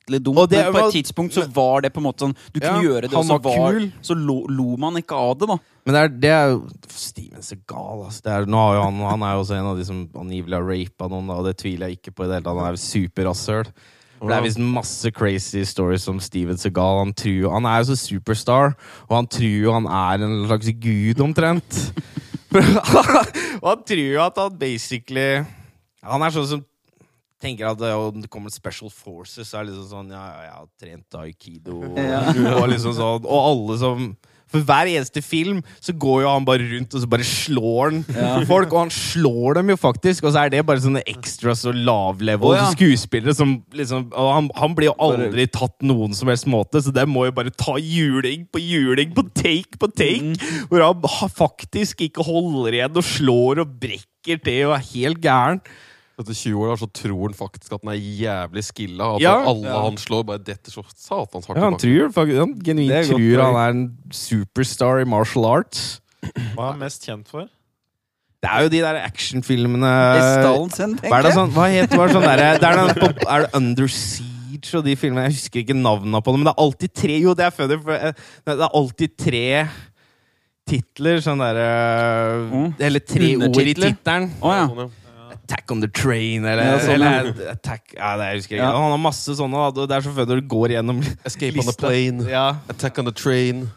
[0.04, 0.38] forlattelig dumt.
[0.38, 2.82] Og det men på et tidspunkt så var det på en måte sånn Du kunne
[2.82, 5.58] Ja, gjøre det, og så, var så lo, lo man ikke av det, da.
[5.86, 8.22] Men det er, det er jo Steven Segal, altså.
[8.24, 10.56] Det er, nå har jo han, han er jo også en av de som angivelig
[10.58, 12.62] har rapa noen, da, og det tviler jeg ikke på i det hele tatt.
[12.62, 13.74] Han er superrasshøl.
[14.24, 17.01] For Det er visst masse crazy stories om Steven Segal.
[17.01, 18.78] Han, tror, han er jo så superstar,
[19.10, 21.82] og han tror jo han er en slags gud, omtrent.
[23.62, 25.41] og han tror jo at han basically
[26.06, 26.62] Han er sånn som
[27.43, 30.43] tenker at eh, om det kommer Special Forces, så er det liksom sånn Ja, ja,
[30.47, 32.21] jeg har trent aikido, Ja.
[32.61, 34.13] og liksom sånn Og alle som
[34.53, 38.01] For hver eneste film så går jo han bare rundt og så bare slår han
[38.13, 38.33] Ja.
[38.51, 40.27] folk, og han slår dem jo faktisk.
[40.27, 42.67] Og så er det bare sånne extras og lavlevel oh, ja.
[42.75, 46.93] skuespillere som liksom Og han, han blir jo aldri tatt noen som helst måte, så
[46.93, 50.67] det må jo bare ta juling på juling på take på take, Mm.
[50.69, 55.63] hvor han faktisk ikke holder igjen og slår og brekker til og er helt gæren.
[56.20, 59.16] Etter 20 år så tror han faktisk at han er jævlig skilla.
[59.16, 59.32] At Ja.
[59.49, 59.80] alle Ja.
[59.82, 63.41] han slår, bare detter så satans hardt Ja, han tror faktisk Han genuint er godt
[63.41, 66.01] han er en superstar i martial arts.
[66.53, 67.47] Hva er han mest kjent for?
[68.43, 72.14] Det er jo de der actionfilmene sin, Hva er det sånn, hva heter hva er
[72.14, 75.24] sånn der, Det er noen, Er det Under Siege og de filmene.
[75.26, 77.78] Jeg husker ikke navnene på dem, men det er alltid tre Jo, det er funny,
[77.82, 78.11] for eh,
[78.45, 79.70] det er alltid tre
[80.68, 81.18] titler.
[81.24, 82.76] Sånn derre Mm.
[82.80, 84.30] Eller tre ord i tittelen.
[84.41, 84.88] Oh, ja.
[85.54, 85.60] Sånn.
[85.60, 88.64] Attack on the Train, eller, Ja, sånn, eller Attack Ja, det jeg husker ikke.
[88.66, 88.72] Ja.
[88.74, 91.78] Han har masse sånne, da, det er så når du går gjennom Escape on the
[91.78, 92.28] plane.
[92.30, 92.45] Ja.
[92.70, 93.70] Attack on the train.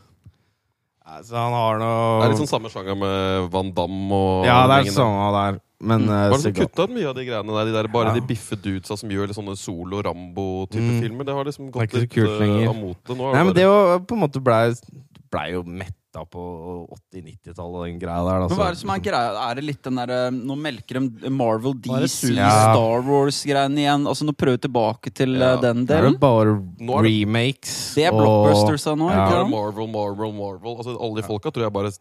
[1.23, 4.67] Så han har noe Det er litt sånn samme sjanger med Van Damme og Ja,
[4.67, 5.61] det er sånn der.
[5.79, 6.09] Men Mm.
[6.09, 7.65] uh, som Seagal- kutta ut mye av de greiene der?
[7.69, 8.15] De der bare Ja.
[8.15, 11.01] de biffe dudesa som gjør litt sånne solo-Rambo-type Mm.
[11.03, 11.25] filmer.
[11.25, 13.13] Det har liksom gått litt uh, av motet.
[13.17, 14.75] Nå Nei, men det det bare jo på en måte blei
[15.31, 15.63] ble jo
[16.17, 18.45] metta på 80-90-tallet, den greia der.
[18.45, 18.57] Altså.
[18.57, 19.33] Men hva er det som er greia?
[19.51, 22.51] Er det litt den derre Nå melker de Marvel, det DC, Ja.
[22.73, 24.07] Star Wars-greiene igjen.
[24.07, 25.55] Altså Nå prøver vi tilbake til Ja.
[25.55, 26.19] eh, den Det er delen.
[26.19, 27.95] bare Nå er det- remakes.
[27.95, 29.29] Det er blockbusters av nå, Ja.
[29.31, 29.51] Bare ikke?
[29.51, 30.77] Marvel, Marvel, Marvel.
[30.77, 31.93] Altså, alle de folka tror jeg bare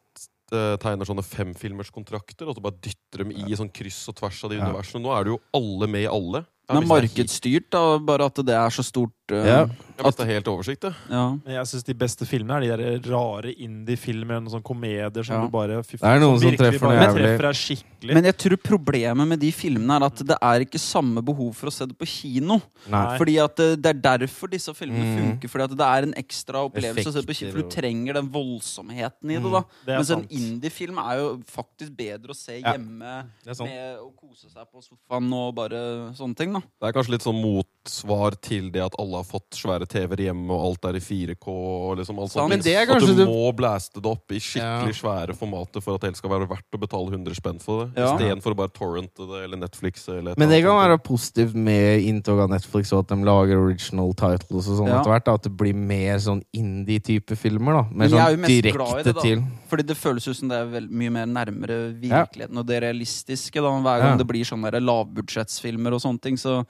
[0.53, 4.49] eh, tegner sånne femfilmerskontrakter, og så bare dytter dem i sånn kryss og tvers av
[4.51, 4.66] de Ja.
[4.70, 5.01] universene.
[5.01, 6.45] Nå er det jo alle med i alle.
[6.68, 9.11] Det er markedsstyrt, da, bare at det er så stort.
[9.32, 9.66] Eh, Ja.
[9.96, 11.22] Jeg mista helt oversikt, ja.
[11.46, 15.36] Men jeg syns de beste filmene er de der rare indie-filmer, noen sånne komedier som
[15.38, 15.42] Ja.
[15.46, 17.24] du bare fy Det er noen som virkelig treffer noe jævlig.
[17.24, 18.14] treffer deg skikkelig.
[18.14, 21.68] Men jeg tror problemet med de filmene er at det er ikke samme behov for
[21.68, 22.62] å se det på kino.
[22.90, 23.18] Nei.
[23.18, 25.40] Fordi at eh, Det er derfor disse filmene Mm.
[25.40, 25.48] funker.
[25.50, 27.52] Fordi at det er en ekstra opplevelse å se på kino.
[27.52, 29.44] For du trenger den voldsomheten i det.
[29.44, 29.52] Mm.
[29.52, 30.28] da Det er sant.
[30.30, 35.32] en indie-film er jo faktisk bedre å se hjemme med å kose seg på sofaen
[35.34, 36.52] og bare sånne ting.
[36.54, 37.42] da Det er kanskje litt sånn
[37.86, 41.48] motsvar til det at alle har fått svære TV-er hjemme, og alt er i 4K.
[41.48, 42.50] Og liksom alt sånt.
[42.50, 45.02] Men det er at du det- må blæste det opp i skikkelig Ja.
[45.02, 47.94] svære formater for at det skal være verdt å betale 100 spenn for det.
[47.98, 48.16] Ja.
[48.18, 50.08] Istedenfor å bare torrente det eller Netflix.
[50.10, 53.58] Eller et Men det kan være positivt med inntog av Netflix, og at de lager
[53.58, 55.02] original titles og sånn Ja.
[55.02, 55.34] etter hvert.
[55.36, 57.66] At det blir mer sånn indie-type filmer.
[57.66, 59.22] da Mer er sånn direkte det, da.
[59.22, 59.44] til.
[59.70, 63.54] Fordi det føles ut som det er vel mye mer nærmere virkeligheten og det realistiske.
[63.56, 64.18] da Hver gang Ja.
[64.18, 66.36] det blir sånne lavbudsjettsfilmer og sånne ting.
[66.38, 66.66] Så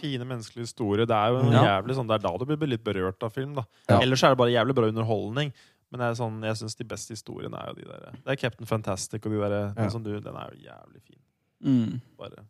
[0.00, 1.06] Fine menneskelige historier.
[1.06, 1.62] Det er jo en Ja.
[1.80, 3.54] jævlig sånn, det er da du blir litt berørt av film.
[3.54, 4.00] da Ja.
[4.00, 5.52] Ellers er det bare jævlig bra underholdning.
[5.90, 8.36] Men det er sånn, jeg syns de beste historiene er jo de der Det er
[8.36, 9.72] Captain Fantastic og de der Ja.
[9.72, 11.18] den som du, Den er jo jævlig fin.
[11.64, 12.00] mm.
[12.18, 12.44] Bare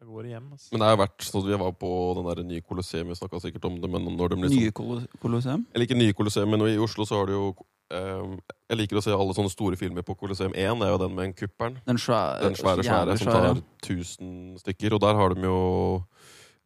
[0.00, 0.68] Jeg går hjem, altså.
[0.72, 3.14] Men det er jo verdt sånn at vi var på den der nye Colosseum, vi
[3.14, 5.66] snakka sikkert om det, men når de liksom Nye Kolo- Colosseum.
[5.74, 7.56] Eller ikke nye Colosseum, men i Oslo så har du jo
[7.90, 8.36] eh,
[8.70, 10.78] Jeg liker å se alle sånne store filmer på Colosseum 1.
[10.78, 11.78] Det er jo den med en kuppelen.
[11.86, 14.92] Den svære, Den svære, svære svære som tar 1000 stykker.
[14.92, 16.04] Og der har de jo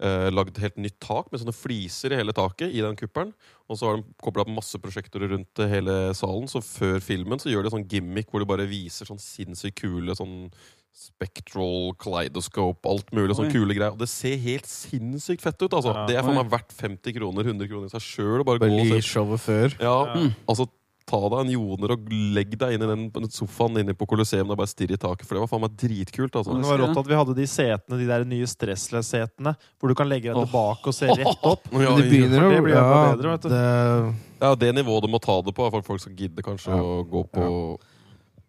[0.03, 3.33] eh, lagd helt nytt tak med sånne fliser i hele taket i den kuppelen.
[3.71, 6.49] Og så har de kobla masse prosjektorer rundt eh, hele salen.
[6.51, 10.15] Så før filmen så gjør de sånn gimmick hvor de bare viser sånn sinnssykt kule
[10.19, 10.51] sånn
[10.93, 13.95] Spectral, kaleidoscope, alt mulig sånn kule greier.
[13.95, 15.73] Og det ser helt sinnssykt fett ut.
[15.73, 16.07] altså Ja.
[16.07, 18.45] Det er for meg verdt 50 kroner, 100 kroner i seg sjøl.
[18.45, 19.77] Bare Bare gå og se showet før.
[19.81, 20.35] ja, Mm.
[20.47, 20.69] altså
[21.13, 24.57] Ta deg en joner og legg deg inn i den sofaen inne på Colosseum og
[24.63, 26.39] bare stirr i taket, for det var faen meg dritkult.
[26.41, 29.97] altså det var rått at vi hadde de setene, de der nye stressless-setene, hvor du
[29.99, 31.69] kan legge deg tilbake og se rett opp.
[31.77, 33.53] Ja, det begynner å bli bedre, vet du.
[33.53, 36.43] det, Ja, det nivået du må ta det på, er for at folk skal gidde
[36.49, 36.81] kanskje Ja.
[36.81, 37.47] å gå på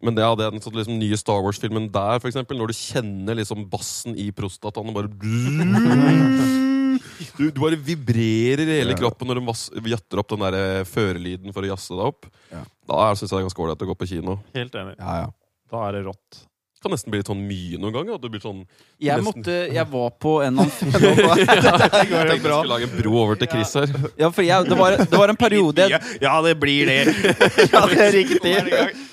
[0.04, 2.72] Men det, ja, det er den sånn, liksom, nye Star Wars-filmen der, for eksempel, når
[2.72, 5.12] du kjenner liksom bassen i prostataen og bare
[7.38, 11.54] du, du bare vibrerer i hele kroppen når du jatter opp den der eh, førelyden
[11.56, 12.28] for å jazze deg opp.
[12.54, 12.64] Ja.
[12.90, 14.40] Da syns jeg det er ganske ålreit å gå på kino.
[14.58, 14.98] Helt enig.
[15.00, 15.30] ja, ja.
[15.74, 16.44] Da er det rått.
[16.84, 18.18] Det kan nesten bli litt sånn mye noen ganger.
[18.18, 18.60] At du blir sånn
[19.00, 19.24] Jeg, Nesten.
[19.40, 23.40] måtte, jeg var på en annen annen Jeg tenkte jeg skulle lage en bro over
[23.40, 23.94] til Chris her.
[24.20, 27.00] Ja, for jeg, det, var, det var en periode jeg, ja, det blir det!
[27.72, 28.54] Ja, det er riktig.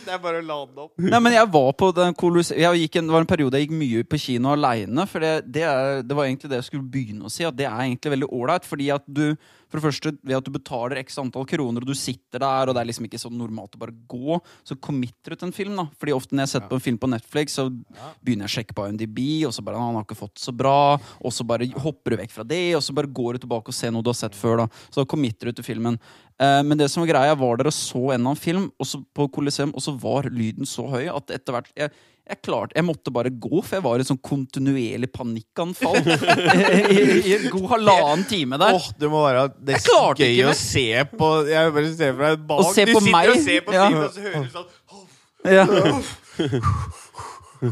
[0.06, 0.94] Det er bare å lade opp.
[1.02, 2.50] Nei, men jeg var på den kolos...
[2.54, 5.06] En, det var en periode jeg gikk mye på kino aleine.
[5.10, 7.44] For det, det, er, det var egentlig det jeg skulle begynne å si.
[7.46, 8.68] At det er egentlig veldig ålreit.
[8.68, 9.34] Fordi at du
[9.70, 12.74] For det første, ved at du betaler x antall kroner, og du sitter der, og
[12.74, 15.76] det er liksom ikke så normalt å bare gå, så committer du til en film.
[15.78, 18.54] da Fordi ofte når jeg setter på en film på Netflix, så begynner jeg å
[18.56, 20.98] sjekke på IMDb, og så bare Han har ikke fått så bra.
[21.22, 23.78] Og så bare hopper du vekk fra det, og så bare går du tilbake og
[23.78, 24.64] ser noe du har sett før.
[24.64, 26.00] da Så da committer du til filmen.
[26.40, 29.74] Eh, men det som var greia, var dere så en annen film også på Coliseum,
[29.76, 31.90] og så var lyden så høy at etter hvert jeg,
[32.30, 35.98] jeg klarte, jeg måtte bare gå, for jeg var i sånn kontinuerlig panikkanfall
[36.94, 38.76] i, i en god halvannen time der.
[38.78, 42.24] Åh, det må være det er så gøy å se på Jeg bare ser for
[42.28, 43.32] deg bak Å se Du på sitter meg.
[43.34, 43.88] og ser på Ja.
[43.88, 44.68] filmen, og så hører du sånn
[45.50, 45.64] Ja,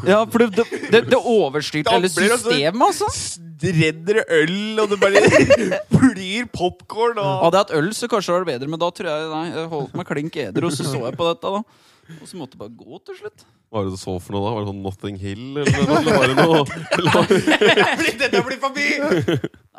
[0.08, 3.44] ja for det, det, det, det overstyrte hele blir det så- systemet, altså.
[3.58, 5.22] Det renner øl, og det bare
[5.96, 9.08] flyr popkorn og Hadde jeg hatt øl, så kanskje det var bedre, men da tror
[9.10, 11.62] jeg nei, jeg holdt meg klink edru, og så så jeg på dette, da.
[12.22, 13.42] Og så måtte jeg bare gå til slutt.
[13.68, 14.52] Hva var det du så for noe da?
[14.54, 16.60] Var det sånn Notting Hill, eller, eller var det noe
[17.58, 18.86] eller Dette blir forbi!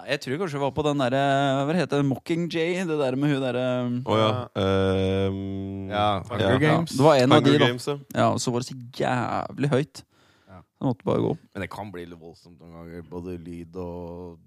[0.08, 1.22] Jeg tror kanskje det var på den derre
[1.68, 2.06] Hva heter det?
[2.10, 2.86] Mockingjay?
[2.88, 3.66] Det der med hun derre
[4.06, 4.30] Å ja.
[4.62, 6.60] ehm, Ja, Hunger ja.
[6.64, 6.94] Games.
[6.96, 7.68] Det var en av de, da.
[7.68, 7.98] Games, ja.
[8.16, 10.04] Ja, og så var det så jævlig høyt.
[10.50, 10.60] Ja.
[10.62, 11.32] Jeg måtte bare gå.
[11.54, 13.04] Men det kan bli litt voldsomt noen ganger.
[13.10, 14.38] Både lyd og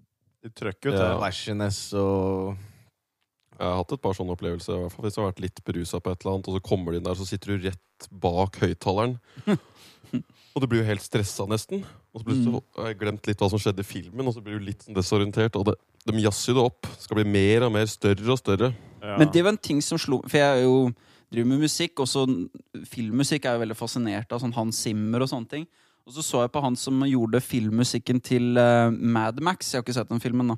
[0.43, 1.09] Det trøkker ut, Ja.
[1.13, 1.19] det.
[1.21, 2.57] Flashiness og
[3.59, 4.75] Jeg har hatt et par sånne opplevelser.
[4.79, 6.63] I hvert fall Hvis du har vært litt berusa på et eller annet, og så
[6.67, 9.19] kommer du inn der, så sitter du rett bak høyttaleren.
[10.55, 11.85] og du blir jo helt stressa, nesten.
[12.13, 12.63] Og så plutselig Mm.
[12.77, 14.95] har jeg glemt litt hva som skjedde i filmen, og så blir du litt sånn
[14.95, 15.57] desorientert.
[15.57, 15.75] Og det,
[16.07, 16.83] de jazzer det opp.
[16.83, 18.75] Det skal bli mer og mer større og større.
[19.03, 19.17] Ja.
[19.19, 20.93] Men det var en ting som slo For jeg er jo
[21.33, 22.27] driver med musikk, og så
[22.87, 24.41] filmmusikk er jo veldig fascinert av.
[24.43, 25.67] Sånn Hans Zimmer og sånne ting.
[26.03, 29.69] Og så så jeg på han som gjorde filmmusikken til uh, Mad Max.
[29.71, 30.57] Jeg har ikke sett den filmen, da.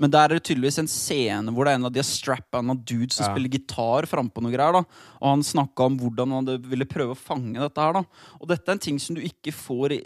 [0.00, 3.18] Men der er det tydeligvis en scene hvor det er en av de strap-ana dudes
[3.18, 3.34] som Ja.
[3.34, 4.72] spiller gitar frampå noe greier.
[4.72, 4.80] da
[5.20, 7.92] Og han snakka om hvordan han ville prøve å fange dette her.
[7.92, 8.04] da
[8.40, 9.98] Og dette er en ting som du ikke får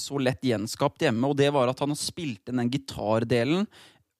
[0.00, 3.66] så lett gjenskapt hjemme, og det var at han har spilt inn den gitardelen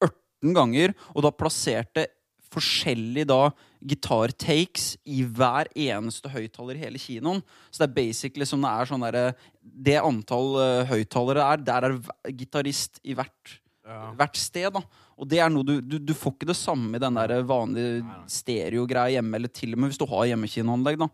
[0.05, 2.05] 18 ganger, og da plasserte
[2.53, 3.41] forskjellige da
[3.87, 7.43] gitartakes i hver eneste høyttaler i hele kinoen.
[7.71, 9.25] Så det er basically som det er sånn derre
[9.63, 11.99] Det antall uh, høyttalere er, der er
[12.33, 13.59] gitarist i hvert,
[13.89, 14.13] Ja.
[14.17, 14.73] hvert sted.
[14.73, 14.83] da
[15.17, 18.03] Og det er noe du, du, du får ikke det samme i den der vanlige
[18.29, 20.99] stereogreia hjemme, eller til og med hvis du har hjemmekinoanlegg.
[20.99, 21.09] da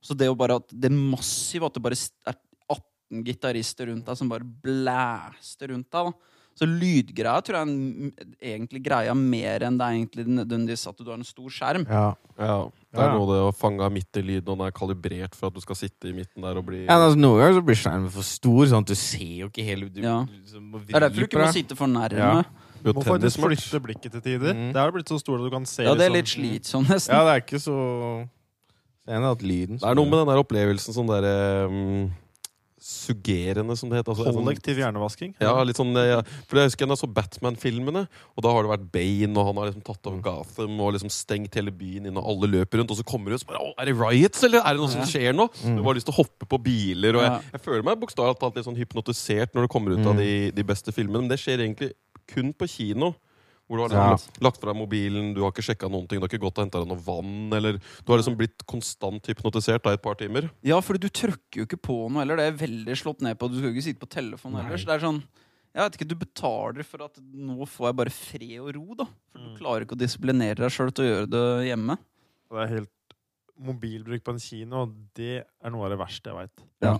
[0.00, 1.96] Så det å bare at det er massivt at det bare
[2.26, 2.36] er
[2.68, 6.10] 18 gitarister rundt deg som bare blæster rundt deg.
[6.12, 6.12] da
[6.58, 11.10] så lydgreia tror jeg er egentlig greia mer enn det er egentlig nødvendigvis at du
[11.10, 11.84] har en stor skjerm.
[11.86, 12.08] Ja.
[12.38, 12.56] Ja,
[12.94, 15.54] Det er noe det å fange midt i lyden, og den er kalibrert for at
[15.54, 18.10] du skal sitte i midten der og bli Ja, altså, noen ganger så blir skjermen
[18.14, 20.20] for stor, sånn at du ser jo ikke hele du, Ja.
[20.26, 22.18] liksom må Det er derfor du ikke må sitte for nærme.
[22.18, 22.42] Ja.
[22.82, 24.54] Du Må faktisk flytte blikket til tider.
[24.54, 24.72] Mm.
[24.72, 26.26] Det er blitt så stort at du kan se det er liksom- litt
[26.62, 27.14] slitsomt, nesten.
[27.14, 28.28] Ja, det er ikke så
[29.06, 32.12] Det er noe med den der opplevelsen sånn derre um,
[32.88, 34.14] suggerende, som det heter.
[34.14, 35.34] Altså, sånn- Kollektiv hjernevasking.
[35.42, 36.22] Ja, litt sånn, ja.
[36.48, 39.70] For jeg husker jeg så Batman-filmene, og da har det vært Bane, og han har
[39.70, 42.96] liksom tatt over Gotham og liksom stengt hele byen inn, og alle løper rundt, og
[43.00, 45.36] så kommer du og så bare er det riots, eller er det noe som skjer
[45.36, 45.48] nå?
[45.62, 48.56] Du har lyst til å hoppe på biler, og jeg, jeg føler meg bokstavelig talt
[48.56, 51.60] litt sånn hypnotisert når det kommer ut av de, de beste filmene, men det skjer
[51.60, 51.92] egentlig
[52.28, 53.14] kun på kino.
[53.68, 54.14] Hvor du har Ja.
[54.16, 56.56] liksom lagt fra deg mobilen, du har ikke sjekka noen ting, du har ikke gått
[56.58, 60.02] og henta deg noe vann, eller Du har liksom blitt konstant hypnotisert da, i et
[60.02, 60.48] par timer.
[60.64, 62.36] Ja, for du trykker jo ikke på noe heller.
[62.40, 63.48] Det er veldig slått ned på.
[63.50, 64.78] Du skal jo ikke sitte på telefonen heller.
[64.80, 65.22] Så det er sånn
[65.74, 69.04] Jeg vet ikke, Du betaler for at nå får jeg bare fred og ro, da.
[69.30, 71.98] For du klarer ikke å disiplinere deg sjøl til å gjøre det hjemme.
[72.50, 72.88] Det er helt
[73.60, 76.64] Mobilbruk på en kino, det er noe av det verste jeg veit.
[76.80, 76.98] Ja.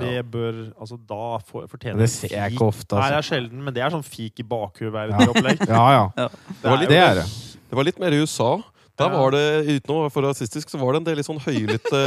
[0.00, 3.18] Det bør Altså, da får, fortjener Det ser jeg ikke ofte, Nei, det altså.
[3.18, 5.66] er sjelden, men det er sånn fik i bakhuet-verdig opplegg.
[5.68, 6.04] Ja, ja.
[6.22, 6.28] Ja.
[6.62, 7.26] Det var litt- Det er det.
[7.70, 8.50] Det var litt mer i USA.
[9.04, 9.18] Ja.
[9.20, 11.98] var det, uten å være for rasistisk, så var det en del litt sånn høylytte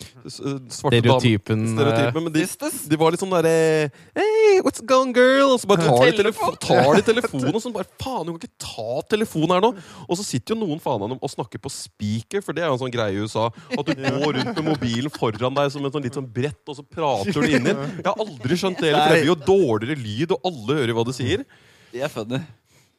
[0.30, 0.40] s-
[0.72, 1.20] svarte damer.
[1.20, 2.44] Stereotypen eh, Stereotypen, men de,
[2.88, 5.52] de var litt sånn derre Hey, what's going, girl?
[5.52, 8.40] Og så bare tar de, telefon, tar de telefonen og sånn bare Faen, du kan
[8.40, 9.72] ikke ta telefonen her nå!
[10.08, 12.70] Og så sitter jo noen faen av dem og snakker på speaker, for det er
[12.72, 13.50] jo en sånn greie i USA.
[13.76, 16.78] At du går rundt med mobilen foran deg som et sånn litt sånn brett, og
[16.80, 17.84] så prater du inni den.
[18.00, 21.04] Jeg har aldri skjønt det, for det blir jo dårligere lyd, og alle hører hva
[21.04, 21.44] du sier.
[21.92, 22.40] Det er funny.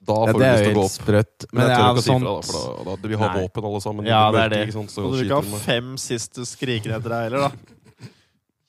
[0.02, 0.92] Da Ja, får det du lyst til å gå opp.
[0.96, 1.46] sprøtt.
[1.52, 3.30] Men Men jeg det tør ikke å si fra, da, for da, da, vi har
[3.36, 3.42] Nei.
[3.44, 4.06] våpen alle sammen.
[4.10, 4.62] Ja, det er det.
[4.68, 7.52] Ikke sant, så Og du ikke ha fem siste skriker etter deg heller, da.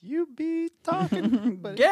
[0.04, 1.30] You be talking
[1.78, 1.86] gay!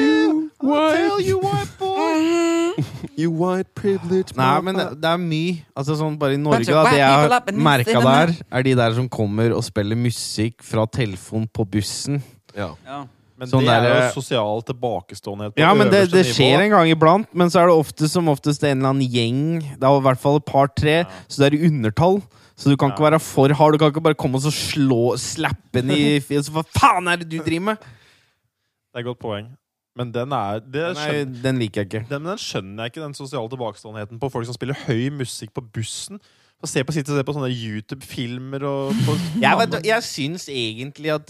[0.00, 0.48] I'll
[0.96, 2.72] tell you what, boy!
[3.20, 5.58] You white privilege Nei, men det, det er mye.
[5.76, 6.84] Altså sånn Bare i Norge, da.
[6.88, 11.44] Det jeg har merka der, er de der som kommer og spiller musikk fra telefon
[11.52, 12.22] på bussen.
[12.56, 12.72] ja.
[12.88, 13.04] Ja.
[13.42, 16.66] Men Sånn det er jo sosial tilbakeståenhet på Ja, men det, det skjer nivå.
[16.68, 19.40] en gang iblant, men så er det ofte som oftest en eller annen gjeng.
[19.80, 21.08] Det er i hvert fall et par-tre, Ja.
[21.26, 22.20] så det er i undertall.
[22.54, 22.94] Så du kan Ja.
[22.94, 23.72] ikke være for hard.
[23.74, 26.52] Du kan ikke bare komme og slå slappe den i fjeset.
[26.54, 27.76] Hva faen er det du driver med?
[27.82, 29.48] Det er et godt poeng.
[29.96, 32.08] Men den er det Den, er, skjønner, den liker jeg ikke.
[32.08, 35.60] den, den skjønner jeg ikke, den sosiale tilbakeståenheten på folk som spiller høy musikk på
[35.72, 36.20] bussen.
[36.62, 40.46] Og se på, sitte og se på sånne YouTube-filmer og på, Jeg, vet, jeg syns
[40.48, 41.26] egentlig at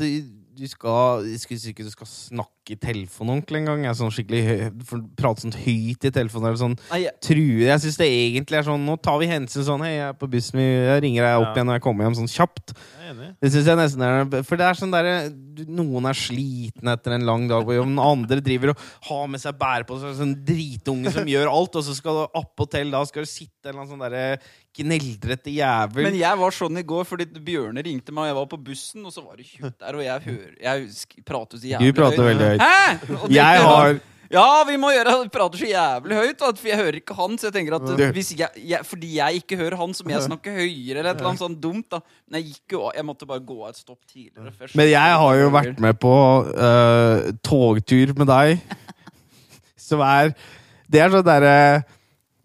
[0.59, 3.83] du, skal du skal snakke i telefonen ordentlig engang.
[3.83, 6.47] Jeg er sånn skikkelig Prate sånn høyt i telefonen.
[6.53, 7.65] Eller sånn Nei, jeg- true.
[7.67, 10.31] Jeg syns det egentlig er sånn Nå tar vi hensyn sånn Hei, jeg er på
[10.31, 11.55] bussen, jeg ringer deg opp Ja.
[11.63, 12.73] igjen når jeg kommer hjem, sånn kjapt.
[13.43, 15.33] Det synes jeg nesten er For det er sånn derre
[15.69, 19.39] Noen er sliten etter en lang dag på jobb, den andre driver og har med
[19.41, 23.29] seg bærepose, sånn dritunge som gjør alt, og så skal du appåtil da skal du
[23.29, 24.39] sitte en eller annen sånn derre
[24.75, 26.03] gneldrete jævel.
[26.07, 29.05] Men jeg var sånn i går, fordi Bjørne ringte meg, og jeg var på bussen,
[29.05, 32.63] og så var det tjukt der, og jeg hører Jeg prater så jævlig veldig høyt.
[32.63, 33.19] Hæ?!
[33.23, 34.01] Og Jeg har
[34.33, 37.35] Ja, vi må gjøre prater så jævlig høyt, for jeg hører ikke han.
[37.37, 40.15] Så jeg tenker at Du- hvis jeg, jeg, Fordi jeg ikke hører han, så må
[40.15, 41.85] jeg snakke høyere, eller et eller annet sånt dumt.
[41.91, 41.99] da
[42.31, 44.53] Men jeg gikk jo Jeg måtte bare gå av et stopp tidligere.
[44.59, 44.75] først.
[44.75, 46.15] Men jeg har jo vært med på
[46.57, 48.61] øh, togtur med deg,
[49.77, 50.33] som er
[50.91, 51.85] Det er sånn derre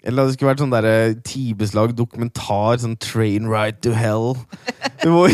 [0.03, 4.35] Eller det skulle vært sånn derre timeslag dokumentar, sånn Train Ride to Hell.
[5.03, 5.31] Hvor,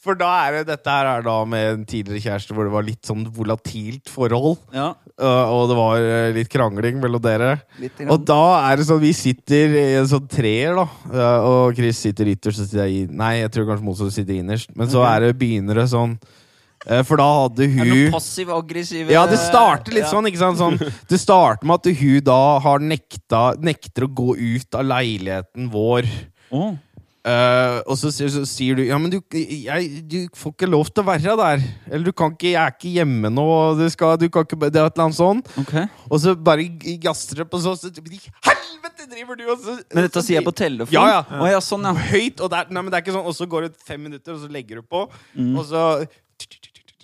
[0.00, 2.86] For da er det dette her er da med en tidligere kjæreste hvor det var
[2.86, 4.56] litt sånn volatilt forhold.
[4.72, 7.58] Ja, Uh, og det var uh, litt krangling mellom dere.
[8.06, 10.86] Og da er det sånn Vi sitter i en sånn treer, da.
[11.12, 14.38] Uh, Og Chris sitter ytterst, og sitter jeg i Nei, jeg tror kanskje motsatt sitter
[14.40, 14.72] innerst.
[14.72, 16.14] Men så er det begynner det sånn
[17.04, 20.12] For da hadde Er det noe hun passiv-aggressiv Ja, det starter litt ja.
[20.14, 20.60] sånn, ikke sant?
[20.62, 20.80] Sånn,
[21.12, 26.08] det starter med at hun da har nekta Nekter å gå ut av leiligheten vår.
[26.48, 26.70] Å,
[27.20, 31.02] Eh, og så, så sier du Ja, men du, jeg, du får ikke lov til
[31.02, 31.64] å være der.
[31.90, 33.44] Eller du kan ikke Jeg er ikke hjemme nå.
[33.76, 35.42] Du, skal, du kan ikke Det er et eller annet sånn.
[35.60, 35.74] ok
[36.08, 36.64] Og så bare
[37.02, 40.56] gasser det på så, så Helvete driver du og så Men dette sier jeg på
[40.62, 40.94] telefon?
[40.96, 41.20] Ja, ja.
[41.42, 41.92] Å, ja, sånn, ja.
[42.08, 44.38] Høyt, og, der, nei, men det er ikke sånn Og så går det fem minutter,
[44.38, 45.04] og så legger du på,
[45.36, 45.52] Mm.
[45.60, 45.84] og så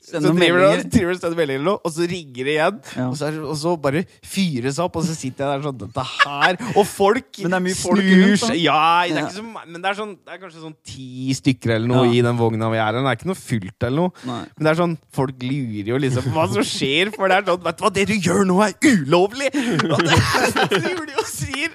[0.06, 2.76] Send så driver du og driver og sender meldinger, og så ringer det igjen.
[2.94, 3.06] Ja.
[3.10, 5.80] Og, så er, det- og så bare fyres opp, og så sitter jeg der sånn
[5.80, 8.78] Dette her Og folk Men det er mye folk snur seg Ja,
[9.10, 12.04] det er så, men det er, sånn, det er kanskje sånn ti stykker eller noe
[12.06, 12.14] Ja.
[12.20, 13.02] i den vogna vi er i.
[13.02, 14.14] Det er ikke noe fullt eller noe.
[14.30, 14.40] Nei.
[14.54, 17.66] Men det er sånn, folk lurer jo liksom hva som skjer, for det er sånn
[17.66, 19.50] Vet du hva, det du gjør nå, er ulovlig!
[19.90, 20.22] Og det,
[20.70, 21.74] det driver de sier.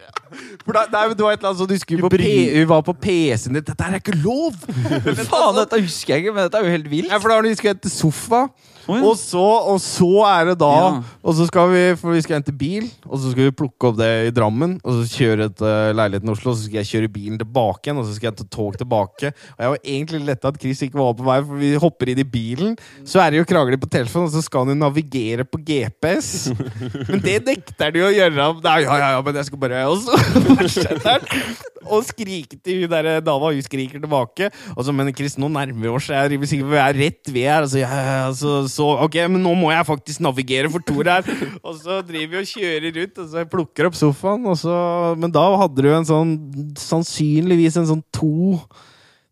[0.66, 2.84] For da, nei, det var et eller annet sånn, du skulle på P, Hun var
[2.86, 3.66] på PC-en din.
[3.66, 4.58] Dette er ikke lov!
[5.32, 7.10] Faen, dette husker jeg ikke, men dette er jo helt vilt.
[7.12, 8.46] Ja, for da har du skulle hente sofa.
[8.90, 8.98] Ja.
[9.06, 10.86] Og så, og så er det da Ja.
[11.22, 14.00] Og så skal vi For vi skal hente bil, og så skal vi plukke opp
[14.00, 14.80] det i Drammen.
[14.82, 18.02] Og så kjøre til leiligheten i Oslo, og så skal jeg kjøre bilen tilbake igjen.
[18.02, 19.32] Og så skal jeg ta tog tilbake.
[19.54, 22.24] Og jeg var egentlig letta at Chris ikke var på vei, for vi hopper inn
[22.24, 22.74] i bilen.
[23.08, 26.50] Så er det jo krangler på telefonen, og så skal han jo navigere på GPS.
[27.12, 28.50] Men det nekter de å gjøre.
[28.66, 30.18] Nei, ja, ja, ja, men jeg skal bare Og så
[30.56, 33.52] han skrike til hun der dama.
[33.52, 34.50] Hun skriker tilbake.
[34.76, 36.10] Og så, men Chris, nå nærmer vi oss.
[36.12, 37.66] Jeg er sikker på vi er rett ved her.
[37.66, 41.28] Altså, ja, så, så, ok, men nå må jeg faktisk navigere for Tor her.
[41.64, 44.48] Og så driver vi og kjører rundt, og så jeg plukker opp sofaen.
[44.52, 44.78] Og så,
[45.22, 46.38] men da hadde du en sånn
[46.80, 48.60] sannsynligvis en sånn to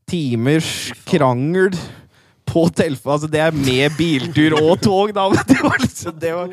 [0.10, 1.76] timers krangel
[2.50, 3.12] på Telfa.
[3.16, 5.28] Altså, det er med biltur og tog, da.
[5.34, 6.48] Men det var liksom, det var,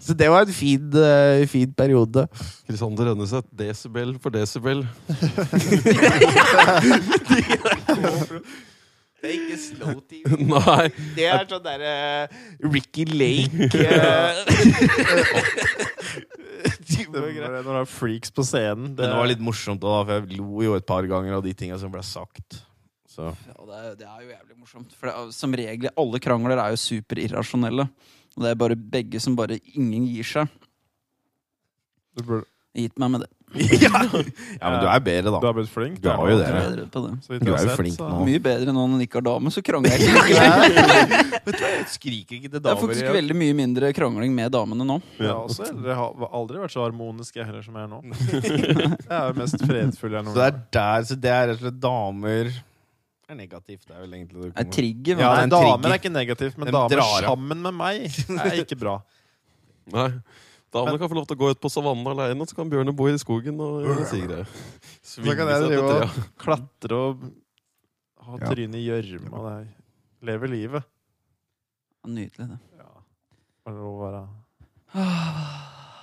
[0.00, 2.28] så det var en fin, uh, fin periode.
[2.68, 4.78] Krisander Rønneseth, desibel for desibel.
[9.18, 10.22] Det er ikke slow TV.
[10.46, 10.86] Nei.
[11.16, 12.28] Det er sånn derre
[12.62, 14.38] Ricky Lake uh,
[16.86, 18.92] Det, når det er freaks på scenen.
[18.92, 21.50] Men det var litt morsomt, da, for jeg lo jo et par ganger av de
[21.56, 22.62] tinga som ble sagt.
[23.18, 23.32] Så.
[23.48, 24.92] Ja, det, er, det er jo jævlig morsomt.
[24.94, 27.88] For det er, som regel, alle krangler er jo superirrasjonelle.
[28.36, 30.52] Og det er bare begge som bare Ingen gir seg.
[32.14, 32.46] du, burde,
[32.78, 33.32] Gitt meg med det.
[33.80, 33.88] ja.
[34.60, 35.38] ja, men du er bedre, da.
[35.40, 35.96] du har blitt flink.
[36.04, 36.44] Du har jo det.
[36.44, 37.12] Jeg er bedre på det.
[37.40, 38.18] Du er jo flink nå.
[38.28, 41.22] Mye bedre nå når han ikke har dame, så krangler jeg ikke.
[41.48, 44.36] Vet du hva, jeg skriker ikke til Det er damer faktisk veldig mye mindre krangling
[44.36, 44.98] med damene nå.
[45.16, 48.02] Jeg har også aldri, har aldri vært så harmonisk jeg heller som jeg er nå.
[49.08, 51.56] Jeg er jo mest fredfull jeg Så noen det er der, så det er rett
[51.56, 52.50] og slett damer
[53.28, 53.86] er negativt.
[53.86, 55.18] Det er vel egentlig det du Er kommer- trigger.
[55.18, 55.92] Ja, men det er en Damer trigger.
[55.94, 57.28] er ikke negativt, men En damer drar ja.
[57.28, 58.94] sammen med meg er ikke bra.
[59.92, 60.08] Nei.
[60.72, 63.06] Damene kan få lov til å gå ut på savannen alene, så kan bjørnen bo
[63.08, 64.42] i skogen og gjøre sigre.
[65.02, 67.22] Så kan jeg drive og klatre og
[68.26, 68.50] ha Ja.
[68.50, 69.30] trynet i gjørma.
[69.30, 69.64] der.
[69.64, 70.84] det er- Leve livet.
[72.06, 72.58] Nydelig, det.
[72.76, 72.90] Ja.
[73.64, 74.28] Bare å være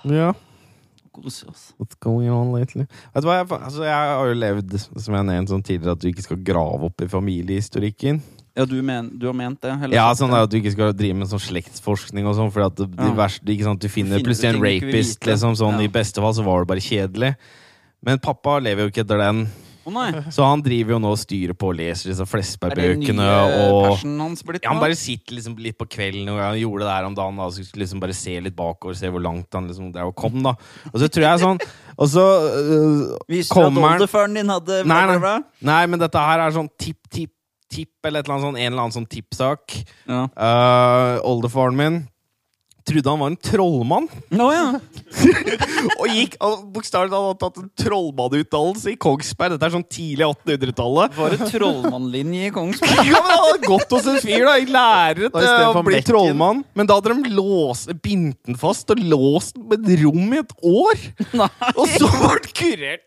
[0.04, 0.32] Ja.
[1.16, 1.62] Kose oss.
[1.80, 2.84] What's going on lately?
[3.14, 6.02] Vet du hva, jeg, altså, jeg har jo levd, som jeg nevnte sånn tidligere, at
[6.04, 8.20] du ikke skal grave opp i familiehistorikken.
[8.56, 9.72] Ja, du, men, du har ment det?
[9.84, 12.76] eller Ja, sånn at du ikke skal drive med sånn slektsforskning og sånn, for at
[12.78, 13.10] det, Ja.
[13.16, 15.84] verste, ikke sant, du finner finner plutselig en rapist, liksom, sånn, Ja.
[15.84, 17.34] i beste fall så var det bare kjedelig.
[18.02, 19.46] Men pappa lever jo ikke etter den,
[19.94, 20.08] Nei!
[20.34, 23.26] så han driver jo nå og styrer på og leser disse Er Flesberg-bøkene,
[23.66, 26.94] og hans blitt ja, han bare sitter liksom litt på kvelden, og han gjorde det
[26.94, 29.92] her om dagen, da, så liksom bare se litt bakover, se hvor langt han liksom
[29.94, 30.56] der og kom, da.
[30.92, 31.62] Og så tror jeg sånn,
[32.00, 32.98] og så øh,
[33.30, 35.38] Visste du at kommer oldefaren din hadde Nei, nei.
[35.70, 37.32] Nei, men dette her er sånn tipp, tipp,
[37.72, 39.74] tipp, eller eller sånn, en eller annen sånn tippsak.
[40.06, 40.26] Ja.
[40.34, 42.04] Uh, oldefaren min
[42.86, 44.06] trodde han var en trollmann,
[44.36, 44.66] Nå, ja.
[46.00, 46.36] og gikk
[46.74, 49.54] bokstavelig talt hadde tatt en trollmannutdannelse i Kongsberg.
[49.54, 51.16] Dette er sånn tidlig 1800-tallet.
[51.16, 52.94] Var det trollmannlinje i Kongsberg?
[53.06, 56.62] Ja, men Han hadde gått hos en fyr, da, i lære til å bli trollmann.
[56.76, 60.40] Men da hadde de låst, bindt den fast og låst den på et rom i
[60.42, 61.04] et år.
[61.42, 61.50] Nei.
[61.74, 63.05] Og så var den kurert.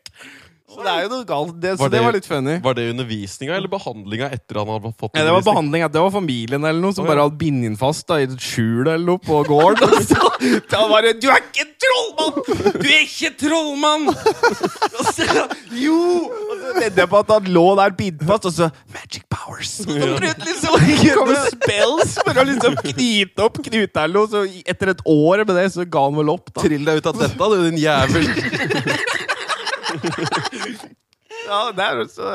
[0.69, 1.53] Så det er jo noe galt.
[1.57, 2.55] Det, så det, det- var litt funny.
[2.63, 5.49] Var det undervisninga eller behandlinga etter han hadde fått Ja, det var undervisning?
[5.49, 7.13] behandling, det var familien eller noe som oh, ja.
[7.13, 9.89] bare hadde bindet inn fast da, i et skjul eller noe på gården.
[9.89, 12.37] Og så da var det 'Du er ikke trollmann!
[12.79, 15.27] Du er ikke trollmann!' Og så,
[15.75, 15.97] jo!
[16.29, 19.73] Og så vedder jeg på at han lå der bindet fast, og så 'Magic powers'.
[19.83, 24.29] Og så prøvde liksom å spells for å liksom knyte opp knuta eller noe.
[24.31, 26.61] Så etter et år med det, så ga han vel opp, da.
[26.63, 28.29] Trill deg ut av dette, du din jævel!
[31.49, 32.25] Ja, det er, så,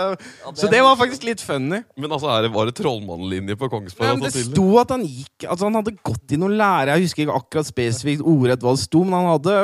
[0.56, 1.80] så det var faktisk litt funny.
[2.00, 4.14] Men altså, er det, var det trollmannlinje på Kongsberg?
[4.16, 6.94] Men det til- sto at han gikk Altså han hadde gått i noe lære.
[6.96, 9.56] Jeg husker ikke akkurat spesifikt ordrett hva det sto, men han hadde,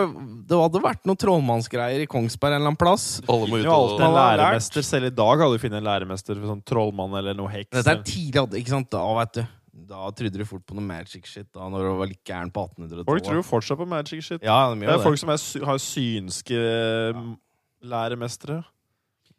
[0.51, 3.07] det hadde vært noen trollmannsgreier i Kongsberg en eller annen plass.
[3.26, 4.86] Alle må ut og alltid en læremester.
[4.90, 7.72] Selv i dag hadde du funnet en læremester for sånn trollmann eller noe heks.
[7.80, 8.90] Dette er tidlig, ikke sant?
[8.94, 9.44] Da, vet du.
[9.90, 12.66] Da trodde du fort på noe magic shit da når du var litt gæren på
[12.68, 13.07] 1800-tallet.
[13.09, 14.42] Folk tror jo fortsatt på magic shit.
[14.44, 15.07] Ja, de Det er det.
[15.07, 17.22] folk som er, sy- har synske eh,
[17.83, 18.62] læremestere.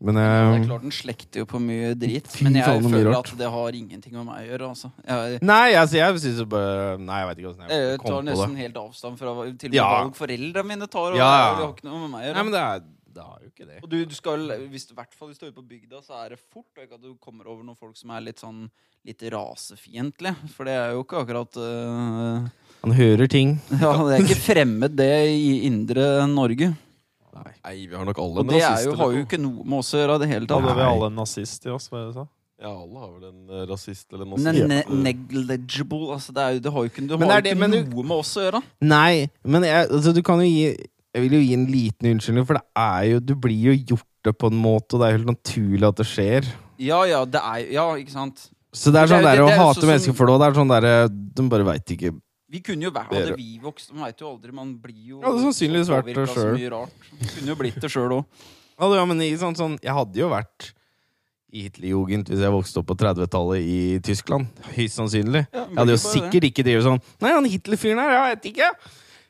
[0.02, 3.18] Men Det er klart Den slekter jo på mye drit, men jeg faen, er føler
[3.20, 4.70] at det har ingenting med meg å gjøre.
[4.74, 4.90] Altså.
[5.06, 8.08] Jeg, Nei, altså, jeg synes jo bare Nei, jeg vet ikke åssen jeg jeg kom
[8.10, 8.32] tar på det.
[8.32, 9.86] nesten helt avstand fra til og med Ja.
[9.94, 11.12] valg foreldrene mine tar.
[11.12, 11.30] Og Ja.
[11.54, 12.34] Det har ikke noe med meg å gjøre.
[12.40, 12.82] Nei, men det er,
[13.14, 13.78] det har jo ikke det.
[13.84, 16.18] Og du, du skal, hvis, du, hvert fall hvis du er ute på bygda, så
[16.26, 18.72] er det fort og ikke at du kommer over noen folk som er litt sånn
[19.06, 20.34] litt rasefiendtlige.
[20.56, 22.50] For det er jo ikke akkurat uh,
[22.82, 23.60] Han hører ting.
[23.82, 26.74] Ja, det er ikke fremmed, det, i indre Norge.
[27.34, 29.94] Nei, vi har nok alle Og det er jo, har jo ikke noe med oss
[29.94, 30.62] å gjøre i det hele tatt.
[30.62, 31.88] hadde vi alle en nazist i oss.
[31.90, 32.28] Hva er det du sa?
[32.62, 34.68] Ja, alle har vel en eh, rasist eller Men nazist.
[34.68, 37.44] ne negligible altså det, er jo, det har jo ikke, det Men har er jo
[37.48, 38.62] det- ikke men du- noe med oss å gjøre.
[38.82, 40.78] Nei, men jeg, altså, du kan jo gi
[41.14, 44.08] Jeg vil jo gi en liten unnskyldning, for det er jo Du blir jo gjort
[44.24, 46.46] det på en måte, og det er jo helt naturlig at det skjer.
[46.80, 48.50] Ja, ja, det er Ja, ikke sant.
[48.74, 49.82] Så det er Det er sånn jo- der det- å det er jo hate sånn
[49.82, 52.22] som- mennesker for det, og det er sånn derre De bare veit ikke
[52.52, 54.52] Vi kunne jo vært Hadde vi vokst Man veit jo aldri.
[54.56, 56.60] Man blir jo det hadde sannsynligvis vært det sjøl.
[57.36, 58.46] kunne jo blitt det sjøl òg.
[58.82, 60.72] Ja, men sant, sånn, Jeg hadde jo vært
[61.52, 64.48] i Hitlerjugend hvis jeg vokste opp på 30-tallet i Tyskland.
[64.72, 65.44] Høyst sannsynlig.
[65.52, 68.70] Ja, Jeg hadde jo sikkert ikke drevet sånn Nei, han Hitler-fyren her, jeg vet ikke.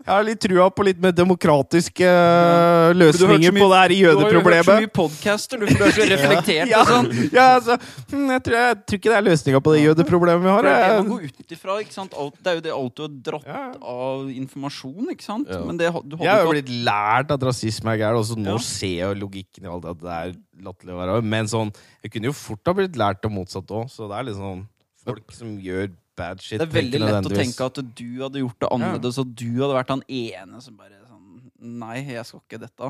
[0.02, 4.42] Jeg har litt trua på litt mer demokratiske uh, løsninger på det her jødeproblemet.
[4.42, 6.90] Du har jo hørt så mye podcaster, du, for du er så reflektert Ja, og
[6.90, 7.10] sånn.
[7.36, 7.78] ja, altså,
[8.12, 10.68] hm, jeg, tror, jeg tror ikke det er løsninga på det jødeproblemet vi har.
[10.68, 11.78] Det er man går ut ifra.
[11.86, 12.18] ikke sant?
[12.26, 13.62] Alt, det er jo det alt du har dratt Ja.
[13.94, 15.54] av informasjon, ikke sant?
[15.54, 15.62] Ja.
[15.70, 18.58] Men det, du jeg har jo blitt lært at rasisme er gærent, og så nå
[18.58, 18.66] Ja.
[18.72, 21.72] ser jeg jo logikken i alt at det er latterlig å være Men sånn,
[22.04, 24.66] jeg kunne jo fort ha blitt lært det motsatt òg, så det er liksom
[25.06, 26.60] folk som gjør bad shit.
[26.60, 29.76] Det er veldig lett å tenke at du hadde gjort det annerledes, og du hadde
[29.78, 31.20] vært han ene som bare sånn
[31.62, 32.88] Nei, jeg skal ikke dette.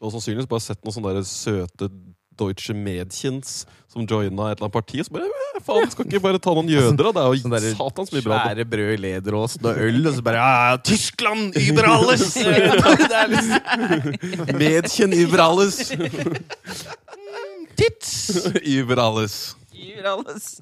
[0.00, 1.90] Og sannsynligvis bare sett noen sånne der søte
[2.36, 5.00] Deutsche Medkins som joina et eller annet parti.
[5.00, 7.12] Og så bare "Eh, Faen, skal ikke bare ta noen jøder, da?
[7.12, 8.40] Det er Sånn jo der satans mye bra.
[8.44, 12.36] Svære brød i lederåsen og øl, og så bare ja, ja, Tyskland über alles!
[14.52, 15.92] Medkjen über alles.
[17.76, 18.46] Tits!
[18.76, 19.56] über alles.
[19.72, 20.60] Gir alles.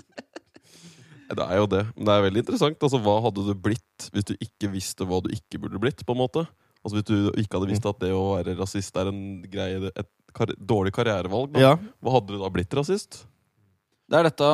[1.30, 1.82] Det er jo det.
[1.96, 2.82] Men det er veldig interessant.
[2.84, 6.04] Altså, Hva hadde du blitt hvis du ikke visste hva du ikke burde blitt?
[6.04, 6.44] på en måte?
[6.84, 10.10] Altså Hvis du ikke hadde visst at det å være rasist er en greie, et
[10.36, 11.62] kar dårlig karrierevalg, da.
[11.62, 11.74] Ja.
[12.02, 13.22] hva hadde du da blitt rasist?
[14.04, 14.48] Det er dette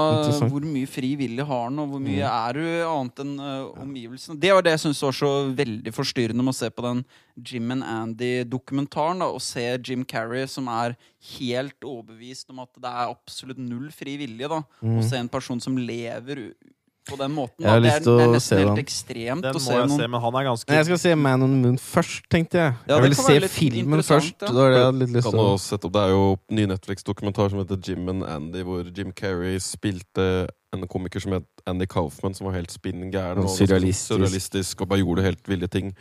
[0.47, 4.39] hvor mye fri vilje har han, og hvor mye er du annet enn uh, omgivelsene.
[4.39, 7.01] Det var det jeg syntes var så veldig forstyrrende med å se på den
[7.35, 9.25] Jim and Andy-dokumentaren.
[9.27, 10.95] Og se Jim Carrey som er
[11.35, 14.49] helt overbevist om at det er absolutt null fri vilje.
[14.55, 16.53] da, Og se en person som lever
[17.09, 17.65] på den måten.
[17.65, 17.81] Jeg har.
[17.81, 18.85] Det, lyst er, til det er å nesten se helt den.
[18.85, 20.99] ekstremt Den å må se jeg noen se, men han er ganske Nei, jeg skal
[20.99, 22.73] se Man on the Moon først, tenkte jeg.
[22.75, 24.41] Ja, jeg det ville kan se litt filmen interessant, først.
[24.43, 24.47] ja.
[24.53, 25.41] Det var det jeg hadde litt lyst Kan til.
[25.41, 26.25] jo sette opp, Det er jo
[26.61, 30.27] ny Netflix-dokumentar som heter Jim and Andy, hvor Jim Carrey spilte
[30.73, 33.39] en komiker som het Andy Kaufman, som var helt spinn gæren.
[33.43, 34.13] Og og surrealistisk.
[34.13, 35.95] surrealistisk og bare gjorde helt ville ting.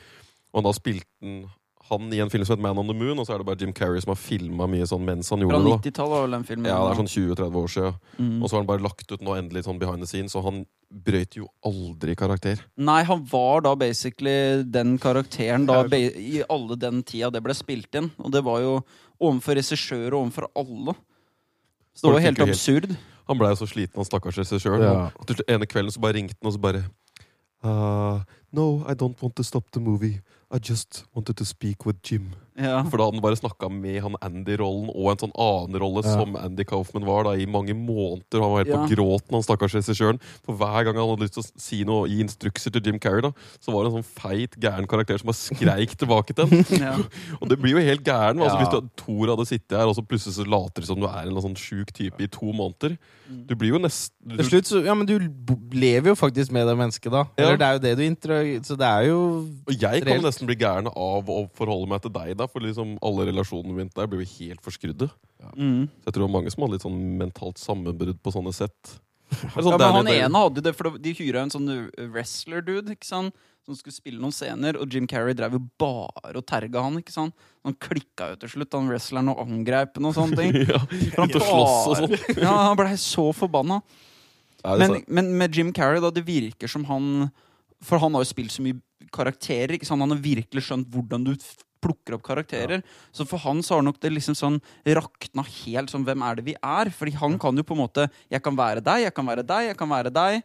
[0.54, 1.46] Og da spilte han,
[1.90, 3.60] han i en film som heter Man on the Moon, og så er det bare
[3.62, 5.74] Jim Carrey som har filma mye sånn mens han gjorde det.
[5.90, 6.70] 90-tallet var vel den filmen.
[6.70, 7.98] Ja, det er sånn 20-30 år siden.
[8.20, 8.36] Mm.
[8.38, 10.64] Og så har han bare lagt ut nå endelig sånn behind the scenes, og han
[10.90, 12.62] brøyt jo aldri karakter.
[12.82, 17.94] Nei, han var da basically den karakteren da, i alle den tida det ble spilt
[18.00, 18.10] inn.
[18.22, 18.80] Og det var jo
[19.20, 20.98] overfor regissør og overfor alle.
[21.94, 22.98] Så det var helt jo helt- absurd.
[23.30, 24.82] Han blei så sliten, han stakkars regissøren.
[24.82, 25.10] Ja.
[25.54, 26.86] Ene kvelden så bare ringte han og så bare
[27.62, 30.22] uh, No, I don't want to stop the movie.
[30.52, 32.32] I just wanted to speak with Jim.
[32.60, 32.82] Ja.
[32.90, 36.12] For da hadde han bare snakka med han Andy-rollen og en sånn annen rolle Ja.
[36.18, 38.42] som Andy Kaufman var da i mange måneder.
[38.42, 38.80] Han var helt Ja.
[38.84, 40.20] på gråten, han stakkars regissøren.
[40.44, 43.22] For hver gang han hadde lyst til å si noe gi instrukser til Jim Carrey,
[43.22, 43.32] da,
[43.62, 46.66] så var det en sånn feit, gæren karakter som bare skreik tilbake til ham.
[46.82, 46.98] Ja.
[47.42, 48.42] Og det blir jo helt gæren.
[48.42, 48.66] Altså, Ja.
[48.66, 51.30] Hvis du, Thor hadde sittet her, og så plutselig så later det som du er
[51.30, 52.98] en sånn sjuk type i to måneder.
[53.30, 53.46] Mm.
[53.48, 55.16] Du blir jo nesten Til slutt så Ja, men du
[55.72, 57.24] lever jo faktisk med det mennesket, da.
[57.38, 57.46] Ja.
[57.46, 58.36] Eller det er jo det du intro...
[58.66, 60.24] Så det er jo Og jeg kan Reelt.
[60.40, 63.94] Nesten bli gæren av å forholde meg til deg, da, for liksom alle relasjonene mine
[63.96, 65.10] der blir jo helt forskrudde.
[65.56, 65.86] Mm.
[65.90, 68.96] Så jeg tror det var mange som hadde litt sånn mentalt sammenbrudd på sånne sett.
[69.30, 71.70] Sånn, ja, sånn men han ene hadde det, for de hyra en sånn
[72.10, 73.36] wrestler-dude ikke sant?
[73.70, 76.96] som skulle spille noen scener, og Jim Carrey drev jo bare og terga han.
[76.98, 77.36] ikke sant?
[77.68, 80.56] Han klikka jo til slutt, han wrestleren, og angreip og sånne ting.
[80.64, 80.80] ja,
[81.14, 82.40] For han bare- sånn.
[82.40, 83.84] Ja, han blei så forbanna.
[84.66, 87.30] Men, men med Jim Carrey, da, det virker som han
[87.80, 88.76] For han har jo spilt så mye
[89.16, 89.76] karakterer.
[89.78, 90.02] ikke sant?
[90.04, 91.34] Han har virkelig skjønt hvordan du
[91.80, 92.82] plukker opp karakterer.
[93.16, 96.44] Så for han så har nok det liksom sånn rakna helt sånn Hvem er det
[96.50, 96.92] vi er?
[96.92, 99.70] Fordi han kan jo på en måte Jeg kan være deg, jeg kan være deg,
[99.72, 100.42] jeg kan være deg.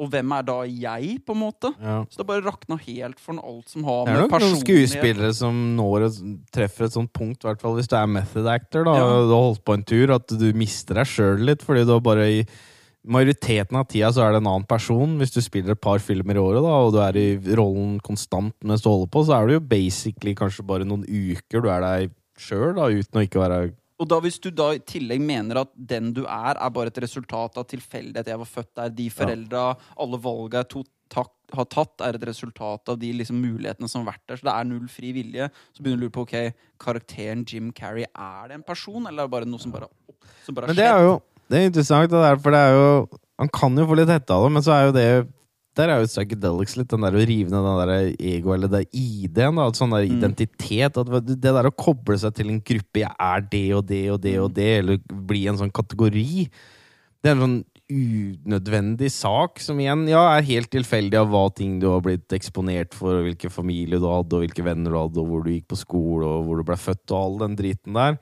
[0.00, 1.70] Og hvem er da jeg, på en måte?
[1.80, 2.02] Ja.
[2.12, 4.60] Så det bare rakna helt for alt som har med personlighet Det er nok noen
[4.64, 6.18] skuespillere som når et,
[6.52, 9.06] treffer et sånt punkt, i hvert fall hvis du er method actor, da, Ja.
[9.24, 12.04] du har holdt på en tur, at du mister deg sjøl litt, fordi du har
[12.04, 12.42] bare i
[13.02, 15.16] majoriteten av tida så er det en annen person.
[15.20, 17.28] Hvis du spiller et par filmer i året, da, og du er i
[17.58, 21.64] rollen konstant mens du holder på, så er det jo basically kanskje bare noen uker
[21.64, 23.60] du er deg sjøl, uten å ikke være
[24.02, 27.02] Og da hvis du da i tillegg mener at den du er, er bare et
[27.04, 29.68] resultat av tilfeldighet, jeg var født der, de foreldra,
[30.02, 34.24] alle valga jeg har tatt, er et resultat av de liksom, mulighetene som har vært
[34.30, 37.44] der, så det er null fri vilje, så begynner du å lure på ok, karakteren
[37.46, 39.90] Jim Carrey, er det en person, eller er det bare noe som bare,
[40.46, 41.20] som bare har Men det er jo
[41.52, 42.88] det er interessant, det der, for det er jo
[43.42, 45.06] Han kan jo få litt hette av det, men så er jo det
[45.76, 47.92] Der er jo psychedelics litt, den der å rive ned den der
[48.32, 49.70] ego, eller det ID-en, da.
[49.72, 50.18] Sånn der Mm.
[50.18, 50.98] identitet.
[51.00, 54.20] At det der å koble seg til en gruppe 'jeg er det og det og
[54.20, 56.50] det og det', eller bli en sånn kategori,
[57.22, 61.78] det er en sånn unødvendig sak som igjen ja, er helt tilfeldig av hva ting
[61.80, 65.20] du har blitt eksponert for, og hvilken familie du hadde, og hvilke venner du hadde,
[65.22, 67.94] og hvor du gikk på skole, og hvor du ble født, og all den driten
[67.96, 68.18] der.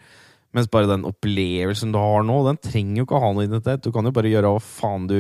[0.57, 3.85] Mens bare den opplevelsen du har nå, den trenger jo ikke å ha noe identitet.
[3.85, 5.19] Du kan jo bare gjøre hva faen du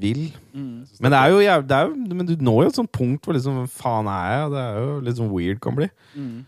[0.00, 0.26] vil.
[0.52, 0.84] Mm.
[1.00, 3.34] Men det er jo, det er jo Men du når jo et sånt punkt hvor
[3.36, 4.50] liksom faen er jeg?
[4.52, 5.88] Det er jo litt sånn weird kan bli.
[6.14, 6.38] Mm.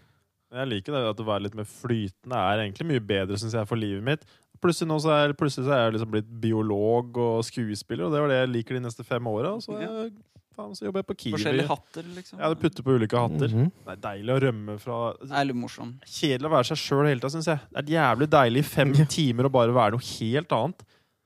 [0.53, 3.69] Jeg liker det at å være litt mer flytende er egentlig mye bedre synes jeg,
[3.71, 4.27] for livet mitt.
[4.63, 8.21] Plutselig, nå så er, plutselig så er jeg liksom blitt biolog og skuespiller, og det
[8.23, 9.57] var det jeg liker de neste fem åra.
[9.65, 10.13] Så, jeg-
[10.57, 11.35] faen, så jobber jeg på Kiwi.
[11.37, 12.39] Forskjellige hatter, liksom.
[12.39, 13.49] Ja, det putter på ulike hatter.
[13.49, 13.73] Mhm.
[13.85, 14.99] Det er deilig å rømme fra
[15.43, 15.95] er morsom.
[16.07, 17.61] Kjedelig å være seg sjøl hele tida, syns jeg.
[17.73, 20.83] Det er jævlig deilig i fem timer å bare være noe helt annet.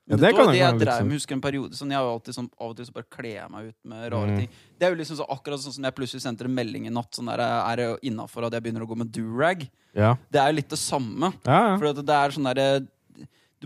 [0.08, 1.98] Ja, det det, var kan det jeg drev sånn- med, husker en periode sånn, Jeg
[1.98, 4.26] har jo alltid sånn, Av og til så bare kler jeg meg ut med rare
[4.30, 4.38] Mm.
[4.38, 4.48] ting.
[4.78, 7.10] Det er jo liksom så akkurat sånn som jeg plutselig sendte en melding i natt.
[7.10, 9.68] Sånn der, Er det innafor at jeg begynner å gå med durag?
[9.96, 10.14] Ja.
[10.30, 11.32] Det er jo litt det samme.
[11.44, 11.76] Ja, ja.
[11.76, 12.86] For det er sånn derre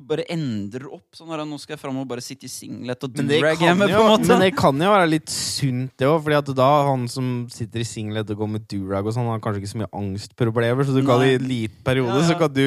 [0.01, 1.05] Du bare endrer opp.
[1.17, 4.01] Sånn der, Nå skal jeg fram og bare sitte i singlet og kan hjemme, på
[4.01, 4.29] en måte.
[4.31, 6.23] men det kan jo være litt sunt, det òg.
[6.25, 9.37] Fordi at da han som sitter i singlet og går med durag og sånn, han
[9.37, 10.89] har kanskje ikke så mye angstproblemer.
[10.89, 11.31] Så du kan Nei.
[11.35, 12.29] i en liten periode Ja, ja.
[12.33, 12.67] så kan du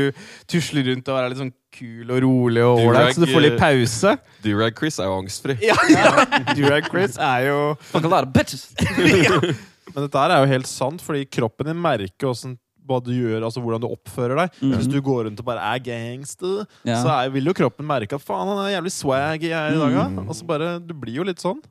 [0.53, 3.57] tusle rundt og være litt sånn kul og rolig og ålreit, så du får litt
[3.57, 4.15] eh, pause.
[4.45, 5.57] Durag Chris er jo angstfri.
[5.65, 5.77] Ja,
[6.57, 7.59] Durag Chris er jo
[7.89, 8.69] Fuck a lot of bitches.
[9.93, 12.55] Men dette her er jo helt sant, fordi kroppen din merker hvordan,
[12.87, 14.57] hva du gjør, altså hvordan du oppfører deg.
[14.61, 14.73] Mm.
[14.77, 16.97] Hvis du går rundt og bare er gangster, Ja.
[17.03, 19.95] så er, vil jo kroppen merke at faen, han er jævlig swag i dag.
[20.11, 20.27] Mm.
[20.27, 21.61] Altså bare, Du blir jo litt sånn.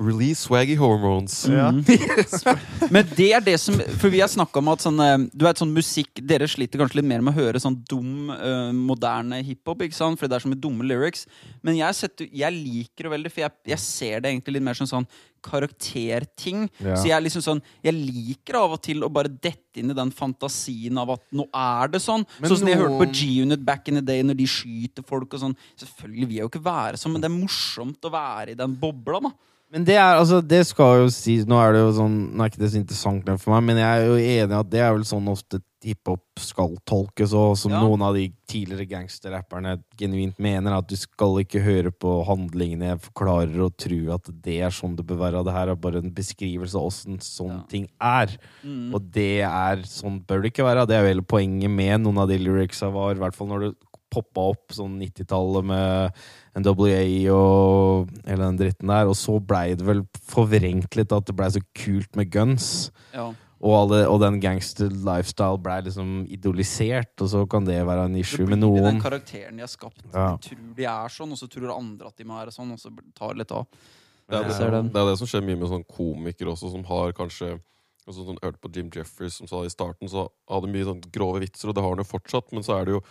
[0.00, 1.46] Release swaggy hormones.
[1.46, 1.70] Ja.
[1.70, 1.84] Mhm.
[2.94, 5.60] Men det er det som For vi har snakka om at sånn eh, Du vet
[5.60, 9.84] sånn musikk Dere sliter kanskje litt mer med å høre sånn dum, uh, moderne hiphop,
[9.84, 10.18] ikke sant?
[10.18, 11.26] for det er så mye dumme lyrics.
[11.64, 14.80] Men jeg, setter, jeg liker det veldig, for jeg, jeg ser det egentlig litt mer
[14.80, 15.08] som sånn
[15.44, 16.66] karakterting.
[16.80, 16.96] Ja.
[16.96, 20.12] Så jeg liksom sånn Jeg liker av og til å bare dette inn i den
[20.14, 22.24] fantasien av at nå er det sånn.
[22.38, 25.36] Men sånn som jeg hørte på G-Unit back in the day, når de skyter folk
[25.36, 25.56] og sånn.
[25.80, 28.76] Selvfølgelig vil jeg jo ikke være sånn, men det er morsomt å være i den
[28.80, 29.32] bobla, da.
[29.72, 32.50] Men det er altså, det skal jo sies Nå er det jo sånn Nå er
[32.52, 34.92] ikke det så interessant for meg, men jeg er jo enig i at det er
[34.92, 37.80] vel sånn ofte hiphop skal tolkes, og som Ja.
[37.82, 43.00] noen av de tidligere gangsterrapperne genuint mener, at du skal ikke høre på handlingene jeg
[43.08, 45.42] forklarer og tro at det er sånn det bør være.
[45.44, 47.66] Det her er bare en beskrivelse av åssen sånne Ja.
[47.68, 48.36] ting er.
[48.62, 48.94] Mm.
[48.94, 50.86] Og det er sånn bør det ikke være.
[50.86, 53.60] Det er jo hele poenget med noen av de lyricsa var, i hvert fall når
[53.66, 53.74] det
[54.12, 56.18] poppa opp sånn 90-tallet med
[56.60, 57.04] NWA
[57.34, 59.08] og hele den dritten der.
[59.10, 62.68] Og så blei det vel forvrengt litt at det blei så kult med guns.
[63.14, 63.30] Ja.
[63.62, 68.16] Og, alle, og den gangster lifestyle blei liksom idolisert, og så kan det være en
[68.16, 70.02] Det issue blir med den karakteren de har skapt.
[70.10, 70.32] Ja.
[70.34, 72.82] De tror de er sånn, og så tror andre at de må være sånn, og
[72.82, 73.68] så tar det litt av.
[74.32, 77.14] Det er det, det er det som skjer mye med sånn komikere også, som har
[77.14, 77.54] kanskje
[78.08, 81.42] altså sånn, Hørte på Jim Jeffries som sa i starten, så hadde mye sånn grove
[81.44, 83.02] vitser, og det har han jo fortsatt, men så er det jo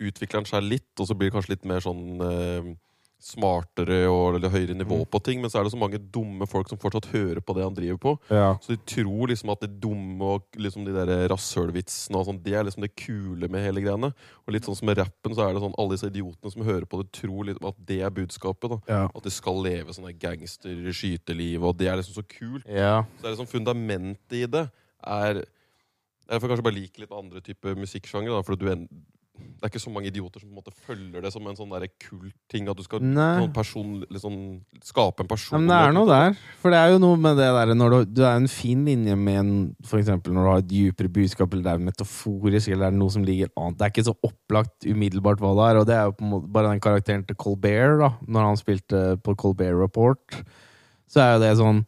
[0.00, 2.74] utvikler den seg litt, og så blir det kanskje litt mer sånn eh,
[3.18, 5.08] smartere og eller høyere nivå Mm.
[5.10, 7.64] på ting, men så er det så mange dumme folk som fortsatt hører på det
[7.64, 8.12] han driver på.
[8.30, 8.52] Ja.
[8.62, 12.54] Så de tror liksom at det dumme og liksom de der rasshølvitsene og sånn, det
[12.54, 14.12] er liksom det kule med hele greiene.
[14.46, 16.86] Og litt sånn som med rappen, så er det sånn alle disse idiotene som hører
[16.86, 18.70] på det, tror liksom at det er budskapet.
[18.70, 19.04] da Ja.
[19.12, 22.64] At de skal leve sånne gangster-skyteliv, og det er liksom så kult.
[22.70, 23.02] ja.
[23.18, 24.70] Så det er liksom fundamentet i det
[25.04, 25.44] er
[26.30, 28.44] Jeg får kanskje bare like litt andre typer musikksjanger.
[28.44, 28.66] For du
[29.38, 31.72] det er ikke så mange idioter som på en måte følger det som en sånn
[31.98, 32.68] kult ting.
[32.70, 34.36] At du skal sånn person, liksom,
[34.86, 35.58] skape en person.
[35.58, 36.36] men det er noe der.
[36.62, 39.16] For det er jo noe med det der når du, du er en fin linje
[39.18, 39.52] med en
[39.88, 42.98] For eksempel når du har et dypere budskap, eller det er metaforisk, eller det er
[43.00, 43.80] noe som ligger annet.
[43.80, 45.82] Det er ikke så opplagt umiddelbart hva det er.
[45.82, 48.14] Og det er jo på en måte bare den karakteren til Colbert, da.
[48.30, 50.42] Når han spilte på Colbert Report,
[51.10, 51.82] så er jo det sånn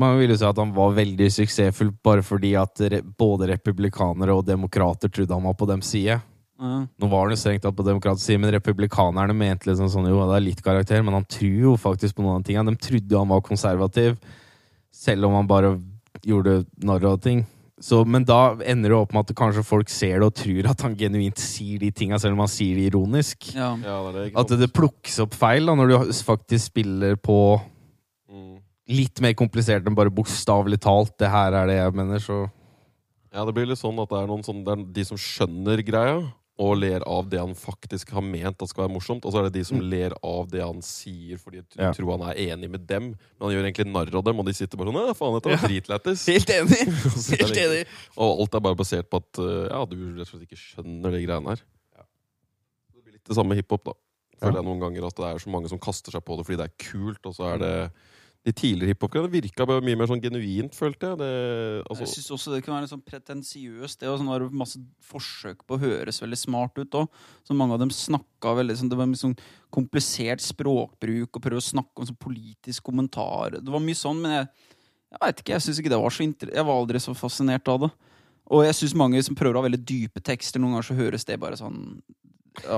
[0.00, 4.36] Man vil jo si at han var veldig suksessfull bare fordi at re både republikanere
[4.36, 6.16] og demokrater trodde han var på dem side.
[6.60, 6.80] Ja.
[6.84, 10.18] Nå var han jo strengt tatt på demokratisk side, men republikanerne mente liksom sånn jo,
[10.28, 12.74] det er litt karakter, men han tror jo faktisk på noen av tingene.
[12.74, 14.18] De trodde jo han var konservativ,
[14.92, 15.74] selv om han bare
[16.26, 17.46] gjorde narr av ting.
[17.80, 20.82] Så, men da ender det opp med at kanskje folk ser det og tror at
[20.84, 23.54] han genuint sier de tinga, selv om han sier det ironisk.
[23.56, 23.72] Ja.
[23.80, 27.76] Ja, det At det plukkes opp feil da, når du faktisk spiller på Mm.
[28.90, 31.14] Litt mer komplisert enn bare bokstavelig talt.
[31.20, 32.42] Det her er det jeg mener, så
[33.32, 35.78] Ja, det blir litt sånn at det er, noen sånn, det er de som skjønner
[35.86, 36.16] greia,
[36.60, 39.24] og ler av det han faktisk har ment at skal være morsomt.
[39.24, 41.92] Og så er det de som ler av det han sier fordi de Ja.
[41.96, 43.06] tror han er enig med dem.
[43.38, 45.54] Men han gjør egentlig narr av dem, og de sitter bare sånn «Æ, faen, dette
[45.54, 46.26] var dritlættis.
[46.34, 46.82] Helt enig!
[47.40, 47.86] Helt er
[48.18, 51.10] Og alt er bare basert på at uh, ja, du rett og slett ikke skjønner
[51.16, 51.62] de greiene her.
[52.92, 53.94] Det blir litt det samme med hiphop, da.
[54.42, 54.60] Føler Ja.
[54.60, 56.68] jeg noen ganger at det er så mange som kaster seg på det fordi det
[56.68, 57.74] er kult, og så er det
[58.40, 61.18] De tidligere hiphop-greiene bare mye mer sånn genuint, følte jeg.
[61.20, 61.32] Det,
[61.84, 63.98] altså, Jeg syns også det kan være sånn pretensiøst.
[64.00, 67.20] Det var sånn, det masse forsøk på å høres veldig smart ut òg.
[67.44, 69.36] Så mange av dem snakka veldig sånn Det var mye sånn
[69.76, 73.58] komplisert språkbruk og prøve å snakke om sånn politisk kommentar.
[73.60, 74.48] Det var mye sånn, men jeg,
[75.12, 75.56] jeg vet ikke.
[75.58, 77.92] Jeg synes ikke det var så inter Jeg var aldri så fascinert av det.
[78.50, 81.28] Og jeg syns mange som prøver å ha veldig dype tekster, noen ganger så høres
[81.28, 82.00] det bare sånn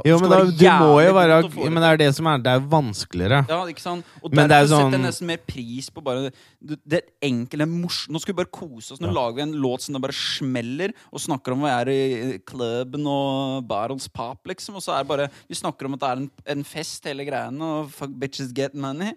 [0.05, 2.61] Jo, men da, du må jo være Men det er det som er Det er
[2.61, 3.39] vanskeligere.
[3.49, 4.05] ja, ikke sant?
[4.23, 7.01] Og Men det er derfor sånn- setter jeg nesten mer pris på bare det, det
[7.23, 9.01] enkle, morsomt Nå skal vi bare kose oss.
[9.01, 9.13] Nå Ja.
[9.13, 13.07] lager vi en låt som det bare smeller, og snakker om hva er i klubben
[13.07, 14.77] og Barons Pop, liksom.
[14.77, 17.25] Og så er det bare Vi snakker om at det er en, en fest, hele
[17.25, 19.13] greiene, og fuck bitches get money.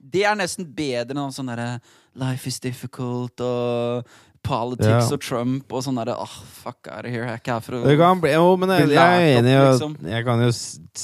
[0.00, 1.80] Det er nesten bedre enn sånn derre
[2.18, 4.04] Life is difficult og
[4.48, 5.14] politics Ja.
[5.14, 7.26] og Trump og sånn derre oh, fuck out of here.
[7.26, 9.96] Jeg er ikke her for å bli, jo, men jeg, jeg er enig i liksom.
[10.08, 10.50] Jeg kan jo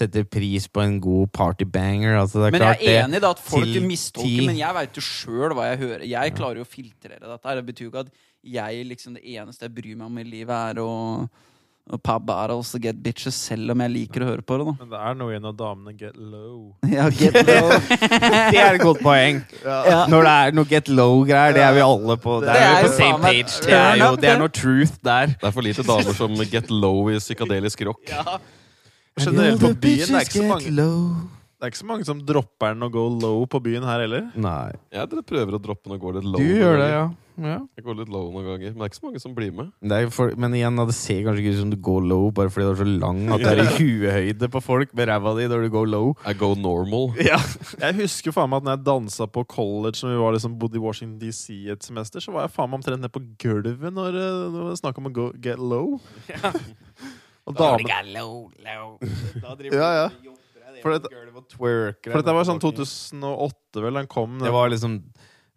[0.00, 2.16] sette pris på en god partybanger.
[2.24, 5.04] Altså, Men klart jeg er enig i at folk til mistolker, men jeg veit jo
[5.04, 6.06] sjøl hva jeg hører.
[6.08, 7.56] Jeg klarer jo å filtrere dette.
[7.60, 8.14] Det betyr jo ikke at
[8.44, 10.90] jeg liksom det eneste jeg bryr meg om i livet, er å,
[12.02, 14.64] pop battles og get bitches, selv om jeg liker å høre på det.
[14.64, 16.72] da Men det er noe igjen av damene get low.
[16.94, 17.68] Ja, get low.
[18.54, 19.42] Det er et godt poeng.
[19.64, 20.00] Ja.
[20.08, 22.38] Når det er noe get low-greier, det er vi alle på.
[22.40, 23.60] Det Det er er jo på same page.
[23.68, 25.34] Det er jo det er noe truth der.
[25.36, 28.14] det er for lite damer som get low i psykadelisk rock.
[29.20, 30.72] Generelt på byen, det er ikke så mange.
[31.64, 34.26] Det er ikke så mange som dropper den og går low på byen her heller.
[34.36, 34.74] Nei.
[34.92, 36.36] Jeg dere prøver å droppe den og går litt low.
[36.36, 37.14] Du noen gjør det, ganger.
[37.38, 37.46] ja.
[37.48, 37.54] ja.
[37.78, 39.70] Jeg går litt low noen ganger, men det er ikke så mange som blir med.
[39.80, 42.52] Det er for, men igjen, det ser kanskje ikke ut som du går low bare
[42.52, 45.48] fordi du er så lang at det er i huehøyde på folk med ræva di
[45.54, 46.12] når du går low.
[46.28, 47.08] I go normal.
[47.30, 47.40] Ja.
[47.80, 50.76] Jeg husker faen meg at når jeg dansa på college Når vi var liksom bodde
[50.76, 54.20] i Washington DC et semester, så var jeg faen meg omtrent nede på gulvet når,
[54.20, 55.96] eh, det var snakk om å go, get low.
[56.28, 56.52] Ja.
[57.44, 57.88] Og damen
[59.72, 60.33] Ja, ja.
[60.84, 61.08] For det,
[62.04, 64.36] For dette var sånn 2008, vel, den kom.
[64.42, 64.98] Det var liksom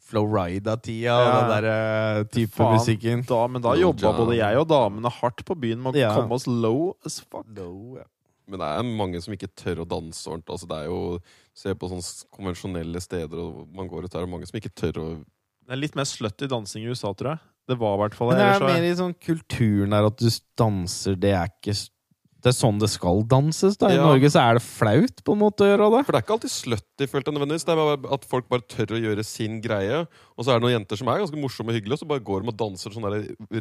[0.07, 1.39] Flowrida-tida og Ja.
[1.41, 2.77] den der eh, type Faen.
[2.77, 3.25] musikken.
[3.27, 6.15] da, Men da Low jobba både jeg og damene hardt på byen med å Ja.
[6.15, 7.45] komme oss low as fuck.
[8.49, 10.55] Men det er mange som ikke tør å danse ordentlig.
[10.55, 11.19] Altså, det er jo
[11.57, 14.93] Se på sånne konvensjonelle steder og man går ut der, og mange som ikke tør
[15.01, 15.25] å
[15.65, 17.39] Det er litt mer slutty dansing i USA, tror jeg.
[17.67, 20.29] Det var i hvert fall Men det er mer i sånn kulturen der at du
[20.55, 21.89] danser, det er ikke
[22.37, 23.89] Det er sånn det skal danses, da.
[23.89, 24.03] I Ja.
[24.05, 26.01] Norge så er det flaut på en måte å gjøre det.
[26.05, 27.65] For det er ikke alltid slutty, følte jeg nødvendigvis.
[27.65, 30.03] Det er bare at folk bare tør å gjøre sin greie.
[30.37, 32.25] Og så er det noen jenter som er ganske morsomme og hyggelige, og så bare
[32.29, 33.11] går de og danser sånne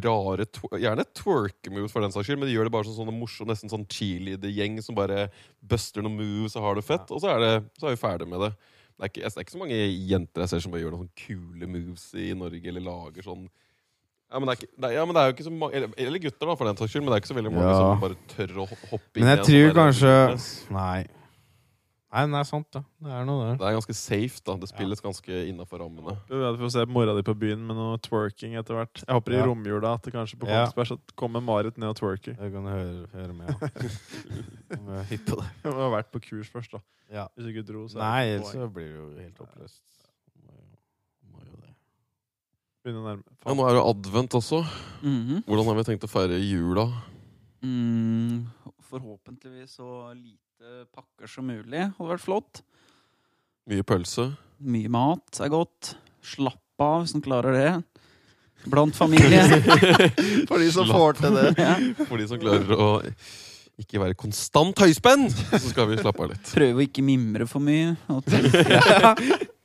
[0.05, 0.47] rare
[0.77, 3.73] Gjerne twerk-moves for den saks skyld, men de gjør det bare som sånne morsomme, nesten
[3.73, 5.29] sånn cheerleader-gjeng som bare
[5.61, 7.09] buster noen moves og har det fett.
[7.11, 8.51] Og så er, det, så er vi ferdig med det.
[8.97, 9.77] Det er, ikke, det er ikke så mange
[10.09, 13.49] jenter jeg ser som bare gjør noen sånne kule moves i Norge, eller lager sånn
[14.31, 15.73] ja, men det er, ikke, det er, ja, men det er jo ikke så mange
[15.79, 17.69] Eller, eller gutter, da, for den saks skyld, men det er ikke så veldig mange
[17.69, 17.77] Ja.
[17.79, 20.71] som bare tør å hoppe inn Men jeg tror sånn kanskje.
[20.75, 21.05] Nei.
[22.07, 22.79] Nei, men det er sant, da.
[23.03, 23.57] Det er noe der.
[23.59, 24.53] Det er ganske safe, da.
[24.61, 26.13] Det spilles ganske innafor rammene.
[26.31, 29.03] Du får se mora di på byen med noe twerking etter hvert.
[29.03, 29.45] Jeg håper i Ja.
[29.45, 30.63] romjula at det kanskje på Ja.
[30.65, 32.33] Kongsberg så kommer Marit ned og twerker.
[32.39, 33.47] Det kan høre, høre med.
[33.51, 35.03] Ja.
[35.63, 36.79] Hun har vært på kurs først, da.
[37.11, 37.27] Ja.
[37.37, 39.81] Hvis ikke dro, så Nei, ellers så blir det jo helt håpløst.
[40.47, 41.73] Må jo- må jo det.
[42.87, 44.61] Begynner å nærme Ja, nå er det advent også.
[45.03, 45.41] Mhm.
[45.43, 46.87] Hvordan har vi tenkt å feire jula?
[47.67, 48.45] mm,
[48.87, 51.81] forhåpentligvis så lite pakker som mulig.
[51.97, 52.61] Hadde vært flott.
[53.67, 54.29] Mye pølse.
[54.63, 55.95] Mye mat er godt.
[56.23, 57.83] Slapp av hvis en klarer det.
[58.71, 59.43] Blant familie.
[60.47, 61.51] For de som får til det.
[61.59, 61.75] ja.
[62.07, 62.89] For de som klarer å
[63.77, 66.47] ikke være konstant høyspenn, så skal vi slappe av litt.
[66.55, 67.91] Prøve å ikke mimre for mye.
[68.09, 68.63] Og tenke,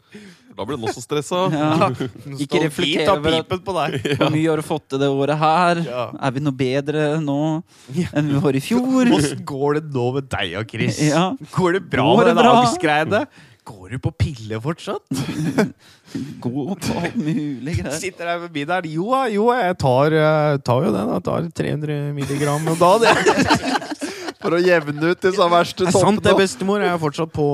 [0.56, 1.44] Da blir den også stressa.
[1.52, 1.88] ja.
[2.36, 5.80] Ikke reflektere over at hvor mye har du fått til det året her.
[5.86, 6.04] Ja.
[6.28, 7.38] Er vi noe bedre nå
[8.12, 9.12] enn vi var i fjor?
[9.16, 11.00] Åssen går det nå med deg og Chris?
[11.08, 11.30] Ja.
[11.56, 13.24] Går det bra Går med den angstgreiene?
[13.62, 15.04] Går du på piller fortsatt?
[16.42, 17.94] Går på alt mulig greier.
[17.94, 18.90] Sitter der forbi middagen.
[18.90, 21.12] Jo, jo, jeg tar, eh, tar jo den.
[21.14, 23.22] Jeg tar 300 milligram om dagen.
[24.42, 26.40] For å jevne ut disse verste Det er sant, det, toppene.
[26.42, 26.82] bestemor.
[26.82, 27.46] Jeg er fortsatt på,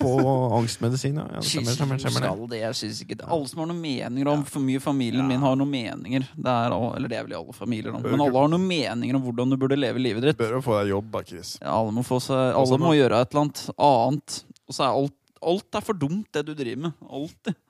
[0.00, 0.12] på
[0.58, 1.20] angstmedisin.
[1.20, 2.32] Ja, Ja, det stemmer, stemmer, stemmer det.
[2.32, 3.28] Skal det, jeg synes ikke det.
[3.36, 6.26] Alle som har noen meninger om For mye familien min har noen meninger.
[6.34, 7.94] Det er, eller det er vel i alle familier.
[8.02, 10.40] Men alle har noen meninger om hvordan du burde leve livet ditt.
[10.40, 11.54] Bør jo få deg jobb, da, Chris.
[11.62, 14.42] Ja, alle må, få seg, alle må gjøre et eller annet annet.
[14.68, 15.16] Og så er alt,
[15.54, 17.08] alt er for dumt, det du driver med.
[17.08, 17.56] Alltid.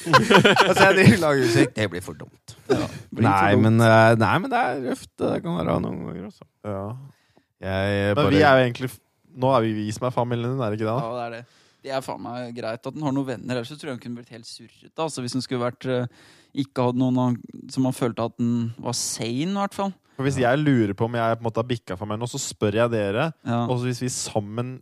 [0.00, 1.72] Altså, jeg lager musikk.
[1.76, 2.54] Det blir for dumt.
[2.66, 3.62] Blir for Nei dumt.
[3.66, 5.10] men, eh, nei, men det er røft.
[5.20, 6.46] Det kan være noen ganger også.
[6.66, 6.84] Ja.
[7.60, 8.90] Jeg Men bare vi er jo egentlig
[9.40, 10.94] Nå er vi vi som er familien din, er det ikke det?
[11.04, 11.42] Ja, det er det.
[11.80, 14.02] Det er faen meg greit at den har noen venner, ellers så tror jeg den
[14.02, 14.90] kunne blitt helt surrete.
[15.00, 16.06] Altså, hvis den skulle vært eh,
[16.64, 19.94] ikke hadde noen han- som man følte at den var sane, i hvert fall.
[20.18, 22.26] For Hvis jeg lurer på om jeg på en måte har bikka for meg nå,
[22.28, 23.30] så spør jeg dere.
[23.46, 23.62] Ja.
[23.70, 24.74] Og så hvis vi sammen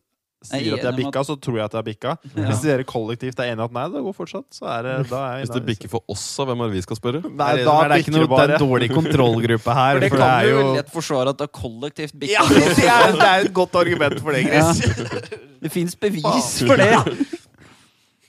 [0.47, 2.13] sier er at jeg er enig bikka, så tror jeg at jeg er bikka.
[2.29, 2.45] Ja.
[2.47, 5.33] Hvis dere kollektivt er enige at nei, det går fortsatt, så er det da er
[5.41, 7.23] jeg Hvis det bikker for oss, så hvem er det vi skal spørre?
[7.27, 9.99] Nei, da er, det, ikke noe, det det er en dårlig kontrollgruppe her.
[9.99, 12.47] For det for kan er jo lett forsvare at det er kollektivt ja, bikka.
[12.79, 14.85] det, er, det er et godt argument for det, Chris.
[15.59, 16.93] Det fins bevis for det.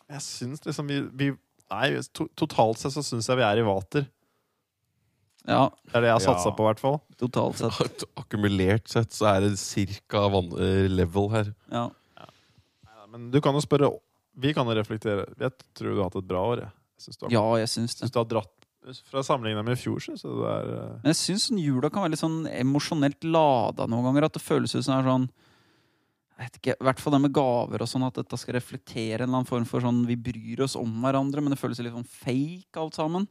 [0.10, 1.28] Jeg syns liksom vi, vi
[1.70, 4.08] Nei, to, totalt sett så syns jeg vi er i vater.
[5.46, 6.56] Ja, Det er det jeg har satsa Ja.
[6.58, 6.98] på, i hvert fall.
[7.20, 8.04] totalt sett.
[8.18, 11.54] Akkumulert sett så er det cirka eh, level her.
[11.72, 11.90] Ja.
[13.12, 13.90] Men du kan jo spørre
[14.40, 15.26] Vi kan jo reflektere.
[15.40, 16.64] Jeg tror du har hatt et bra år.
[16.64, 18.00] Jeg, Synes du, har- ja, jeg syns det.
[18.06, 18.56] Synes du har dratt
[19.12, 20.94] Fra sammenligna med i fjor, syns jeg det er uh...
[21.04, 24.28] Men jeg syns jula kan være litt sånn emosjonelt lada noen ganger.
[24.30, 25.30] At det føles ut som det er sånn
[26.40, 29.18] jeg vet ikke, I hvert fall det med gaver og sånn, at dette skal reflektere
[29.20, 31.92] en eller annen form for sånn Vi bryr oss om hverandre, men det føles litt
[31.92, 33.26] sånn fake alt sammen.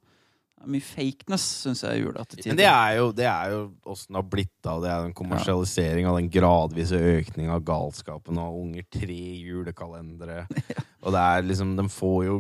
[0.67, 2.51] Mye fakeness, syns jeg, i jula til tider.
[2.53, 3.61] Men det er jo, det er jo
[3.93, 4.83] åssen det har blitt av.
[4.83, 10.47] Det er den kommersialisering av den gradvise økninga av galskapen og unger tre julekalendere.
[11.07, 12.39] Og det er liksom De får jo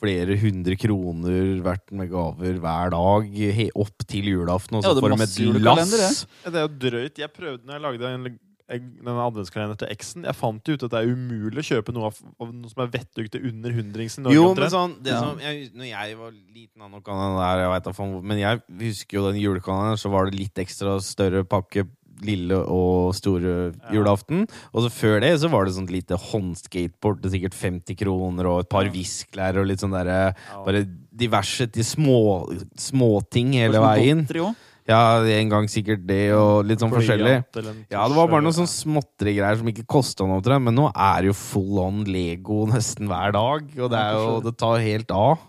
[0.00, 3.26] flere hundre kroner hvert med gaver hver dag
[3.82, 6.22] opp til julaften, og Ja, så er får de et lass.
[6.44, 7.20] Ja, Det er jo drøyt.
[7.20, 8.38] Jeg prøvde når jeg lagde en,
[8.78, 10.24] denne adventskalenderen til eksen.
[10.24, 12.84] Jeg fant jo ut at det er umulig å kjøpe noe, av, av noe som
[12.84, 14.30] er vettug til under hundringsen.
[14.30, 15.20] Jo, men sånn det Ja.
[15.20, 17.86] som, jeg, Når jeg var liten, av noe der, jeg vet
[18.22, 21.88] men jeg husker jo den julekalenderen, så var det litt ekstra større pakke
[22.22, 23.90] lille og store Ja.
[23.96, 24.46] julaften.
[24.74, 28.60] Og så før det så var det sånt lite håndskateboard til sikkert 50 kroner, og
[28.60, 28.90] et par Ja.
[28.90, 30.64] visklær og litt sånn derre Ja.
[30.64, 30.84] Bare
[31.16, 34.26] diverse til små småting hele Sånn veien.
[34.26, 34.56] godteri.
[34.90, 37.36] Ja, en gang sikkert det, og litt sånn forskjellig.
[37.92, 40.64] Ja, det var bare noen sånn småtterigreier som ikke kosta noe, tror jeg.
[40.66, 44.34] Men nå er det jo full on Lego nesten hver dag, og det, er jo,
[44.48, 45.46] det tar helt av.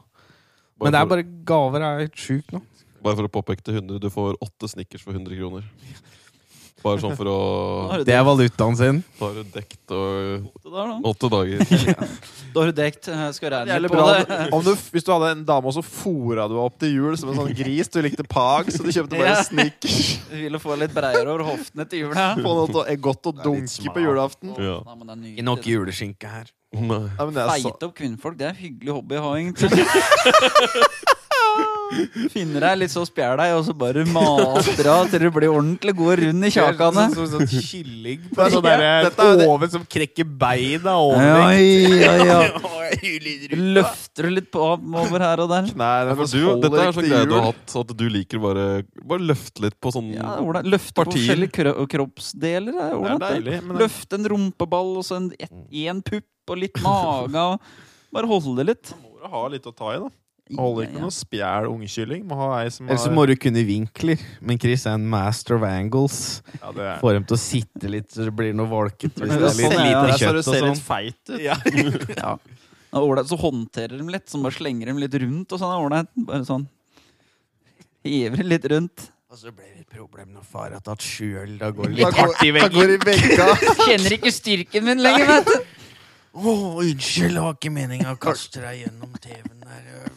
[0.82, 2.62] Men det er bare gaver er helt sjukt nå.
[3.02, 5.66] bare for å påpeke til 100, du får åtte Snickers for 100 kroner.
[6.82, 7.38] Bare sånn for å
[8.08, 9.02] Det er valutaen sin.
[9.22, 10.86] Da har du dekt og da.
[11.12, 11.60] åtte dager.
[12.52, 13.10] Da har du dekt.
[13.38, 14.38] Skal regne litt på det.
[14.56, 17.30] Om du, hvis du hadde en dame, og så fora du opp til jul som
[17.32, 17.92] en sånn gris.
[17.94, 19.44] Du likte pag, så du kjøpte bare Ja.
[19.46, 20.00] Snickers.
[20.32, 22.16] Du ville få litt breiere over hoftene til jul.
[22.16, 24.56] Få noe til- er godt å er dunke på julaften.
[24.58, 24.80] Ja.
[25.06, 25.34] Nei.
[25.36, 26.50] Ikke nok juleskinke her.
[26.72, 26.88] Nei.
[26.88, 29.32] Nei, men det er så, Feite opp kvinnfolk, det er en hyggelig hobby å ha,
[29.42, 29.70] egentlig.
[32.32, 35.94] Finner deg litt så spjær deg, og så bare mater av til du blir ordentlig
[35.98, 37.04] god og rund i kjakene.
[37.12, 40.94] Sånn, sånn, sånn kylling på en sånn derre er jo det- oven som krekker beina
[40.96, 41.52] over.
[42.00, 42.40] ja, ja.
[43.52, 45.68] Løfter du litt på over her og der?
[45.76, 48.40] Nei, det er du, dette er så sånn greie du har hatt, at du liker
[48.44, 48.66] bare
[49.08, 51.36] Bare løfte litt på sånne Ja, hvordan- Løfte på Partier.
[51.36, 52.74] forskjellige kro kroppsdeler.
[52.76, 53.44] er Det er det.
[53.46, 55.32] deilig, men Løfte en rumpeball og så en
[55.92, 57.36] en pupp og litt mage.
[57.36, 57.60] Og
[58.14, 58.94] bare holde litt.
[59.02, 60.10] må du ha litt å ta i, da.
[60.52, 61.04] Holder ikke Ja, ja.
[61.06, 62.24] noe spjæl ungkylling.
[62.28, 64.20] Må ha ei som Ellers har må du kunne vinkler.
[64.42, 66.42] Men Chris er en master of angles.
[66.60, 66.98] ja, det er.
[67.00, 69.16] Får dem til å sitte litt så det blir noe valket.
[69.16, 70.44] Hvis det er sånn litt kjøtt og sånn.
[70.44, 70.84] så du ser litt sånn.
[70.84, 71.40] feit ut.
[71.40, 71.56] Ja.
[72.22, 72.34] Ja.
[73.00, 73.30] Ålreit.
[73.32, 74.28] Så håndterer de litt.
[74.28, 75.76] Så bare slenger dem litt rundt og sånn.
[75.86, 76.12] ålreit.
[76.28, 76.68] Bare sånn.
[78.04, 79.08] Hever litt rundt.
[79.32, 81.54] Og så ble det et problem når far har tatt sjøl.
[81.62, 83.06] Da går det litt hardt i veggen.
[83.86, 85.78] Kjenner ikke styrken min lenger, vet du.
[86.32, 86.52] Å,
[86.84, 89.61] unnskyld, det var ikke meninga å kaste deg gjennom TV-en.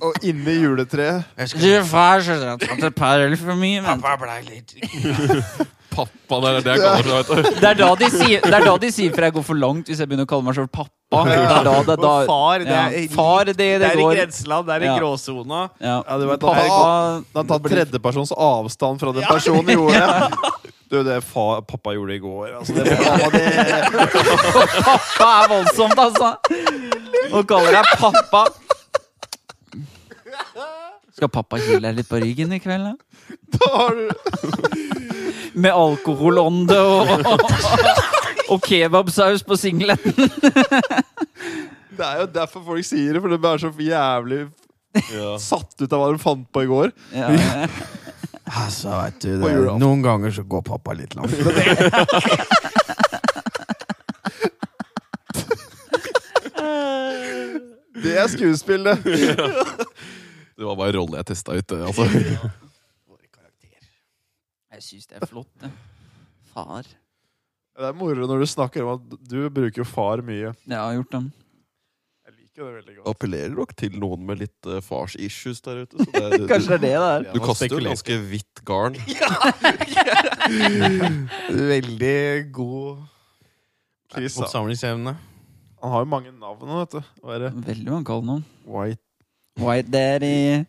[0.04, 1.24] Og inni juletreet
[1.54, 3.80] Du, far, så har jeg tatt et par øl for mye.
[3.84, 4.02] Men.
[4.02, 4.74] Pappa blei litt
[5.94, 7.14] Pappa, det er det jeg kaller det.
[7.14, 7.50] vet du.
[7.62, 9.86] Det er da de sier, det er da de sier for jeg går for langt
[9.92, 10.90] hvis jeg begynner å kalle meg selv pappa.
[11.28, 12.80] Det er da, det er da, Men far, det ja.
[12.90, 14.16] er- far, det, det, Det er i går.
[14.18, 14.96] grenseland, det er i Ja.
[14.98, 15.60] gråsona.
[15.78, 15.94] Ja.
[16.08, 20.02] Ja, du vet, Pappa Han har tatt tredjepersons avstand fra den personen gjorde.
[20.94, 24.18] Du, det fa pappa gjorde i går altså, det, pappa, det,
[24.84, 26.28] Pappa er voldsomt, altså!
[27.32, 28.42] Og kaller deg pappa.
[31.14, 32.94] Skal pappa kile deg litt på ryggen i kveld, da?
[33.54, 34.06] da har du
[35.62, 37.12] Med alkoholånde og,
[38.52, 40.16] og kebabsaus på singleten.
[41.94, 44.40] Det er jo derfor folk sier det, for de er så jævlig
[45.14, 45.36] Ja.
[45.42, 46.90] satt ut av hva de fant på i går.
[47.14, 47.30] Ja.
[48.44, 51.32] Altså, vet du, det, noen ganger så går pappa litt langt.
[58.04, 58.84] Det er skuespill,
[60.56, 60.64] det.
[60.68, 61.66] Var bare en rolle jeg testa ut.
[61.68, 62.04] det, Altså.
[64.74, 65.68] Jeg syns det er flott, det.
[66.50, 66.82] Far.
[66.82, 70.50] Det er moro når du snakker om at du bruker jo far mye.
[70.66, 71.28] Jeg har gjort den.
[72.26, 73.06] Jeg liker det veldig godt.
[73.12, 75.94] Appellerer nok til noen med litt uh, fars-issues der ute.
[76.02, 77.28] Så det er, Kanskje det er det det er.
[77.36, 78.98] Du kaster jo ganske hvitt garn.
[81.74, 82.18] Veldig
[82.54, 83.04] god
[84.10, 84.42] Chris, da.
[84.42, 85.14] oppsamlingsevne.
[85.84, 87.02] Han har jo mange navn nå, vet du.
[87.22, 87.54] Hva er det?
[87.70, 88.42] Veldig mange kallenavn.
[88.66, 89.04] White
[89.60, 90.64] White Daddy,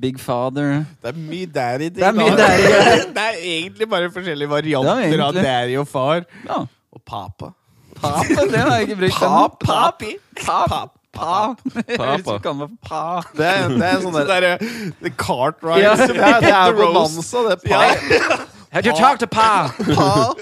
[0.00, 1.88] Big Father Det er mye daddy.
[1.94, 2.66] Det er mye daddy.
[3.16, 5.22] det er egentlig bare forskjellige varianter egentlig.
[5.24, 6.26] av daddy og far.
[6.48, 6.58] Ja.
[6.92, 7.52] Og papa.
[7.96, 9.18] Papa, det har jeg ikke brukt.
[9.18, 9.72] Pap, ennå.
[9.72, 10.16] papi.
[10.44, 10.68] Pap.
[10.68, 10.92] pap.
[11.16, 12.68] Papa.
[12.84, 13.22] pa.
[13.38, 14.58] Det er, det er sånn Så der er
[15.00, 15.80] The Cartwright.
[15.82, 15.94] Ja.
[15.96, 17.60] ja, Det er heter det.
[17.64, 18.36] Pa.
[18.76, 19.70] Did you talk to pa?
[19.94, 20.34] pa.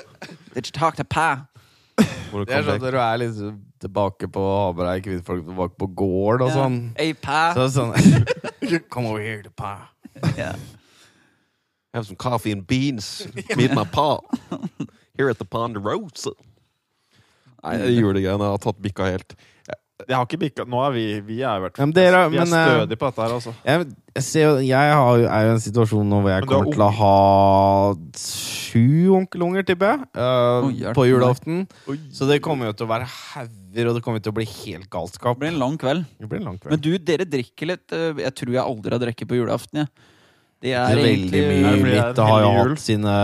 [0.54, 1.28] Did you talk to pa?
[1.94, 3.54] Det er sånn når du er liksom
[3.84, 6.78] tilbake på Haberei, kvinnfolk tilbake på gård og sånn.
[6.98, 7.52] Hey, pa.
[7.56, 7.92] Så sånn
[8.92, 9.90] Come over here to pa.
[10.38, 10.56] Yeah.
[11.92, 13.26] Have some coffee and beans.
[13.56, 14.18] Meet my pa.
[15.14, 16.32] Here at the Ponderosa.
[17.64, 18.48] Nei, jeg gjorde det greiene.
[18.48, 19.36] Jeg har tatt bikka helt.
[20.08, 22.44] Jeg har ikke bikka Nå er vi Vi er vært, Ja, men dere- Vi er
[22.44, 23.54] men, eh, stødige på dette her, altså.
[23.64, 26.84] Jeg, jeg, ser, jeg har, er jo i en situasjon nå hvor jeg kommer til
[26.84, 27.16] å ha
[28.18, 31.64] sju onkelunger, tipper jeg, uh, oh, på julaften.
[32.14, 34.88] Så det kommer jo til å være hauger, og det kommer til å bli helt
[34.92, 35.36] galskap.
[35.38, 36.06] Det blir en lang kveld.
[36.18, 36.74] Det blir en lang kveld.
[36.74, 37.86] Men du, dere drikker litt.
[37.92, 39.84] eh, Jeg tror jeg aldri har drukket på julaften.
[39.84, 40.10] Jeg.
[40.64, 41.72] Det Det er er veldig mye.
[41.74, 43.14] Er det er har jo hatt sine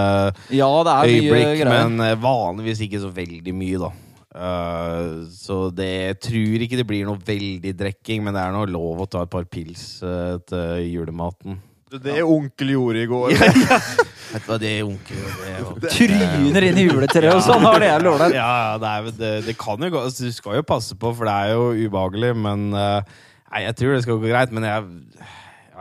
[0.53, 3.91] Ja, er mye øyeblikk, men vanligvis ikke så veldig mye, da.
[4.31, 8.63] Eh, så det jeg tror ikke det blir noe veldig drikking, men det er nå
[8.71, 11.59] lov å ta et par pils uh, til julematen.
[11.91, 13.35] Det, det onkel gjorde i går.
[14.31, 15.91] Vet du hva det onkel gjorde?
[15.91, 17.67] Tryner inn i juletreet og sånn.
[17.67, 18.37] Har det jeg ålreit.
[18.37, 21.11] Ja, ja, det, er, det, det kan jo gå altså, Du skal jo passe på,
[21.19, 24.63] for det er jo ubehagelig, men uh, Nei, jeg tror det skal gå greit, men
[24.63, 24.85] jeg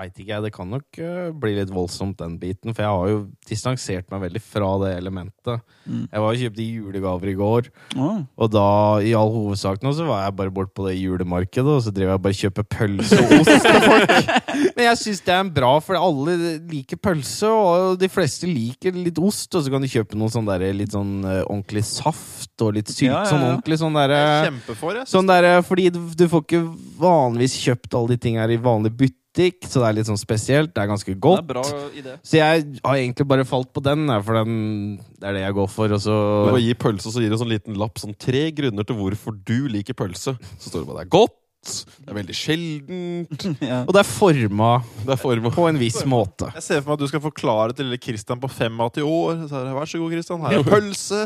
[0.05, 0.43] jeg ikke jeg.
[0.45, 2.73] Det kan nok eh, bli litt voldsomt, den biten.
[2.75, 3.19] For jeg har jo
[3.49, 5.65] distansert meg veldig fra det elementet.
[5.85, 6.05] Mm.
[6.05, 8.19] Jeg var og kjøpte julegaver i går, oh.
[8.37, 8.67] og da
[9.01, 12.13] i all hovedsak nå så var jeg bare bort på det julemarkedet, og så drev
[12.13, 14.13] jeg bare og kjøpte pølse og ost til folk.
[14.77, 16.35] Men jeg syns det er bra, for alle
[16.69, 19.49] liker pølse, og de fleste liker litt ost.
[19.55, 22.91] Og så kan du kjøpe noe sånn der, litt sånn eh, ordentlig saft og litt
[22.91, 23.09] sylt.
[23.09, 25.07] Ja, ja, Sånn ordentlig sånn Jeg er derre jeg.
[25.09, 26.63] Sånn der, fordi du, du får ikke
[26.99, 28.93] vanligvis kjøpt alle de tingene her i vanlig
[29.39, 30.73] butikk, så det er litt sånn spesielt.
[30.75, 31.47] Det er ganske det er godt.
[31.47, 31.63] bra
[31.95, 32.15] idé.
[32.23, 35.69] Så jeg har egentlig bare falt på den, for den, det er det jeg går
[35.71, 35.95] for.
[35.95, 37.99] Og så Du bare gir pølse, så gir du en sånn liten lapp.
[38.01, 40.35] Sånn tre grunner til hvorfor du liker pølse.
[40.59, 43.81] Så står det bare det er godt, det er veldig sjeldent, Ja.
[43.83, 44.69] Og det er forma
[45.03, 46.47] det er forma på en viss måte.
[46.55, 49.41] Jeg ser for meg at du skal forklare til lille Christian på 85 år.
[49.49, 50.45] Så er det, Vær så god, Christian.
[50.45, 51.19] Her er pølse.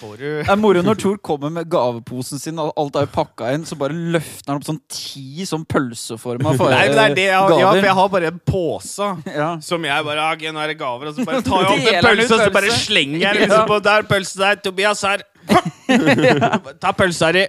[0.00, 3.52] Får Det er moro når Thor kommer med gaveposen sin, og alt er jo pakka
[3.54, 7.26] inn, så bare løfter han opp sånn ti sånn pølseforma for- Nei, det er det
[7.28, 9.10] jeg har, ja, for jeg har bare en pose.
[9.30, 9.50] Ja.
[9.64, 11.94] Som jeg bare har, ok, nå er det gaver, og så bare tar jeg opp
[11.94, 14.60] en pølse, og så bare slenger jeg den liksom på Der, pølse der.
[14.66, 15.22] Tobias her.
[16.82, 17.44] Ta pølsa di.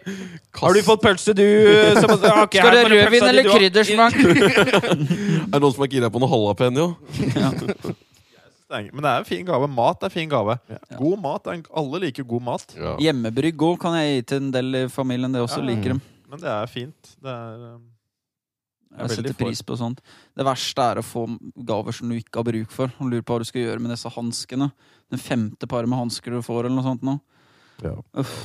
[0.61, 1.43] Har du fått pølse, du?
[2.01, 2.13] Som,
[2.43, 4.15] okay, Skal det rødvin eller kryddersmak?
[4.21, 6.87] Er det noen som er gira på noe jalapeño?
[8.71, 9.67] Men det er en fin gave.
[9.67, 10.55] Mat er fin gave.
[10.95, 11.47] God mat.
[11.51, 12.75] Er en, alle liker god mat.
[12.77, 12.93] Ja.
[13.03, 15.33] Hjemmebrygg òg kan jeg gi til en del i familien.
[15.35, 15.67] Det også Ja.
[15.73, 16.01] liker dem.
[16.31, 17.15] Men det er fint.
[17.19, 17.81] Det er um,
[19.01, 19.99] Jeg setter pris på sånt.
[20.35, 21.25] Det verste er å få
[21.67, 22.93] gaver som du ikke har bruk for.
[22.99, 24.71] Og lurer på hva du skal gjøre med disse hanskene.
[25.11, 27.17] Den femte paret med hansker du får, eller noe sånt nå.
[27.83, 27.95] Ja.
[28.21, 28.35] Uff.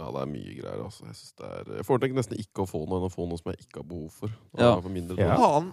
[0.00, 0.82] Ja, det er mye greier.
[0.86, 3.50] altså Jeg, er, jeg foretrekker nesten ikke å få noe enn å få noe som
[3.52, 4.32] jeg ikke har behov for.
[4.56, 4.74] Ja.
[4.76, 5.34] jeg for mindre Ja.
[5.36, 5.44] dårlig.
[5.44, 5.72] Faen!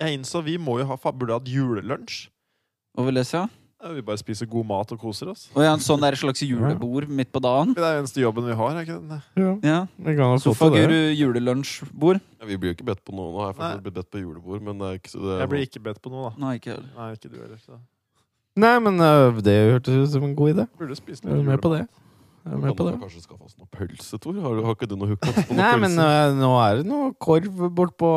[0.00, 2.28] Jeg innså vi må jo ha, burde hatt julelunsj.
[2.96, 3.36] Hva vil det si?
[3.38, 3.46] Ja?
[3.84, 5.50] Ja, Vi bare spiser god mat og koser oss.
[5.54, 7.74] Og ja, en sånn der slags julebord midt på dagen.
[7.76, 8.76] Det er den eneste jobben vi har.
[8.76, 9.18] er ikke det?
[9.36, 9.86] Ja, Ja.
[9.98, 10.36] vi kan ha.
[10.40, 12.20] Sofaguru julelunsjbord.
[12.40, 13.28] Ja, vi blir jo ikke bedt på noe.
[13.32, 15.66] Nå jeg blitt bedt på julebord, men det er ikke så det er Jeg blir
[15.68, 16.36] ikke bedt på noe, da.
[16.40, 16.78] Nei, ikke.
[16.96, 17.58] Nei, ikke du heller.
[17.64, 17.78] Så.
[18.56, 20.68] Nei, men uh, det hørtes ut som en god idé.
[20.78, 21.84] Burde spise Jeg er litt med på det.
[22.44, 22.92] Jeg er Kan med på det.
[23.00, 24.34] kanskje skaffe oss noe pølse, Tor?
[24.44, 26.08] Har, har ikke du noe hookup på noe Nei, men pølse?
[26.28, 28.10] øh, nå er det noe korv bort på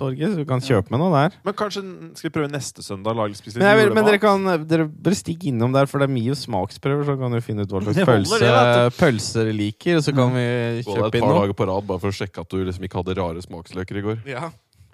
[0.00, 1.36] torget, så du kan kjøpe med noe der.
[1.44, 1.82] Men kanskje
[2.16, 3.98] skal vi prøve neste søndag lage spise litt Men, jeg vil, julemat?
[4.00, 7.36] men dere kan dere bare stikke innom der, for det er mye smaksprøver, så kan
[7.36, 10.32] du finne ut hva slags Det holder pølse, det, pølser dere liker, og så kan
[10.40, 11.40] vi Gå der kjøpe et inn par noe.
[11.44, 14.06] dager på rad bare for å sjekke at du liksom ikke hadde rare smaksløker i
[14.08, 14.22] går.
[14.32, 14.48] Ja,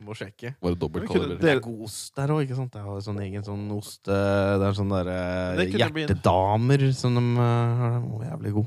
[0.06, 0.54] må sjekke.
[0.62, 1.38] Bare Men kunne.
[1.40, 2.72] Det er god ost der òg, ikke sant?
[2.72, 7.14] Det er sånn egen sånn ost eh, Det er sånn Det bli en- hjertedamer som
[7.18, 7.96] de eh, har.
[7.98, 8.66] Den var jævlig god.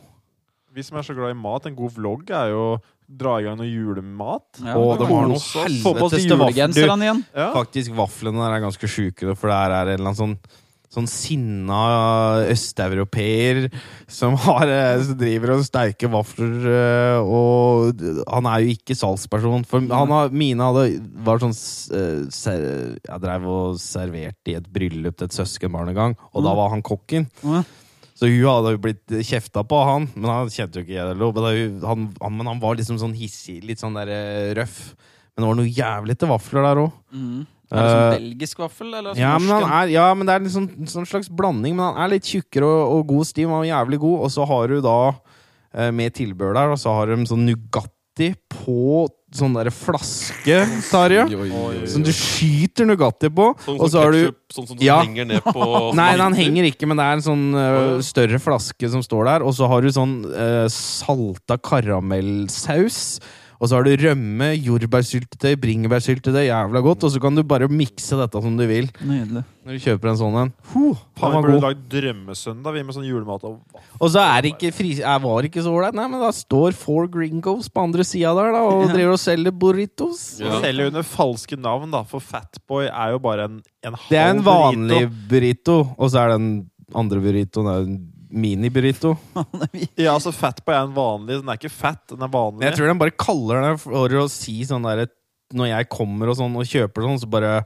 [0.73, 2.65] Vi som er så glad i mat, en god vlogg er jo
[3.11, 4.61] dra i gang noe julemat.
[4.63, 6.55] Ja, Og det var noe Få på oss helvetes til vaffel.
[6.55, 7.23] Julegenserne igjen.
[7.35, 7.47] Ja.
[7.57, 10.37] Faktisk, vaflene der er ganske sjuke, for der er en eller annen sånn
[10.91, 11.77] Sånn sinna
[12.51, 13.69] østeuropeer
[14.11, 16.55] som, har, eh, som driver og steiker vafler.
[16.67, 19.63] eh, Og han er jo ikke salgsperson.
[19.69, 22.65] For han har, mine hadde, var sånn eh, ser,
[23.07, 26.73] Jeg drev og serverte i et bryllup til et søskenbarn en gang, og da var
[26.75, 27.29] han kokken.
[28.21, 30.09] Så hun hadde jo blitt kjefta på, han.
[30.13, 31.15] Men han kjente jo ikke det.
[31.81, 34.11] Men, men han var liksom sånn hissig, litt sånn der
[34.59, 34.91] røff.
[35.33, 36.91] Men det var noe jævlig til vafler der òg.
[37.15, 37.47] Mm.
[37.71, 40.33] Er det sånn Eh, belgisk vaffel, eller sånn Ja, men, han er, ja, men det
[40.35, 41.75] er en sånn, sånn slags blanding.
[41.75, 43.47] Men han er litt tjukkere og, og god stiv.
[43.49, 44.19] Han er jævlig god.
[44.27, 44.97] Og så har du da,
[45.73, 50.57] eh, med tilbør der, og så har de sånn Nugatti på sånn derre flaske,
[50.91, 51.23] Tarjei.
[51.87, 53.45] Som du skyter Nugatti på.
[53.63, 54.97] Sånn og så har du sånn som Ja.
[55.05, 58.89] henger ned på Nei, den henger ikke, men det er en sånn uh, større flaske
[58.91, 59.45] som står der.
[59.47, 63.21] Og så har du sånn uh, salta karamellsaus.
[63.61, 66.47] Og så har du rømme, jordbærsyltetøy, bringebærsyltetøy.
[66.47, 67.03] Jævla godt.
[67.05, 69.43] Og så kan du bare mikse dette som du vil Nydelig.
[69.61, 70.51] når du kjøper en sånn en.
[70.71, 71.65] Huh, Faen, var vi burde god.
[71.67, 73.43] lagd drømmesøndag vi med sånn julemat.
[73.45, 73.59] Og
[74.01, 75.93] Og så er det ikke fri, jeg var ikke så ålreit.
[75.99, 79.53] Nei, men da står Four Gringos på andre sida der da, og driver og selger
[79.53, 80.23] burritos.
[80.41, 80.57] Ja.
[80.65, 84.33] Selger under falske navn, da, for Fatboy er jo bare en, en halv Det er
[84.33, 84.57] en burrito.
[84.57, 86.49] vanlig burrito, og så er den
[86.97, 88.01] andre burritoen er en
[88.31, 89.15] mini-burrito.
[89.99, 91.39] Ja, altså Fatboy er en vanlig.
[91.41, 92.65] Den er ikke fat, den er vanlig.
[92.67, 95.07] Jeg tror de bare kaller det for å si sånn derre
[95.53, 97.57] Når jeg kommer og sånn og kjøper sånn, så bare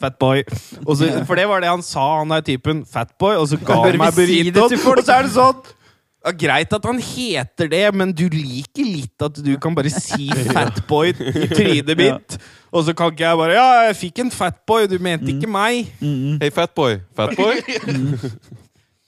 [0.00, 0.42] Fatboy.
[0.86, 2.84] Og så- For det var det han sa, han der typen.
[2.84, 3.36] Fatboy.
[3.40, 4.68] Og så ga han meg si burrito.
[4.68, 4.78] til?
[4.92, 5.62] Og så er det sånn
[6.24, 10.28] ja, Greit at han heter det, men du liker litt at du kan bare si
[10.54, 12.36] Fatboy i trynet mitt.
[12.72, 15.88] Og så kan ikke jeg bare Ja, jeg fikk en Fatboy, du mente ikke meg.
[16.40, 17.00] Hei, fatboy.
[17.16, 17.58] Fatboy?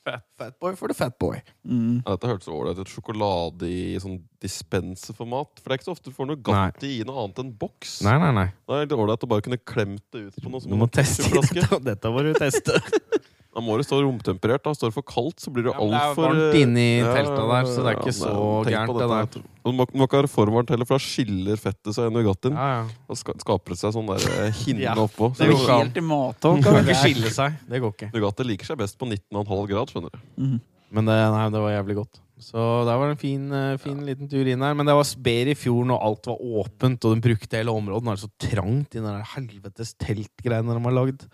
[0.04, 1.40] Fatboy for the Fatboy.
[1.64, 2.02] Mm.
[2.02, 2.90] Ja, dette hørtes ålreit ut.
[2.92, 5.60] Sjokolade i sånn dispenserformat.
[5.60, 7.98] For det er ikke så ofte du får noe Gatti i noe annet enn boks.
[8.06, 8.46] Nei, nei, nei.
[8.68, 10.90] Det er det ålreit å bare kunne klemt det ut på noe som Du må
[10.92, 11.80] teste dette.
[11.88, 12.80] Dette må du teste.
[13.54, 14.64] Da må det stå romtemperert.
[14.66, 17.12] Da står det for kaldt, så blir det Ja, men det er varmt inni Ja,
[17.14, 18.32] teltet der, så det er ikke ja, så
[18.66, 19.28] gærent, det der.
[19.30, 19.70] du.
[19.70, 22.58] Må, må ikke være for varmt heller, for da skiller fettet seg i Nugattien.
[22.58, 22.82] Ja, ja.
[23.08, 25.30] Da ska, skaper det seg sånn der eh, hinne Ja, oppå.
[25.38, 25.78] det Så går ikke.
[25.84, 26.52] Helt i måte.
[26.58, 27.56] Det kan ikke skille seg.
[27.70, 28.10] Det går ikke.
[28.16, 30.20] Nugatti liker seg best på 19,5 grad, skjønner du.
[30.42, 30.58] Mm.
[30.98, 32.20] Men det, nei, det var jævlig godt.
[32.44, 34.74] Så der var det en fin, eh, fin liten tur inn her.
[34.74, 38.02] Men det var bedre i fjorden, og alt var åpent, og de brukte hele området.
[38.04, 41.28] Nå er det så trangt i den der helvetes teltgreiene de har lagd.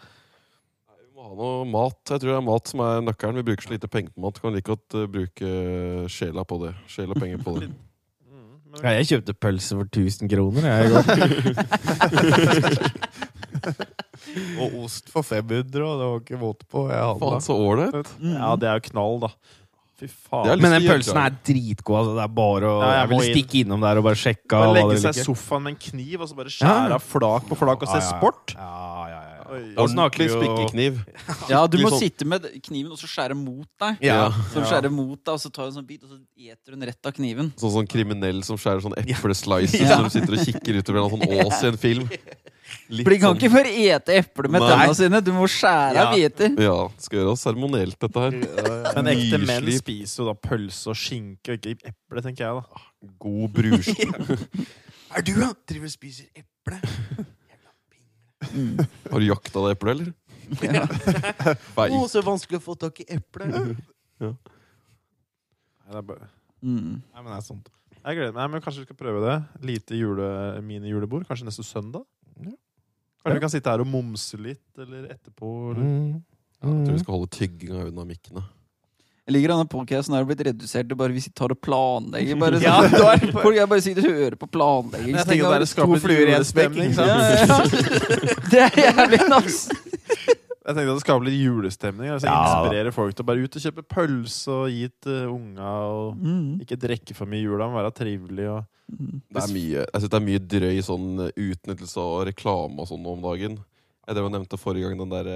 [1.30, 1.94] Ha noe mat.
[2.10, 3.38] Jeg tror det er mat som er nøkkelen.
[3.38, 4.40] Vi bruker så lite penger på mat.
[4.42, 5.46] Kan like godt eh, bruke
[6.10, 6.72] sjela på det.
[6.90, 7.68] Sjel og penger på det.
[7.70, 7.76] Mm,
[8.82, 11.04] Ja, jeg kjøpte pølse for 1000 kroner jeg, i går.
[14.60, 16.84] og ost for 500, og det var ikke måte på.
[16.90, 17.16] Jeg.
[17.22, 18.08] Faen, så ålreit.
[18.22, 19.30] Ja, det er jo knall, da.
[20.00, 20.60] Fy faen.
[20.62, 21.96] Men den pølsen er dritgod.
[22.00, 22.12] Altså.
[22.16, 23.24] Det er bare å Ja, jeg Jeg vil inn.
[23.34, 26.28] stikke innom der og bare sjekke Bare legge seg i sofaen med en kniv og
[26.30, 26.98] så bare skjære Ja.
[27.04, 28.10] flak på flak og se Ja, ja, ja.
[28.16, 28.46] sport.
[28.56, 28.99] Ja,
[29.80, 31.00] Ordentlig spikkekniv.
[31.52, 33.98] Ja, du må sånn- sitte med kniven og så skjære mot deg.
[34.06, 34.28] Ja.
[34.52, 36.76] Så skjære skjærer mot deg, og så tar du en sånn bit, og så eter
[36.76, 37.50] hun rett av kniven.
[37.60, 39.98] Sånn sånn kriminell som skjærer sånn epleslices Ja.
[39.98, 42.06] når du sitter og kikker utover en sånn ås i en film.
[42.90, 45.20] Litt For de kan sånn- ikke bare ete eple med tennene sine.
[45.26, 46.28] Du må skjære av Ja.
[46.28, 46.54] biter.
[46.62, 48.30] Ja, skal gjøre seremonielt, dette her.
[48.94, 52.84] Men ekte menn spiser jo da pølse og skinke og ikke eple, tenker jeg da.
[53.18, 53.90] God brus.
[55.16, 55.48] Er du, da?
[55.66, 56.76] Driver og spiser eple?
[58.40, 60.12] Har du jakta det eple, eller?
[60.64, 60.86] Ja.
[61.78, 61.88] Nei.
[61.94, 63.46] Å, så vanskelig å få tak i eple.
[63.50, 63.74] Nei,
[65.90, 66.30] det er bare...
[66.60, 67.00] Mm.
[67.00, 67.70] Nei, men det er sånt.
[68.00, 69.36] Jeg gleder meg, men Kanskje vi skal prøve det.
[69.66, 70.26] Lite jule,
[70.64, 71.26] mini-julebord.
[71.28, 72.04] Kanskje neste søndag?
[72.40, 72.54] Ja.
[73.20, 75.50] Kanskje vi kan sitte her og momse litt, eller etterpå.
[75.74, 75.84] Eller...
[75.84, 76.18] Mm.
[76.60, 78.42] Ja, jeg tror vi skal holde tygginga unna mikkene.
[79.30, 82.38] Jeg liker denne podcasten har blitt redusert til bare hvis vi tar og planlegger.
[82.40, 82.96] Bare Ja, sånn.
[82.98, 85.14] da er det Folk er bare sitter og hører på planlegging.
[85.14, 86.74] Jeg tenker det er litt fluer i en spekk.
[86.98, 87.58] ja.
[88.50, 89.60] Det er jævlig nass.
[90.60, 92.10] Jeg tenkte at det skaper litt julestemning.
[92.16, 92.40] Altså Ja.
[92.58, 95.70] Inspirere folk til å bare ut og kjøpe pølse og gi til unga.
[95.94, 96.60] Og Mm.
[96.66, 98.50] ikke drikke for mye i jula, men være trivelig.
[98.50, 98.66] Og...
[98.90, 99.22] Mm.
[99.30, 102.90] Det er mye, jeg synes det er mye drøy sånn eh, utnyttelse av reklame og
[102.90, 103.56] sånn om dagen.
[104.10, 105.32] Jeg drev og nevnte forrige gang den der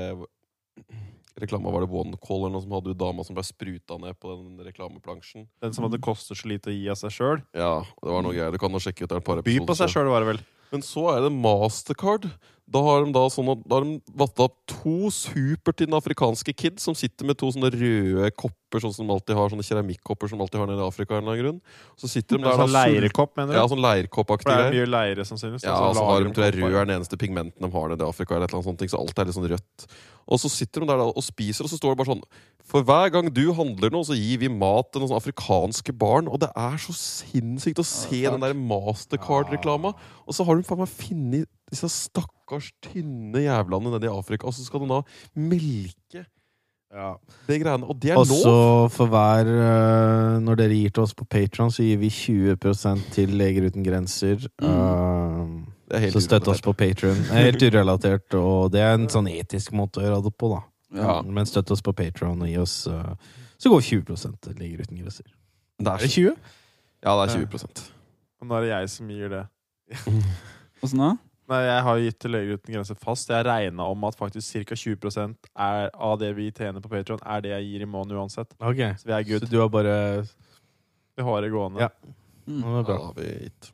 [1.41, 4.33] reklama var det OneCall eller noe som hadde jo dama som ble spruta ned på
[4.33, 5.49] den reklameplansjen.
[5.65, 7.45] Den som hadde kostet så lite å gi av seg sjøl.
[7.57, 8.55] Ja, det var noe greier.
[8.55, 10.25] Du kan jo sjekke ut det er et par By på seg selv sjøl, var
[10.25, 10.43] det vel.
[10.75, 12.27] Men så er det Mastercard.
[12.65, 16.87] Da har de da sånn at Da har de vatta opp to supertynne afrikanske kids
[16.87, 20.31] som sitter med to sånne røde kopper kopper, sånn som de alltid har, sånne keramikkopper
[20.31, 21.19] som de alltid har nede i Afrika.
[21.19, 21.61] eller grunn.
[21.97, 23.59] Så sitter de der sånn leirkopp, mener du?
[23.59, 25.65] Ja, sånn leirkoppaktig For det er mye leire, sannsynligvis.
[25.65, 28.09] Ja, så har de, tror jeg, rød er den eneste pigmenten de har nede i
[28.09, 28.35] Afrika.
[28.35, 29.87] eller et eller annet sånt, Så alt er litt sånn rødt.
[30.27, 32.23] Og så sitter de der da, og spiser, og så står det bare sånn
[32.65, 36.29] For hver gang du handler noe, så gir vi mat til noen afrikanske barn.
[36.29, 39.95] Og det er så sinnssykt å se Ja, den der Mastercard-reklama.
[40.27, 44.55] Og så har de faen meg funnet disse stakkars tynne jævlene nede i Afrika, og
[44.55, 45.03] så skal de da
[45.37, 46.25] melke
[46.95, 47.17] Ja.
[47.49, 47.87] det greiene.
[47.91, 48.91] Og det er Også lov!
[48.95, 53.35] for hver eh, Når dere gir til oss på Patron, så gir vi 20% til
[53.35, 54.47] Leger uten grenser.
[54.63, 55.65] Mm.
[55.91, 57.19] Uh, så støtt oss på Patron.
[57.35, 60.63] Helt urelatert, og det er en sånn etisk måte å gjøre det på, da.
[60.95, 61.17] Ja.
[61.27, 63.15] Men støtt oss på Patron og gi oss uh,
[63.59, 65.27] Så går 20 til Leger uten grenser.
[65.79, 66.37] Det Er er det 20?
[67.05, 67.91] ja, det er 20
[68.41, 69.45] Og nå er det jeg som gir det.
[70.85, 71.17] Åssen da?
[71.51, 73.29] Nei, Jeg har gitt til Leger uten grenser fast.
[73.29, 74.75] Jeg regna om at faktisk ca.
[74.81, 78.55] 20% er, av det vi tjener på Patron, er det jeg gir i måneden uansett.
[78.61, 78.95] Okay.
[78.97, 79.51] Så vi er Så good.
[79.51, 79.97] du har bare
[81.17, 81.81] Vi har det gående.
[81.81, 81.89] Ja.
[82.49, 82.61] Mm.
[82.61, 83.73] Nå er det Ja, har vi gitt.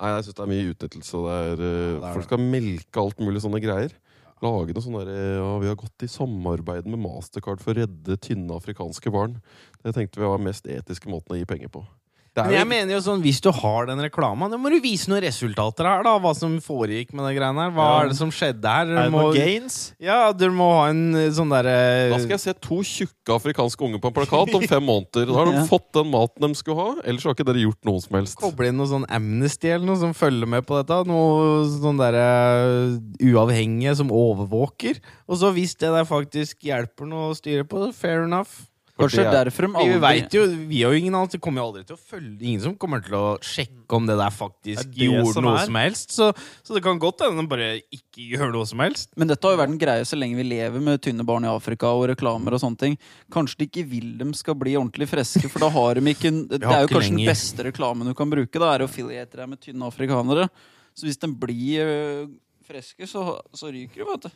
[0.00, 1.18] Nei, jeg syns det er mye utnyttelse.
[1.26, 3.92] Det er, eh, det er folk skal melke alt mulig sånne greier.
[4.40, 8.16] Lage noe sånn derre Ja, vi har gått i samarbeid med Mastercard for å redde
[8.16, 9.42] tynne afrikanske barn.
[9.84, 11.84] Det tenkte vi var den mest etiske måten å gi penger på.
[12.30, 14.76] Det Men jeg jo mener jo sånn, Hvis du har den reklama, da må du
[14.80, 16.04] vise noen resultater her.
[16.06, 17.70] da Hva som foregikk med de greiene her.
[17.74, 18.02] Hva Ja.
[18.04, 18.86] er det som skjedde her?
[18.86, 19.92] Er det må, gains?
[19.98, 21.74] ja, du må ha en eh, sånn derre
[22.12, 25.26] Da skal jeg se to tjukke afrikanske unger på en plakat om fem måneder.
[25.26, 25.66] Da har de Ja.
[25.66, 28.36] fått den maten de skulle ha, ellers har ikke dere gjort noe som helst.
[28.38, 31.04] Koble inn noe sånn Amnesty eller noe som følger med på dette.
[31.10, 35.00] Noe sånn derre uavhengige som overvåker.
[35.28, 38.69] Og så hvis det der faktisk hjelper noe å styre på, fair enough.
[39.00, 41.66] Kanskje er- derfor de Vi vet jo, vi har jo ingen annen, det kommer jo
[41.70, 45.08] aldri til å følge Ingen som kommer til å sjekke om det der faktisk Det
[45.08, 45.64] gjorde som noe er.
[45.66, 46.10] som helst.
[46.14, 46.28] Så,
[46.62, 49.10] så det kan godt hende de bare ikke gjør noe som helst.
[49.16, 51.50] Men dette har jo vært en greie så lenge vi lever med tynne barn i
[51.52, 52.98] Afrika og reklamer og sånne ting.
[53.32, 56.62] Kanskje de ikke vil dem skal bli ordentlig friske, for da har de ikke Det
[56.62, 59.60] er jo kanskje den beste reklamen du kan bruke, da, er å affiliate deg med
[59.60, 60.48] tynne afrikanere.
[60.94, 62.26] Så hvis de blir øh,
[62.66, 64.30] friske, så, så ryker de, vet du.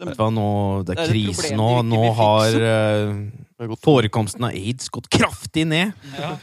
[0.00, 0.46] De, du hva, nå,
[0.88, 1.68] det er er krise nå.
[1.84, 2.56] Nå har
[3.68, 5.92] gått- forekomsten av aids gått kraftig ned.
[6.18, 6.38] ja.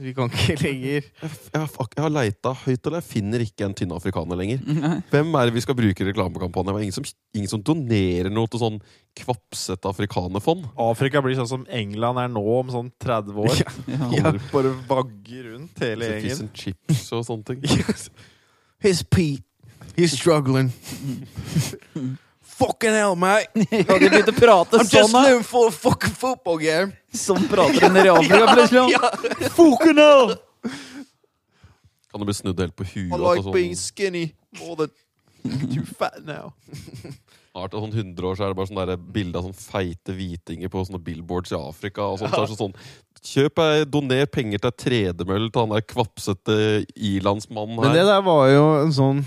[0.00, 3.74] Vi kan ikke lenger Jeg, jeg, jeg har leita høyt, og jeg finner ikke en
[3.76, 4.62] tynn afrikaner lenger.
[4.80, 4.94] Nei.
[5.12, 6.78] Hvem er det vi skal bruke i reklamekampanjen?
[6.86, 7.04] Ingen som,
[7.36, 8.78] ingen som donerer noe til sånn
[9.20, 10.70] kvapsete afrikanerfond.
[10.80, 13.60] Afrika blir sånn som England er nå om sånn 30 år.
[13.92, 14.08] Ja.
[14.16, 14.32] Ja.
[14.54, 16.30] Bare vagger rundt hele gjengen.
[16.30, 17.60] Fish and chips og sånne ting.
[18.86, 19.44] He's Pete.
[20.00, 20.72] He's struggling.
[22.60, 23.48] Fucking hell, mate.
[23.88, 25.24] Ja, de begynte å prate I'm just sånn, da.
[25.26, 26.92] living for a fucking football game.
[27.16, 29.50] Sånn prater en i Afrika, plutselig.
[29.56, 30.36] Fucking hell.
[32.10, 33.14] Kan du bli snudd helt på huet?
[33.14, 34.24] I like being sånn, skinny
[34.60, 36.52] more than too fat now.
[37.50, 40.14] snart er sånn 100 år så er det bare sånn der bilde av sånn feite
[40.14, 42.06] hvitinger på sånne billboards i Afrika.
[42.06, 42.76] Og sånt, så er det sånn,
[43.20, 46.54] Kjøp ei, Doner penger til ei tredemølle til han der kvapsete
[46.96, 47.90] ilandsmannen her.
[47.90, 49.24] Men det der var jo en sånn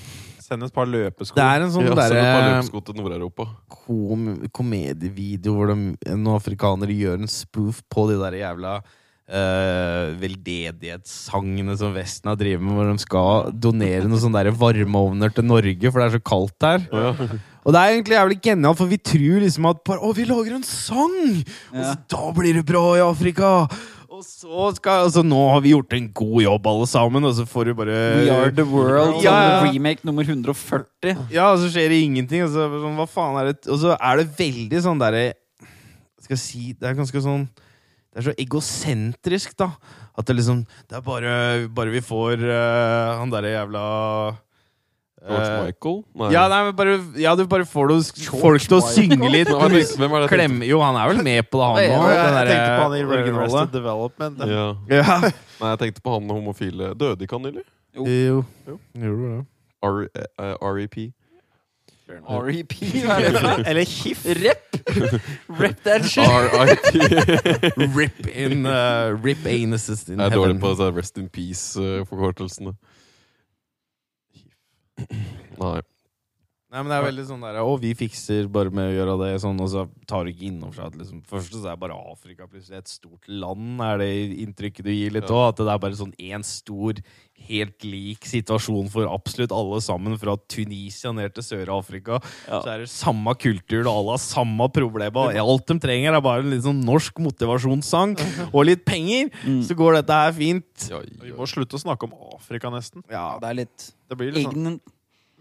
[0.53, 1.37] Send et par løpesko.
[1.37, 2.25] Det er en sånn ja, er derre
[3.73, 5.77] kom komedievideo hvor de,
[6.13, 8.77] noen afrikanere gjør en spoof på de der jævla
[9.33, 15.47] uh, veldedighetssangene som Vesten har drevet med, hvor de skal donere noen sånne varmeovner til
[15.47, 16.85] Norge, for det er så kaldt der.
[17.63, 20.57] Og det er egentlig jævlig genialt, for vi tror liksom at bare, Å, vi lager
[20.57, 21.19] en sang!
[21.71, 23.53] Og så, da blir det bra i Afrika!
[24.23, 27.45] Og så skal Altså, nå har vi gjort en god jobb, alle sammen, og så
[27.49, 29.19] får du bare We are the world.
[29.23, 29.57] Ja, ja.
[29.65, 31.27] Remake nummer 140.
[31.33, 32.45] Ja, og så skjer det ingenting.
[32.45, 35.25] Og så, sånn, hva faen er det Og så er det veldig sånn derre
[36.23, 39.73] Skal jeg si Det er ganske sånn Det er så egosentrisk, da.
[40.15, 41.35] At det liksom Det er bare
[41.73, 43.83] Bare vi får uh, han derre jævla
[45.23, 45.97] George eh, Michael?
[46.19, 46.29] Nei.
[46.33, 48.03] Ja, nei, men bare, ja, du bare får noe,
[48.41, 49.47] folk til å synge litt.
[49.47, 51.79] Hvem er det- hvem er det jeg Jo, han er vel med på det, han
[51.83, 53.65] Ja, jeg den tenkte på han i originale.
[53.71, 54.45] Development.
[54.51, 54.67] Ja.
[54.89, 55.19] Ja.
[55.61, 56.93] Nei, jeg tenkte på han homofile.
[56.99, 57.63] Døde ikke han nylig?
[57.95, 58.05] Jo.
[58.05, 58.43] Jo.
[58.67, 58.79] Jo.
[59.83, 61.13] jo eh, REP.
[62.13, 62.73] REP,
[63.07, 63.63] er?
[63.65, 64.25] Eller HIF.
[64.25, 64.75] Rep!
[65.61, 66.27] Rep that shit!
[66.27, 67.95] RIP.
[67.95, 72.75] Rip in uh, Rip anuses in Jeg er dårlig på Rest in Peace-forkortelsene.
[75.57, 75.81] Nei.
[76.73, 79.33] Nei, men det er veldig sånn der Å, vi fikser bare med å gjøre det
[79.43, 81.93] sånn, og så tar du ikke inn over seg at liksom Først så er bare
[82.09, 84.07] Afrika plutselig et stort land, er det
[84.41, 85.35] inntrykket du gir litt Ja.
[85.35, 85.51] òg?
[85.53, 86.97] At det er bare sånn én stor,
[87.43, 92.17] helt lik situasjon for absolutt alle sammen, fra Tunisia ned til Sør-Afrika.
[92.47, 92.61] Ja.
[92.63, 95.29] Så er det samme kultur, og alle har samme problemer.
[95.29, 98.15] og Alt de trenger, er bare en litt sånn norsk motivasjonssang
[98.55, 99.29] og litt penger.
[99.45, 99.61] Mm.
[99.67, 100.89] Så går dette her fint.
[100.89, 103.03] Ja, Vi må slutte å snakke om Afrika, nesten.
[103.11, 104.79] Ja, det er litt Det blir litt sånn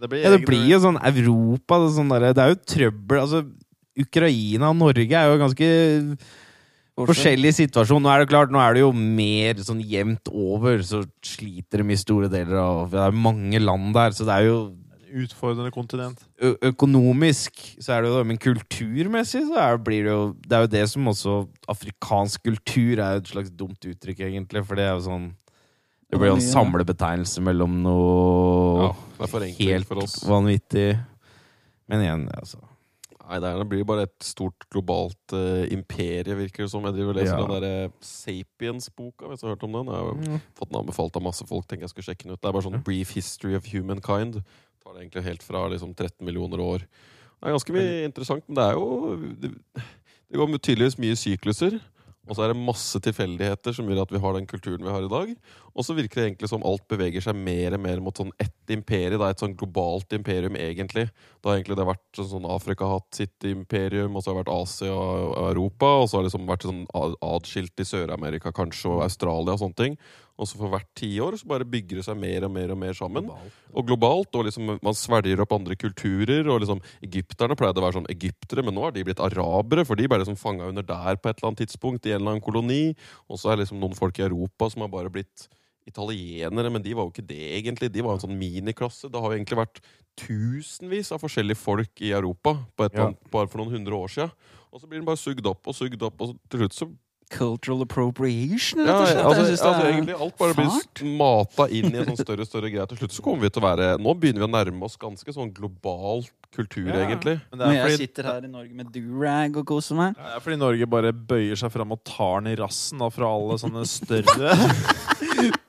[0.03, 3.21] Det blir, Ja, det blir jo sånn Europa Det, sånn der, det er jo trøbbel
[3.23, 3.45] Altså,
[4.03, 5.67] Ukraina og Norge er jo ganske
[6.93, 8.03] forskjellig situasjon.
[8.05, 11.95] Nå er det klart, nå er det jo mer sånn jevnt over, så sliter de
[11.95, 14.63] i store deler av Det er mange land der, så det er jo
[15.13, 16.23] Utfordrende kontinent.
[16.65, 20.63] økonomisk så er det jo det, men kulturmessig så er, blir det jo Det er
[20.65, 21.35] jo det som også
[21.69, 25.27] Afrikansk kultur er jo et slags dumt uttrykk, egentlig, for det er jo sånn
[26.09, 28.91] Det blir jo en samlebetegnelse mellom noe Ja,
[29.23, 30.19] det er for enkelt helt for oss.
[30.29, 30.91] vanvittig.
[31.89, 32.61] Men igjen, altså
[33.23, 36.83] Nei, det, det blir bare et stort globalt uh, imperie, virker det som.
[36.85, 37.45] Jeg driver og leser Ja.
[37.47, 39.87] den derre Sapiens-boka, hvis du har hørt om den.
[39.87, 40.41] Jeg har Mm.
[40.59, 41.67] fått den anbefalt av masse folk.
[41.67, 42.41] tenker jeg skulle sjekke den ut.
[42.43, 44.43] Det er bare sånn Brief History of Humankind.
[44.83, 46.79] Tar det egentlig helt fra liksom 13 millioner år.
[46.81, 49.51] Det er ganske mye interessant, men det er jo Det,
[50.31, 51.81] det går tydeligvis mye sykluser.
[52.31, 55.03] Og så er det masse tilfeldigheter som gjør at vi har den kulturen vi har
[55.03, 55.33] i dag.
[55.75, 58.71] Og så virker det egentlig som alt beveger seg mer og mer mot sånn ett
[58.71, 59.17] imperie.
[59.17, 61.09] Det er et sånn globalt imperium, egentlig.
[61.43, 64.45] Da har egentlig det vært sånn Afrika har hatt sitt imperium, og så har det
[64.45, 66.85] vært Asia og Europa, og så har det liksom vært sånn
[67.33, 69.99] adskilt i Sør-Amerika kanskje, og Australia og sånne ting.
[70.41, 72.97] Og så for hvert tiår så bare bygger det seg mer og mer og mer
[72.97, 73.29] sammen.
[73.73, 76.49] Og globalt, og liksom man svelger opp andre kulturer.
[76.49, 79.95] Og liksom Egypterne pleide å være sånn egyptere, men nå har de blitt arabere, for
[80.01, 82.45] de ble liksom fanga under der på et eller annet tidspunkt, i en eller annen
[82.45, 82.95] koloni.
[83.29, 85.49] Og så er liksom noen folk i Europa som har bare blitt
[85.87, 87.91] italienere, men de var jo ikke det egentlig.
[87.93, 89.11] De var en sånn miniklasse.
[89.11, 89.81] Det har jo egentlig vært
[90.21, 93.07] tusenvis av forskjellige folk i Europa på et Ja.
[93.07, 94.31] annet, bare for noen hundre år siden.
[94.73, 96.89] Og så blir den bare sugd opp og sugd opp, og til slutt så
[97.33, 99.25] Cultural appropriation, rett ja, og slett.
[99.25, 102.51] altså, Jeg synes altså, egentlig alt bare blir mata inn i en sånn større og
[102.51, 102.87] større greie.
[102.93, 105.33] Til slutt så kommer vi til å være Nå begynner vi å nærme oss ganske
[105.35, 107.07] sånn global kultur, Ja.
[107.07, 107.39] egentlig.
[107.51, 110.15] Men det Når jeg sitter her i Norge med durag og koser meg.
[110.21, 113.31] det er fordi Norge bare bøyer seg fram og tar den i rassen da, fra
[113.33, 114.53] alle sånne større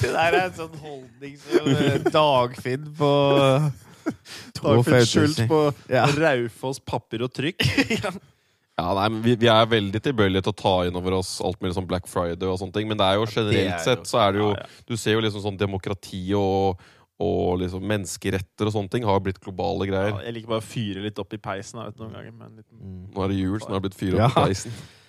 [0.00, 3.10] Det der er en sånn holdning som Dagfinn på
[4.58, 5.60] Dagfinn Schultz på
[5.92, 6.06] Ja.
[6.16, 7.60] Raufoss papir og trykk.
[8.00, 8.10] Ja,
[8.96, 11.74] nei, men vi, vi er veldig tilbøyelige til å ta inn over oss alt mulig
[11.76, 14.32] sånn Black Friday og sånne ting, men det er jo generelt er sett så er
[14.36, 14.84] det jo Ja, ja.
[14.90, 16.80] Du ser jo liksom sånn demokrati og,
[17.20, 20.22] og liksom menneskeretter og sånne ting har blitt globale Ja, greier.
[20.28, 22.32] jeg liker bare å fyre litt opp i peisen vet, noen ganger.
[22.32, 22.68] men litt...
[22.72, 23.02] Mm.
[23.16, 24.30] Nå er det jul, så nå har det blitt fyr opp Ja.
[24.30, 24.72] i peisen.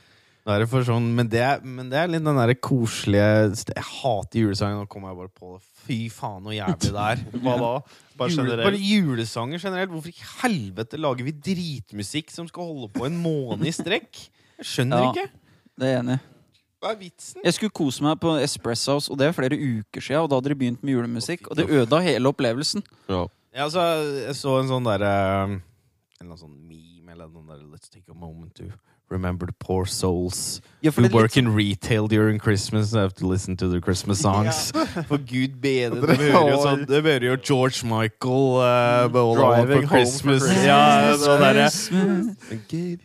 [0.42, 3.26] Da er det for sånn, men det, er, men det er litt den derre koselige
[3.76, 4.80] Jeg hater julesanger.
[4.82, 5.62] Nå kommer jeg bare på det.
[5.86, 7.22] Fy faen, så jævlig det er.
[7.44, 7.70] Hva da?
[8.18, 8.66] Bare Jule, generelt.
[8.66, 9.94] bare julesanger generelt.
[9.94, 14.24] Hvorfor i helvete lager vi dritmusikk som skal holde på en måned i strekk?
[14.62, 15.12] Jeg skjønner Ja.
[15.14, 15.28] ikke.
[15.82, 16.18] Det er enig.
[16.82, 17.42] Hva er vitsen?
[17.46, 20.24] Jeg skulle kose meg på Espresso House, og det er flere uker siden.
[20.26, 22.82] Og da hadde de begynt med julemusikk, og det øda hele opplevelsen.
[23.10, 23.28] Ja.
[23.54, 23.84] Ja, altså,
[24.26, 25.58] jeg så en sånn derre En
[26.22, 28.70] eller annen sånn meme eller noe der Let's take a moment to
[29.12, 33.56] remember the poor souls Ja, who work in retail during Christmas and have to listen
[33.58, 34.72] to the Christmas songs.
[35.08, 35.62] For gud.
[35.62, 39.88] Dere Det hører jo sånn Det hører jo George Michael uh, Driving for Home for
[39.92, 40.42] Christmas.
[40.42, 40.66] Christmas.
[40.66, 41.68] Ja, sånn derre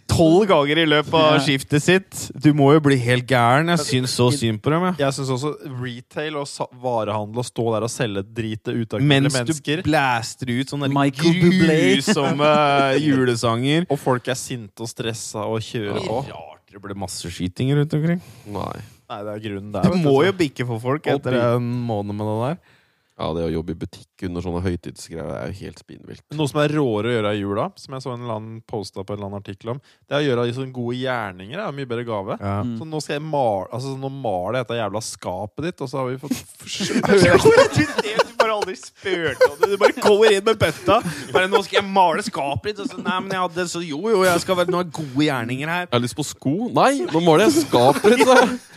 [0.08, 2.22] Tolv ganger i løpet av skiftet sitt.
[2.32, 3.68] Du må jo bli helt gæren.
[3.74, 4.96] Jeg syns så synd på dem, jeg.
[5.02, 9.52] Jeg syns også retail og varehandel og stå der og selge dritet av Mens du
[9.84, 12.54] blaster ut sånne Michael grusomme
[13.04, 13.84] julesanger.
[13.92, 16.20] Og folk er sinte og stressa og kjører på.
[16.28, 18.20] Rart det ble masseskyting rundt omkring.
[18.52, 18.76] Nei.
[19.06, 19.86] Nei, det er grunnen der.
[19.86, 22.74] Du må jo bikke for folk etter en måned med det der.
[23.16, 26.24] Ja, det å jobbe i butikk under sånne høytidsgreier det er jo helt spinnvilt.
[26.36, 29.00] Noe som er råere å gjøre i jula, som jeg så en eller annen posta
[29.00, 31.56] på en eller annen artikkel om, det er å gjøre sånne gode gjerninger.
[31.56, 32.36] Det er en mye bedre gave.
[32.42, 32.58] Ja.
[32.60, 32.74] Mm.
[32.76, 36.02] Så nå skal jeg male Altså nå maler jeg dette jævla skapet ditt, og så
[36.02, 36.36] har vi fått
[38.36, 39.72] du bare aldri spurte om det.
[39.72, 41.00] Du bare går inn med bøtta.
[41.32, 44.00] Bare 'Nå skal jeg male skapet ditt.' Og så, nei, men jeg hadde så Jo,
[44.12, 45.86] jo, jeg skal være noen gode gjerninger her.
[45.88, 46.56] Jeg har lyst på sko.
[46.76, 48.72] Nei, nå måler jeg skapet ditt!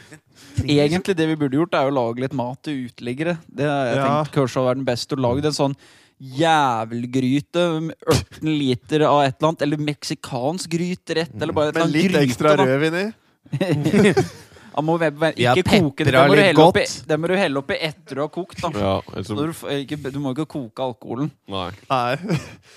[0.68, 3.38] Egentlig det vi burde gjort, er å lage litt mat til uteliggere.
[3.48, 4.08] Det har jeg Ja.
[4.24, 5.16] tenkt kanskje hadde vært den beste.
[5.16, 5.76] Å lage en sånn
[6.20, 9.62] jævelgryte med 18 liter av et eller annet.
[9.62, 11.36] Eller meksikansk gryterett.
[11.42, 13.14] Eller bare et eller Med litt gryte, ekstra rødvin i.
[14.80, 16.14] Han må ikke koke det.
[16.16, 18.62] Den må, oppi, den må du helle oppi etter du har kokt.
[18.64, 18.72] Da.
[18.74, 21.32] Ja, så, du, ikke, du må ikke koke alkoholen.
[21.52, 22.16] nei, Nei.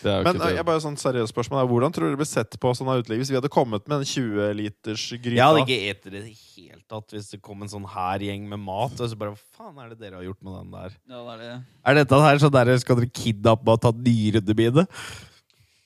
[0.03, 2.31] det er Men ikke jeg bare sånn seriøst spørsmål er, Hvordan tror du det blir
[2.31, 5.39] sett på sånn av hvis vi hadde kommet med en 20 liters gryta?
[5.39, 8.25] Jeg hadde ikke spist det i det hele tatt hvis det kom en sånn her
[8.29, 8.95] gjeng med mat.
[8.99, 10.97] Og så bare Hva faen er det dere har gjort med den der?
[11.09, 11.53] Ja, det er det.
[11.87, 14.87] Er dette her sånn der skal dere kidnappe og ta dyrebide?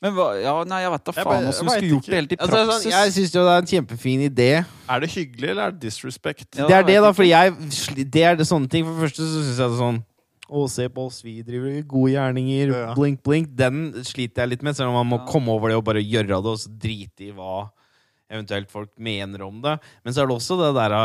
[0.02, 2.36] Men hva, ja, nei, jeg vet da faen åssen vi skulle gjort det helt i
[2.36, 4.48] Altså, sånn, jeg syns jo det er en kjempefin idé.
[4.92, 6.44] Er det hyggelig, eller er det disrespect?
[6.58, 8.84] Ja, det er det, da, fordi jeg sli- Det er det sånne ting.
[8.84, 10.02] For det første så syns jeg det er sånn
[10.46, 12.68] Å, se på oss, vi driver gode gjerninger.
[12.70, 12.92] Ja.
[12.94, 13.48] Blink, blink.
[13.56, 15.32] Den sliter jeg litt med, selv om man må Ja.
[15.32, 17.68] komme over det og bare gjøre det, og så drite i hva
[18.32, 19.76] eventuelt folk mener om det.
[20.04, 20.96] Men så er det også det der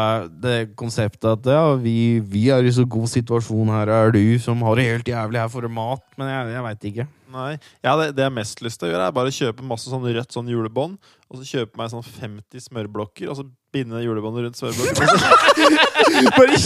[0.43, 4.61] det konseptet at ja, vi, vi er i så god situasjon her, er du som
[4.65, 6.03] har det helt jævlig her for mat.
[6.17, 7.07] Men jeg, jeg veit ikke.
[7.31, 7.51] Nei.
[7.79, 9.91] Ja, det, det jeg har mest lyst til å gjøre, er bare å kjøpe masse
[9.91, 10.97] sånn rødt sånn julebånd,
[11.31, 15.07] og så kjøpe meg sånn 50 smørblokker, og så binde julebåndet rundt smørblokken.
[16.37, 16.59] Bare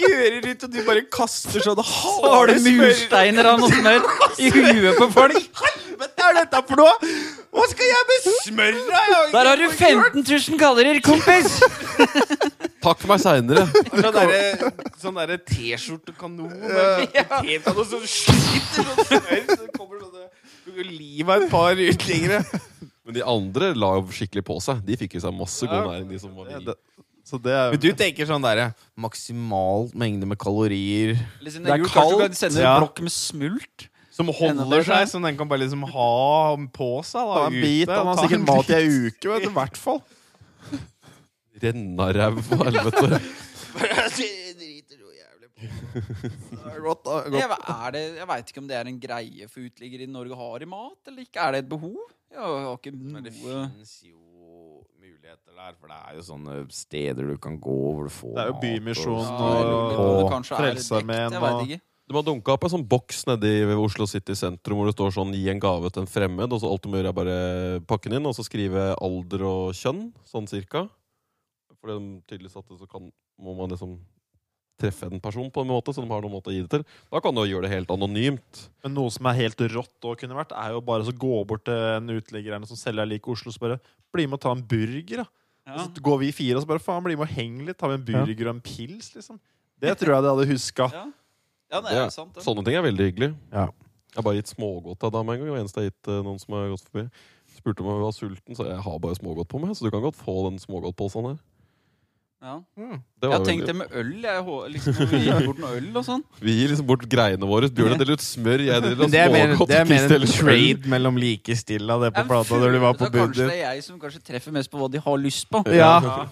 [0.00, 4.08] kjører ut, og du bare kaster sånn Så har du mursteiner av noe smør
[4.40, 5.62] i huet på folk.
[6.00, 7.12] Helvete er dette for noe?!
[7.50, 9.22] Hva skal jeg med smør, da?!
[9.34, 11.58] Der har du 15 000 kalorier, kompis!
[12.80, 13.66] Takk for meg seinere.
[13.90, 14.70] Sånn derre
[15.00, 20.28] sånn derre T-skjortekanon med potetkanon som skyter sånn smør, så det kommer sånne
[20.86, 22.40] Livet av et par uteliggere.
[23.04, 24.80] Men de andre la skikkelig på seg.
[24.86, 26.06] De fikk jo seg masse god næring.
[26.12, 26.76] De som var i-
[27.38, 32.10] er Men du tenker sånn derre maksimal mengde med kalorier Liksom, Det er jul, kanskje
[32.10, 32.20] du kaldt.
[32.26, 32.74] kan sende Ja.
[32.76, 33.86] en blokk med smult.
[34.10, 37.20] som holder seg, som den kan bare liksom ha på seg.
[37.24, 39.54] Ta Da, en bit, ute, han har sikkert mat i ei uke, vet du, i
[39.54, 40.02] hvert fall.
[41.62, 43.20] Rennaræv og helvete.
[44.60, 45.68] Driter så jævlig på.
[46.84, 47.34] Godt, godt.
[47.36, 50.36] Jeg, er det, jeg veit ikke om det er en greie for uteliggere i Norge
[50.36, 51.40] har i mat, eller ikke.
[51.40, 51.98] Er det et behov?
[52.30, 54.16] Jeg har ikke Men det finnes jo
[55.30, 58.42] muligheter der, for det er jo sånne steder du kan gå hvor du får Det
[58.42, 61.80] er jo Bymisjon og- det og- Frelsesarmeen og-
[62.10, 65.12] De har dunka opp en sånn boks nedi ved Oslo City sentrum hvor det står
[65.14, 67.80] sånn 'gi en gave til en fremmed', og så alt du må gjøre er bare
[67.86, 70.88] pakke den inn, og så skrive alder og kjønn, sånn cirka.
[71.80, 74.00] For de tydelig det, så kan, må man liksom
[74.80, 76.84] treffe en person på en måte, så de har noen måte å gi det til.
[77.12, 78.68] Da kan du gjøre det helt anonymt.
[78.82, 81.64] Men noe som er helt rått å kunne vært, er jo bare å gå bort
[81.64, 83.80] til en uteligger som selger lik Oslo, og så bare
[84.14, 85.26] bli med og ta en burger, da.
[85.70, 85.84] Ja.
[85.84, 88.00] Så går vi fire og så bare faen, bli med og henge litt, ta med
[88.00, 89.38] en burger og en pils, liksom.
[89.80, 90.88] Det tror jeg de hadde huska.
[90.92, 91.04] Ja.
[91.72, 92.34] ja, det Ja, er sant.
[92.34, 92.42] Det.
[92.44, 93.30] Sånne ting er veldig hyggelig.
[93.52, 93.68] Ja.
[94.10, 95.52] Jeg har bare gitt smågodt til dama en gang.
[95.54, 97.04] Og eneste jeg har gitt eh, noen som har gått forbi.
[97.54, 99.72] Spurte om jeg var sulten, så jeg har bare smågodt på meg.
[99.78, 101.38] Så du kan godt få den smågodtposen her.
[102.40, 102.54] Ja.
[102.72, 103.00] Mm.
[103.20, 104.12] Det Jeg var har tenkt det med øl.
[104.24, 106.22] Jeg, liksom, vi gir bort noe øl og sånn.
[106.46, 107.68] Vi gir liksom bort greiene våre.
[107.68, 109.68] Bjørn deler ut smør, jeg deler ut er smågodt.
[109.68, 113.10] det er mer en trade mellom likestilla, det på plata når du var på det
[113.10, 115.60] er Kanskje det er jeg som kanskje treffer mest på hva de har lyst på.
[115.76, 116.24] Ja.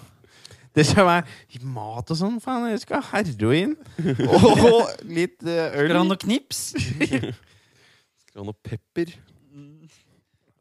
[0.73, 2.41] Det skal være mat og sånn.
[2.41, 3.77] Faen, jeg skal ha heroin.
[4.01, 5.61] Og litt øl.
[5.77, 6.63] Skal du ha noe knips?
[8.29, 9.13] Skal du ha noe pepper?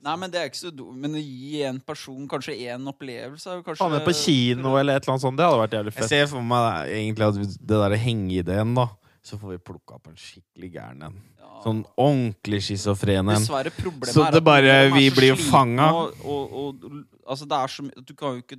[0.01, 0.95] Nei, men det er ikke så dumt.
[1.03, 5.03] Men å gi en person kanskje én opplevelse kanskje Han er på kino eller et
[5.03, 6.05] eller annet sånt, det hadde vært jævlig fett.
[6.07, 8.87] Jeg ser for meg da, egentlig at det der hengeideen, da.
[9.29, 11.16] Så får vi plukka opp en skikkelig gæren en.
[11.43, 11.51] Ja.
[11.65, 13.43] Sånn ordentlig schizofren en.
[13.45, 15.89] Så det bare- er vi så blir jo fanga.
[15.91, 16.25] fanget.
[16.25, 18.59] Og, og, og, altså, det er så mye Du kan jo ikke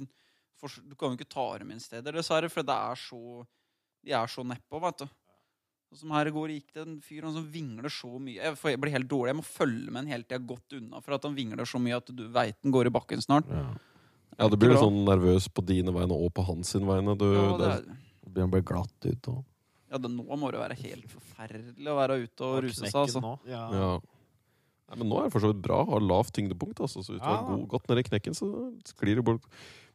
[0.89, 3.45] Du kan jo ikke ta dem inn steder, dessverre, for det er så
[4.05, 5.07] De er så nedpå, vet du.
[5.97, 8.37] Som her i går gikk det en fyr han som vingler så mye.
[8.37, 9.31] Jeg, blir helt dårlig.
[9.31, 11.97] Jeg må følge med en hele tida gått unna, for at han vingler så mye
[11.97, 13.49] at du veit den går i bakken snart.
[13.49, 13.71] Ja.
[14.39, 17.17] Ja, du blir litt sånn nervøs på dine vegne og på hans sin vegne.
[17.19, 17.81] Du, Ja, det er,
[18.23, 19.41] Det blir, å glatt ut og
[19.89, 23.21] ja, det, nå må det være helt forferdelig å være ute og ruse seg, altså.
[23.23, 23.31] nå.
[23.49, 23.63] ja.
[23.73, 23.91] ja.
[24.89, 25.83] Nei, men nå er det for så vidt bra.
[25.85, 26.79] Har lavt tyngdepunkt.
[26.81, 28.47] Altså, så hvis du har god, godt nedi knekken, så
[28.89, 29.45] sklir det bort.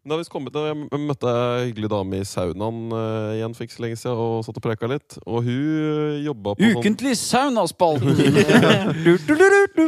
[0.05, 3.55] Men da har vi kommet, da jeg møtte ei hyggelig dame i saunaen uh, igjen
[3.57, 5.17] for ikke så lenge siden og satt og preka litt.
[5.25, 8.13] Og hun uh, jobba på sånn Ukentlig saunaspalten!
[9.05, 9.17] Du,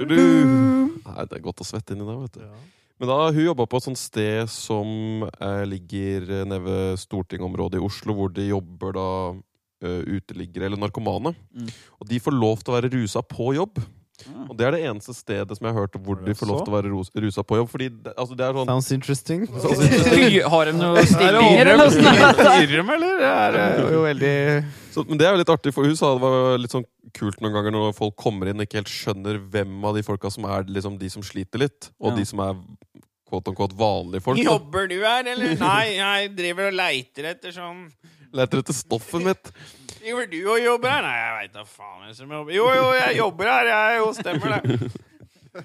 [0.08, 0.22] du.
[1.04, 2.46] Nei, det er godt å svette inni der, vet du.
[2.48, 2.56] Ja.
[2.96, 7.80] Men da, hun jobba på et sånt sted som eh, ligger eh, nede ved Stortingområdet
[7.80, 11.34] i Oslo, hvor de jobber da uh, uteliggere eller narkomane.
[11.52, 11.68] Mm.
[12.00, 13.82] Og de får lov til å være rusa på jobb.
[14.24, 14.46] Ja.
[14.48, 16.72] Og det er det eneste stedet som jeg har hørt hvor de får lov til
[16.72, 17.68] å være ros- rusa på jobb.
[17.72, 19.46] Fordi det, altså, det er sånn Sounds interesting.
[20.54, 22.86] Har de noen stillinger, eller noe er det?
[22.96, 23.20] Eller?
[23.20, 24.34] Det er eh, jo veldig
[24.96, 26.86] så, Men det er jo litt artig, for hun sa det var litt sånn
[27.16, 30.30] kult noen ganger når folk kommer inn og ikke helt skjønner hvem av de folka
[30.32, 32.16] som er liksom de som sliter litt, og Ja.
[32.20, 32.56] de som er
[33.28, 34.38] quote unquote vanlige folk.
[34.40, 34.44] da.
[34.48, 35.56] Jobber du her, eller?
[35.60, 37.88] Nei, jeg driver og leiter etter sånn
[38.36, 39.52] Leter etter stoffet mitt.
[40.06, 41.02] Driver du og jobber her?
[41.02, 44.12] Nei, jeg veit da faen hvem som jobber Jo, jo, jeg jobber her, jeg jo,
[44.14, 44.92] stemmer det.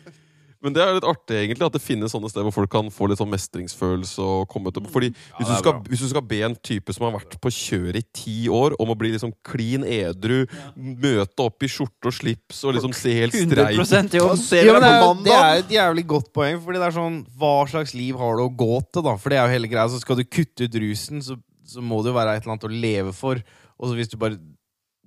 [0.61, 3.07] Men det er litt artig egentlig at det finnes sånne steder hvor folk kan få
[3.09, 4.21] litt sånn mestringsfølelse.
[4.21, 7.15] og komme til Fordi hvis, du skal, hvis du skal be en type som har
[7.15, 10.43] vært på kjøret i ti år, om å bli liksom klin edru,
[10.77, 14.37] møte opp i skjorte og slips og liksom se helt streit 100 jobb.
[14.41, 17.95] Ser Ja, det, er, er et jævlig godt poeng, Fordi det er sånn Hva slags
[17.97, 19.17] liv har du å gå til, da?
[19.17, 19.89] For det er jo hele greia.
[19.89, 22.69] Så skal du kutte ut rusen, så, så må det jo være et eller annet
[22.69, 23.41] å leve for.
[23.81, 24.37] Og så hvis du bare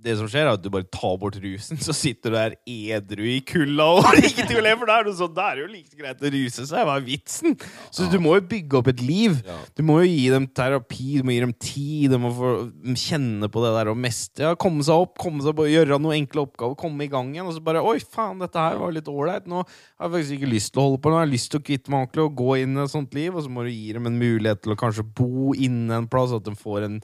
[0.04, 3.24] det som skjer, er at du bare tar bort rusen, så sitter du der edru
[3.30, 5.64] i kulda og ikke til å le, for da er det sånn, da er det
[5.64, 6.84] jo like greit å ruse seg.
[6.84, 7.56] Hva er vitsen?
[7.94, 9.38] Så du må jo bygge opp et liv.
[9.76, 12.52] Du må jo gi dem terapi, du må gi dem tid, de må få
[13.00, 14.50] kjenne på det der og mestre.
[14.50, 17.48] Ja, komme seg opp, komme seg opp, gjøre noen enkle oppgaver, komme i gang igjen,
[17.48, 19.48] og så bare Oi, faen, dette her var litt ålreit.
[19.50, 21.62] Nå har jeg faktisk ikke lyst til å holde på, nå har jeg lyst til
[21.62, 23.72] å kvitte meg ordentlig og gå inn i et sånt liv, og så må du
[23.72, 26.98] gi dem en mulighet til å kanskje bo inne en plass, at de får en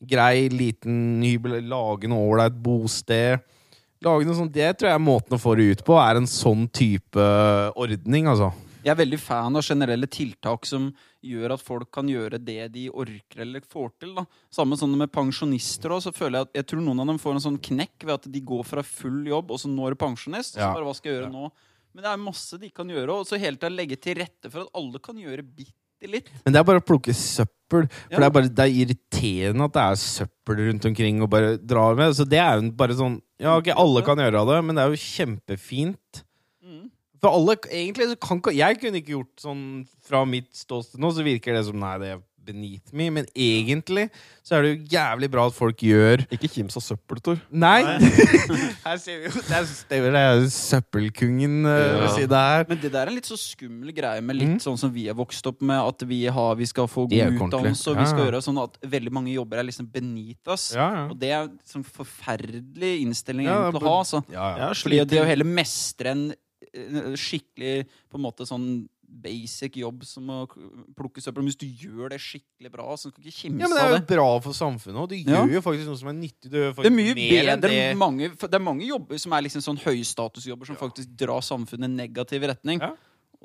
[0.00, 3.44] grei, liten hybel, lage noe ålreit bosted.
[4.04, 6.30] Lage noe sånt, Det tror jeg er måten å få det ut på, er en
[6.30, 7.28] sånn type
[7.74, 8.52] ordning, altså.
[8.84, 10.92] Jeg er veldig fan av generelle tiltak som
[11.26, 14.12] gjør at folk kan gjøre det de orker eller får til.
[14.14, 14.24] da.
[14.54, 17.58] Samme sånn med pensjonister føler jeg at jeg tror noen av dem får en sånn
[17.58, 20.56] knekk ved at de går fra full jobb, og så når pensjonist.
[20.56, 20.70] Ja.
[20.70, 21.50] Så bare, hva skal jeg gjøre nå?
[21.92, 24.62] Men det er masse de kan gjøre, og så hele tida legge til rette for
[24.62, 25.74] at alle kan gjøre bitte
[26.06, 26.28] litt.
[26.44, 27.54] Men det er bare å plukke søppel.
[27.68, 28.16] For Ja.
[28.18, 31.94] det, er bare, det er irriterende at det er søppel rundt omkring og bare drar
[31.98, 32.14] med.
[32.16, 34.88] Så det er jo bare sånn Ja, ok, alle kan gjøre det, men det er
[34.94, 36.22] jo kjempefint.
[36.64, 36.90] Mm.
[37.20, 41.22] For alle, egentlig så kan Jeg kunne ikke gjort sånn fra mitt ståsted nå, så
[41.26, 43.10] virker det som nei, det er beneath me.
[43.12, 44.08] Men egentlig
[44.48, 47.40] så er det jo jævlig bra at folk gjør Ikke kims av søppel, Tor.
[47.52, 47.82] Nei!
[48.86, 51.98] Her ser vi jo Det er, det er jo søppelkongen uh, Ja.
[52.00, 52.64] ved siden her.
[52.70, 54.60] Men det der er en litt så skummel greie med litt Mm.
[54.64, 57.50] sånn som vi er vokst opp med, at vi, har, vi skal få Det god
[57.50, 58.26] utdannelse, og vi Ja, skal ja.
[58.30, 60.70] gjøre sånn at veldig mange jobber er liksom beneath us.
[60.74, 61.02] Ja, ja.
[61.12, 63.94] Og det er sånn forferdelig innstilling det å ha.
[64.00, 64.22] Altså.
[64.32, 64.68] ja, ja.
[64.68, 66.24] Ja, Fordi det å heller mestre en
[66.72, 68.68] eh, skikkelig på en måte sånn
[69.08, 70.46] basic jobb som å
[70.94, 73.68] plukke søppel Men Hvis du gjør det skikkelig bra, så kan du ikke kimse Ja,
[73.68, 75.08] men det er jo bra for samfunnet, òg.
[75.08, 75.44] du Ja.
[75.46, 76.50] gjør jo faktisk noe som er nyttig.
[76.52, 77.96] Gjør Det er mye bedre det.
[77.96, 81.94] mange Det er mange jobber som er liksom sånn høystatusjobber som faktisk drar samfunnet i
[82.06, 82.80] negativ retning.
[82.80, 82.94] Ja.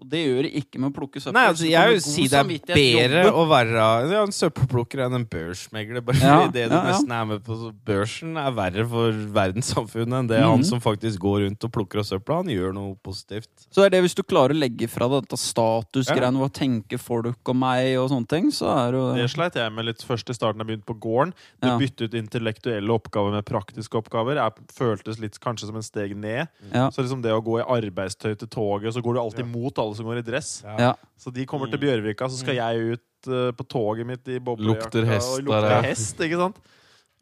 [0.02, 1.36] Og det gjør det ikke med å plukke søppel.
[1.38, 5.26] Nei, altså, jeg vil si det er bedre å være ja, en søppelplukker enn en
[5.30, 6.02] børsmegler.
[6.04, 6.88] Bare Ja, det du ja, ja.
[6.90, 10.66] nesten er med på børsen, er verre for verdenssamfunnet enn det han Mhm.
[10.66, 12.38] som faktisk går rundt og plukker av søpla.
[12.42, 13.48] Han gjør noe positivt.
[13.72, 17.38] Så er det hvis du klarer å legge fra deg dette statusgreiene, hva tenker folk
[17.54, 20.30] om meg, og sånne ting, så er det Det jo sleit jeg med litt først
[20.30, 21.34] i starten jeg begynte på gården.
[21.62, 21.78] Du Ja.
[21.78, 24.36] bytte ut intellektuelle oppgaver med praktiske oppgaver.
[24.42, 26.48] Jeg føltes litt kanskje som en steg ned.
[26.74, 26.90] Ja.
[26.90, 29.98] Så liksom det å gå i arbeidstøy til toget, så går du alltid mot alle
[30.00, 30.54] som går i dress.
[30.66, 30.94] Ja.
[31.20, 34.88] Så de kommer til Bjørvika, så skal jeg ut uh, på toget mitt i boblejakka.
[34.90, 36.64] Lukter hest og lukter hest, ikke sant?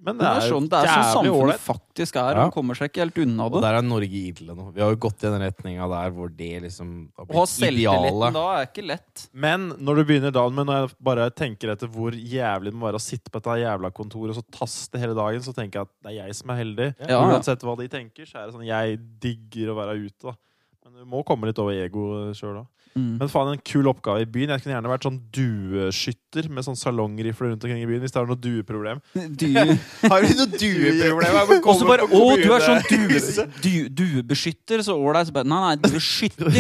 [0.02, 1.62] Men Det er sånn, det er sånn samfunnet ålreit.
[1.62, 2.32] faktisk er.
[2.34, 2.46] Ja.
[2.48, 3.60] Man kommer seg ikke helt unna Og det.
[3.68, 4.64] der er Norge idle nå.
[4.74, 6.90] Vi har jo gått i den retninga der hvor det liksom
[7.20, 8.08] har Å ha blitt idealet.
[8.10, 9.26] selvtilliten da er ikke lett.
[9.46, 12.90] Men når du begynner da med når jeg bare tenker etter hvor jævlig det må
[12.90, 15.86] være å sitte på dette jævla kontoret og så taste hele dagen, så tenker jeg
[15.86, 16.90] at det er jeg som er heldig.
[17.06, 17.22] Ja.
[17.22, 20.32] Uansett hva de tenker, så er det sånn jeg digger å være ute.
[20.32, 20.34] da
[21.02, 22.68] du må komme litt over ego sjøl da.
[22.92, 23.14] Mm.
[23.22, 24.52] Men faen, en kul oppgave i byen.
[24.52, 28.20] Jeg kunne gjerne vært sånn dueskytter med sånn salongrifle rundt omkring i byen hvis det
[28.20, 29.02] er noe dueproblem.
[29.42, 29.48] Du,
[30.12, 31.40] Har du noe dueproblem?
[31.64, 33.72] og så bare Å, du er sånn due, du,
[34.04, 35.34] duebeskytter, så ålreit.
[35.42, 36.52] Nei, nei, dueskytter.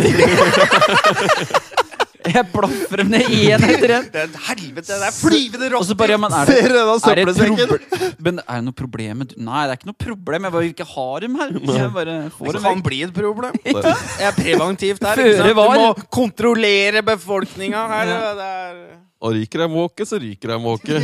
[2.37, 4.05] Jeg blaffer dem ned én etter én.
[4.13, 4.87] Det er en helvete!
[4.91, 8.15] Det er flyvende Og så bare ja, men er det, Ser du den det, søppelsekken?
[8.27, 10.47] men er det noe problem med Nei, det er ikke noe problem.
[10.47, 11.53] Jeg bare vil ikke ha dem her.
[11.77, 13.57] Jeg bare får Det dem kan bli et problem.
[14.21, 15.23] Jeg er preventivt her.
[15.41, 18.13] Du må kontrollere befolkninga her.
[18.15, 18.31] Ja.
[18.37, 18.79] Det er
[19.21, 21.01] Og ryker ei måke, så ryker ei måke.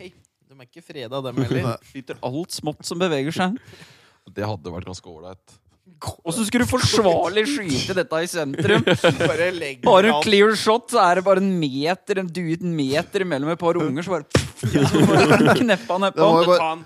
[0.00, 0.08] Hei,
[0.48, 1.76] De er ikke freda, dem heller.
[1.90, 3.60] Skyter alt smått som beveger seg.
[4.34, 5.58] Det hadde vært ganske ålreit.
[6.32, 8.82] Så skulle du forsvarlig skyte dette i sentrum.
[9.26, 9.52] Bare
[9.86, 13.58] Har du clear shot, så er det bare en meter En duet meter mellom et
[13.60, 14.26] par unger, så bare
[14.66, 16.28] så bare kneppa nedpå.
[16.42, 16.84] Det var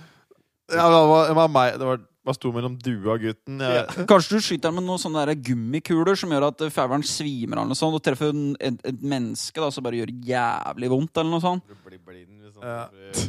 [0.70, 1.78] Ja, det var, det var meg.
[1.80, 3.58] Det var, hva sto mellom dua og gutten.
[3.64, 7.70] Jeg, Kanskje du skyter med noen sånne der gummikuler som gjør at faueren svimer av,
[7.74, 11.42] sånt, og treffer en- et, et menneske da, som bare gjør jævlig vondt, eller noe
[11.42, 11.64] sånt.
[11.66, 12.62] Du blir blind liksom.
[12.62, 12.84] Ja.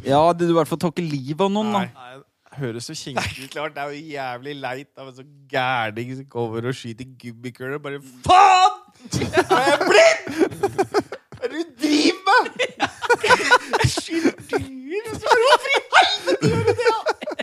[0.05, 1.85] Ja, det du i hvert fall tar ikke livet av noen, da.
[1.87, 2.19] Nei.
[2.61, 6.27] Høres så kinkig er klart, det er jo jævlig leit av en sånn gærning som
[6.29, 7.79] kommer og skyter gummikuler.
[7.81, 8.75] Bare faen!
[9.17, 10.25] Er jeg blind?!
[10.61, 12.85] Hva er det du driver med?!
[13.25, 16.91] Jeg skyter dyr, og hvorfor i helvete gjør du det?!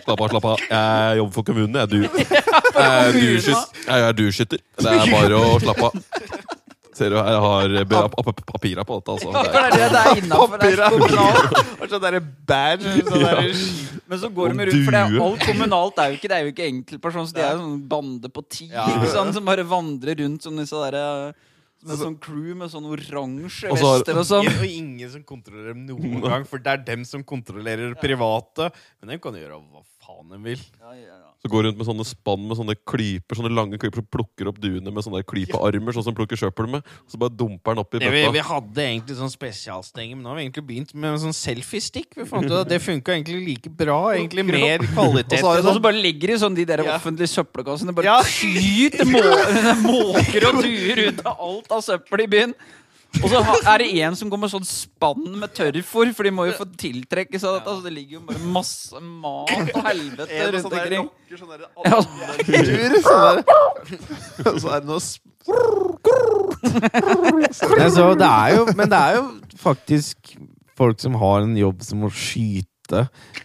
[0.05, 0.63] Slapp av, slapp av.
[0.69, 1.75] Jeg jobber for kommunen.
[1.75, 2.43] Jeg er, du, jeg
[3.87, 4.63] er, er dueskytter.
[4.79, 6.58] Det er bare å slappe av.
[6.99, 9.13] Ser du, jeg har ap- ap- på dette.
[9.15, 9.31] Altså.
[9.31, 10.57] Ja, Det er- det det er innafor.
[11.89, 12.19] Sånn derre
[12.49, 12.95] badge.
[13.07, 13.45] Sånn derre
[14.09, 16.43] Men så går de rundt, for det er alt kommunalt er jo ikke Det er
[16.47, 18.87] jo ikke enkeltpersoner, så de er jo sånn bande på ti Ja.
[19.31, 21.33] som bare vandrer rundt som disse derre
[21.79, 24.47] med sånn crew med sånn oransje Og så har- vester og sånn.
[24.59, 28.67] Og ingen som kontrollerer dem noen gang, for det er dem som kontrollerer private.
[28.99, 30.59] Men de kan gjøre hva faen de vil.
[31.39, 34.57] Så går rundt med sånne spann med sånne klyper, sånne lange klyper som plukker opp
[34.59, 36.83] duene med sånne klypearmer, sånn som plukker søppel med.
[37.05, 40.25] Og så bare dumper den opp i bøtta vi, vi hadde egentlig sånn spesialstenge, men
[40.25, 42.11] nå har vi egentlig begynt med en sånn selfiestick.
[42.19, 43.99] Vi fant ut at det funka egentlig like bra.
[44.17, 45.39] Egentlig mer kvalitet.
[45.39, 45.83] Og så det.
[45.87, 47.95] bare ligger de sånn de der offentlige søppelkassene.
[47.95, 48.19] Bare Ja.
[48.27, 49.23] skyter må
[49.85, 52.55] måker og duer ut av alt av søppel i byen.
[53.19, 56.45] Og så er det en som går med sånn spann med tørrfôr, for de må
[56.47, 57.73] jo få tiltrekke seg dette.
[57.79, 61.09] Så det ligger jo bare masse mat og helvete En rundt sånn omkring.
[61.39, 61.59] sånn der
[63.01, 63.43] sånn.
[64.45, 65.01] Og så er det noe
[67.89, 69.23] så det er jo, men det er jo
[69.59, 70.35] faktisk
[70.79, 72.68] folk som har en jobb som må skyte.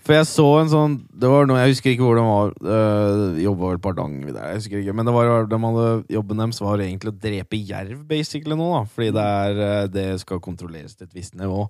[0.04, 2.54] For jeg så en sånn Det var noe, Jeg husker ikke hvor de var.
[2.64, 4.16] Øh, Jobba vel Pardang.
[4.28, 8.06] Jeg husker ikke Men det var, de hadde, jobben deres var egentlig å drepe jerv,
[8.08, 8.70] basically, nå.
[8.72, 11.66] da Fordi det, er, eh, det skal kontrolleres til et visst nivå.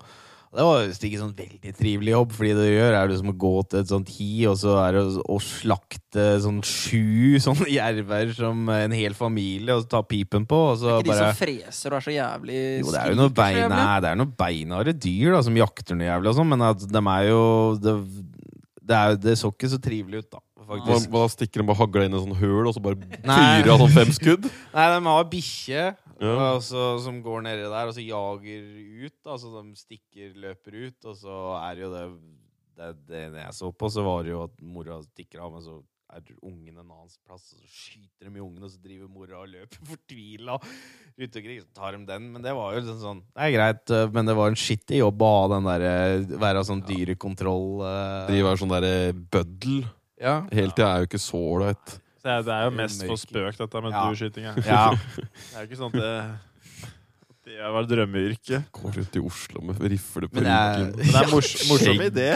[0.55, 3.37] Det var visst ikke sånn veldig trivelig jobb, fordi det du gjør, er liksom å
[3.45, 8.31] gå til et sånt hi, og så er det å- slakte sånn sju sånne jerver
[8.37, 11.91] som en hel familie, og så ta pipen på, og så Ikke de som freser
[11.91, 15.35] og er så jævlig jo, det er jo noen bein, det er noe beinharde dyr
[15.35, 17.43] da, som jakter noe jævlig og sånn, men at de er jo
[17.83, 17.99] det,
[18.85, 20.45] det, er, det så ikke så trivelig ut, da.
[20.65, 21.11] Faktisk.
[21.13, 23.83] hva stikker de bare hagla inn i en sånn høl, og så bare fyrer av
[23.83, 24.47] sånn fem skudd?
[24.77, 25.83] Nei, de har bikkje
[26.25, 26.51] Ja.
[26.55, 28.69] altså, som går nedi der, og så jager
[29.05, 29.19] ut.
[29.23, 32.07] Altså, de stikker, løper ut, og så er jo det
[32.75, 35.77] Det, det jeg så på, så var det jo at mora stikker av, men så
[36.15, 39.41] er ungen en annen plass, og så skyter de i ungen, og så driver mora
[39.43, 41.61] og løper fortvila rundt omkring.
[41.63, 42.29] Så tar de den.
[42.35, 45.01] Men det var jo liksom sånn Det er greit, øh, men det var en skittig
[45.01, 48.25] jobb å ha den derre Være sånn dyrekontroll uh...
[48.31, 49.85] Drive og sånn derre bøddel.
[50.21, 50.41] Ja.
[50.55, 51.99] Hele tida er jo ikke så ålreit.
[52.25, 54.03] Så det er- det er jo er mest for spøk, dette med Ja.
[54.09, 54.45] dueskyting.
[54.45, 54.55] ja.
[54.65, 54.91] ja.
[55.21, 56.13] Det er jo ikke sånn at det,
[57.45, 58.71] det var drømmeyrket.
[58.73, 60.97] Går rundt i Oslo med rifle på er, ryggen.
[60.97, 62.29] Men det er mors morsom idé.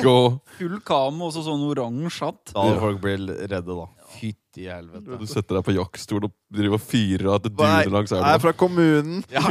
[0.58, 2.52] Full kamo og sånn oransje hatt.
[2.52, 3.86] Da hadde folk blitt redde, da.
[4.58, 5.18] Fytti helvete.
[5.20, 8.52] du setter deg på jaktstol og driver og fyrer av duene langs Jeg er fra
[8.58, 9.22] kommunen.
[9.34, 9.42] Ja,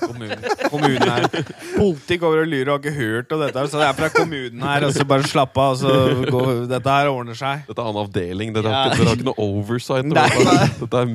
[0.00, 0.44] kommunen.
[0.72, 1.28] kommunen her.
[1.76, 4.86] Politikk kommer og lurer, har ikke hørt om dette, så jeg er fra kommunen her.
[4.88, 5.92] Og så bare slapp av, så
[6.30, 7.66] går, dette her ordner seg.
[7.68, 8.54] Dette er en avdeling.
[8.56, 8.84] Dere Ja.
[8.86, 10.08] har, ikke, dere har ikke noe oversight.
[10.16, 11.12] Dette, dette er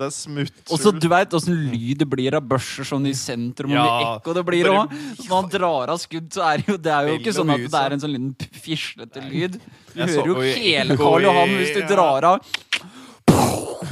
[0.00, 0.72] Det er smutthull.
[0.72, 3.82] Og så du veit åssen lyd det blir av børser sånn i sentrum, Ja.
[3.84, 4.94] og ekko det blir òg.
[5.26, 7.60] Når han drar av skudd, så er det jo, det er jo ikke sånn at
[7.60, 7.92] det er sånn.
[7.92, 9.60] en sånn liten p- fislete lyd.
[9.92, 12.40] Du hører jo hele Karl Johan hvis du drar av.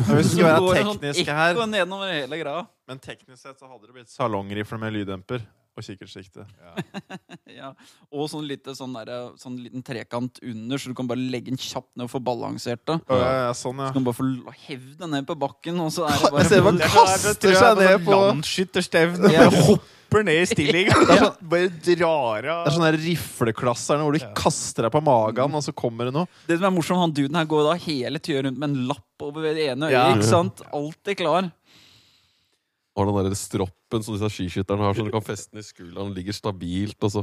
[0.09, 1.55] Vi skal være sånn tekniske her.
[2.89, 5.43] Men teknisk sett så hadde det blitt salongrifle med lyddemper
[5.78, 6.46] og kikkertsikte.
[7.59, 7.72] Ja.
[8.14, 11.59] Og sånn, lite, sånn, der, sånn liten trekant under, så du kan bare legge den
[11.59, 12.98] kjapt ned og få balansert det.
[13.09, 13.88] Ja, ja, sånn, ja.
[13.88, 16.44] Så kan du bare få hevd deg ned på bakken, og så er det bare
[16.44, 19.32] Jeg ser man kaster seg ned på Landsskytterstevne.
[19.34, 19.48] Ja.
[20.09, 20.92] Hopper ned i stilling.
[21.50, 22.62] Bare drar av.
[22.62, 26.14] Det er sånn der rifleklasser hvor du kaster deg på magen, og så kommer det
[26.14, 26.30] noe.
[26.46, 29.26] Det som er morsomt, han duden her går da hele tida rundt med en lapp
[29.26, 29.98] over det ene øyet.
[29.98, 30.06] Ja.
[30.14, 30.62] ikke sant?
[30.70, 31.50] Alltid klar.
[32.98, 36.10] Har den der stroppen som disse skiskytterne har, så du kan feste den i skulderen.
[36.10, 36.98] Den ligger stabilt.
[37.06, 37.22] Og så.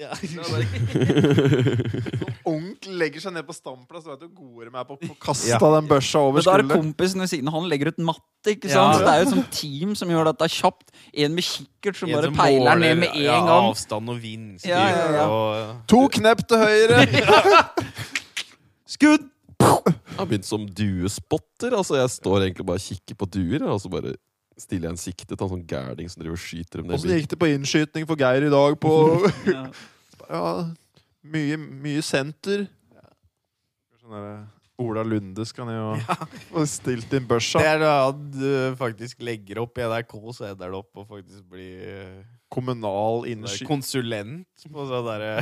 [2.48, 5.50] Onkel legger seg ned på standplass, vet du hvor gode de er på å kaste
[5.50, 5.58] Ja.
[5.60, 8.48] den børsa over Men da er kompisen ved siden av, han legger ut matte.
[8.54, 8.74] ikke Ja.
[8.74, 8.94] sant?
[8.96, 10.88] Så Det er jo et sånt team som gjør dette kjapt.
[11.12, 13.64] En med kikkert som En bare som peiler måler, ned med en ja, gang.
[13.70, 14.70] Avstand og vindstyr.
[14.70, 15.26] Ja, ja, ja.
[15.28, 17.06] Og, To knepp til høyre!
[18.96, 19.28] Skudd!
[19.60, 21.74] Jeg har begynt som duespotter.
[21.76, 24.14] Altså, jeg står egentlig bare og kikker på duer, og så bare
[24.60, 26.98] stiller jeg en sikte til en sånn gærning som driver og skyter dem ned.
[26.98, 28.94] Åssen gikk det på innskyting for Geir i dag på
[29.48, 29.66] Ja.
[30.30, 30.50] Ja,
[31.26, 32.66] mye, mye senter.
[33.98, 34.36] Sånn der,
[34.80, 37.58] Ola Lunde skal ned og få stilt inn børsa.
[37.58, 41.42] det er da du faktisk legger opp i NRK, så ender det opp og faktisk
[41.50, 42.20] blir eh,
[42.52, 43.68] Kommunal innskyting.
[43.68, 45.34] konsulent på sånn derre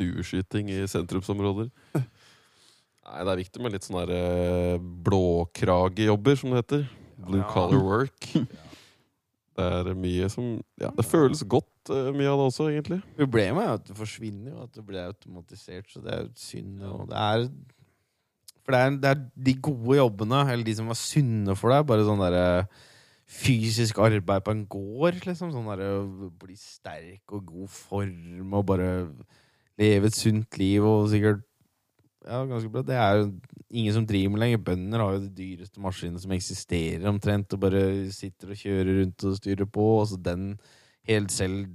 [0.00, 1.68] dueskyting i sentrumsområder.
[3.02, 6.84] Nei, det er viktig med litt sånn der eh, blåkragejobber, som det heter.
[7.22, 7.48] Blue Ja.
[7.50, 8.28] collar work.
[9.52, 13.00] Det er mye som Ja, det føles godt, uh, mye av det også, egentlig.
[13.18, 16.80] Problemet er at det forsvinner og at det blir automatisert, så det er jo synd.
[16.88, 17.48] Og det er
[18.62, 19.20] For det er, det er
[19.50, 22.46] de gode jobbene, eller de som er sunne for deg, bare sånn derre
[23.32, 25.50] fysisk arbeid på en gård, liksom.
[25.50, 28.88] Sånn derre bli sterk og god form og bare
[29.80, 31.42] leve et sunt liv og sikkert
[32.22, 32.82] Ja, ganske bra.
[32.86, 33.26] Det er jo
[33.72, 34.62] ingen som driver med lenger.
[34.68, 37.84] Bønder har jo de dyreste maskinene som eksisterer, omtrent, og bare
[38.14, 39.86] sitter og kjører rundt og styrer på.
[40.00, 40.52] Og så den
[41.08, 41.70] helt selv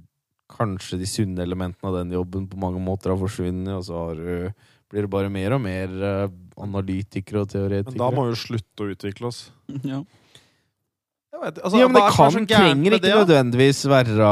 [0.48, 4.14] Kanskje de sunne elementene av den jobben på mange måter har forsvunnet, og så har
[4.16, 6.30] du, blir det bare mer og mer eh,
[6.64, 7.92] analytikere og teoretikere.
[7.92, 9.42] Men da må vi jo slutte å utvikle oss.
[9.92, 10.00] Ja.
[11.38, 13.18] Vet, altså, Ja, men det kan, sånn gærent trenger ikke det, ja.
[13.22, 14.30] nødvendigvis være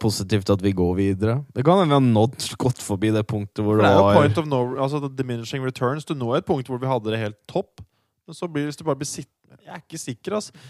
[0.00, 1.34] positivt at vi går videre.
[1.56, 4.40] Det kan hende vi har nådd godt forbi det punktet hvor det det var point
[4.40, 6.06] of no, altså diminishing returns.
[6.08, 7.84] Du når et punkt hvor vi hadde det helt topp,
[8.24, 10.64] men så blir hvis du bare blir sittende Jeg er ikke sikker, altså.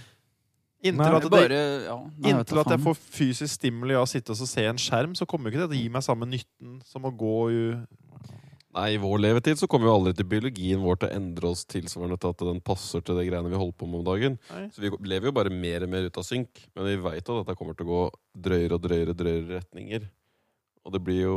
[0.84, 4.04] Inntil Nei, at, det, Bare, ja, nei, inntil jeg at jeg får fysisk stimuli av
[4.04, 6.04] å sitte og se en skjerm, så kommer jo ikke det til å gi meg
[6.04, 7.62] samme nytten som å gå i
[8.74, 11.62] Nei, I vår levetid så kommer jo aldri til biologien vår til å endre oss
[11.70, 14.38] tilsvarende til at den passer til det greiene vi holder på med om dagen.
[14.50, 14.64] Nei.
[14.74, 16.64] Så vi lever jo bare mer og mer ut av synk.
[16.74, 18.02] Men vi veit at dette kommer til å gå
[18.48, 20.08] drøyere og drøyere, drøyere retninger.
[20.84, 21.36] Og det blir jo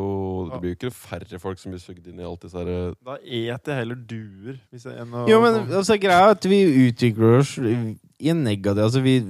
[0.51, 3.15] det blir jo ikke færre folk som blir sugd inn i alt disse her Da
[3.23, 4.57] eter jeg heller duer.
[4.73, 8.43] Hvis jeg, enn å, Jo, men altså, greia er at vi utvikler oss i en
[8.43, 9.21] negativ Altså, vi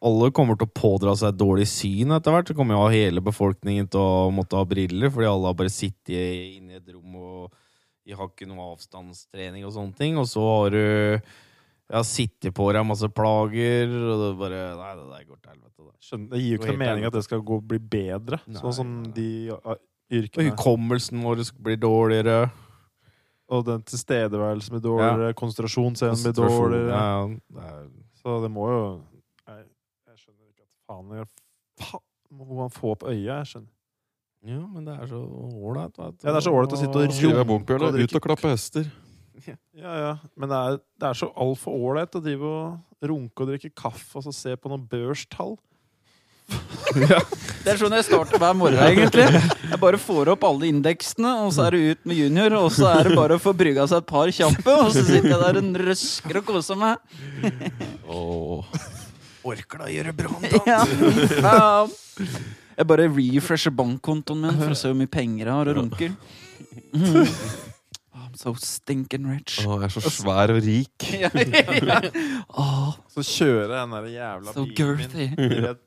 [0.00, 2.50] alle kommer til å pådra seg et dårlig syn etter hvert.
[2.50, 6.56] Så kommer jo hele befolkningen til å måtte ha briller, fordi alle har bare sittet
[6.56, 7.50] inne i et rom og
[8.08, 10.16] de har ikke noe avstandstrening og sånne ting.
[10.18, 10.82] Og så har du
[11.90, 15.76] ja, sittet på deg masse plager, og det bare Nei, det der går til helvete.
[15.80, 15.94] Det.
[16.06, 18.76] Skjønner, det gir jo ikke noe mening at det skal gå, bli bedre, Nei, sånn
[18.76, 19.12] som nei.
[19.16, 19.28] de
[20.20, 22.36] yrkene Og hukommelsen vår blir dårligere.
[23.50, 27.02] Og den tilstedeværelsen blir dårligere, konsentrasjonsevnen blir dårligere.
[27.58, 27.74] Ja,
[28.20, 28.80] Så det må jo
[29.48, 29.66] Jeg,
[30.12, 31.28] jeg skjønner ikke at faen jeg,
[31.82, 33.72] faen, Hvor man får opp øya, jeg skjønner.
[34.46, 35.98] Ja, men det er så ålreit.
[35.98, 37.10] Ja, det er så ålreit å sitte og
[37.50, 38.86] runke og drikke Ut og klappe hester.
[39.76, 40.12] Ja, ja.
[40.36, 44.20] Men det er, det er så altfor ålreit å drive og runke og drikke kaffe
[44.20, 45.56] og så se på noen børstall.
[47.60, 49.26] Det er sånn jeg starter hver morgen, egentlig.
[49.68, 52.56] Jeg bare får opp alle indeksene, og så er det ut med junior.
[52.58, 55.28] Og så er det bare å få brygga seg et par kjappe, og så sitter
[55.28, 56.96] jeg der og røsker og koser meg.
[58.10, 58.80] Åh.
[59.50, 60.34] Orker da å gjøre bra
[60.68, 60.82] Ja,
[61.40, 61.60] ja.
[62.76, 66.16] Jeg bare refresher bankkontoen min for å se hvor mye penger jeg har og runker.
[66.96, 67.24] Mm.
[68.30, 69.58] I'm so stinking rich.
[69.66, 71.06] Åh, jeg er så svær og rik.
[71.20, 72.00] Ja, ja.
[72.54, 75.00] Åh, Så kjører jeg den der jævla so bilen
[75.36, 75.86] min i et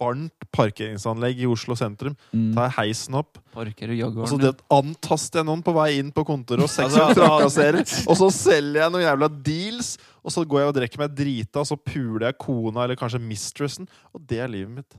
[0.00, 2.16] varmt parkeringsanlegg i Oslo sentrum.
[2.34, 2.48] Mm.
[2.56, 4.42] Tar heisen opp, Parker og og så Jaguaren.
[4.42, 7.84] det antaster jeg noen på vei inn på kontoret og seksuelt trakasserer.
[8.10, 9.94] Og så selger jeg noen jævla deals,
[10.24, 13.22] og så går jeg og drikker meg drita, og så puler jeg kona eller kanskje
[13.22, 13.86] mistressen.
[14.10, 14.98] Og det er livet mitt.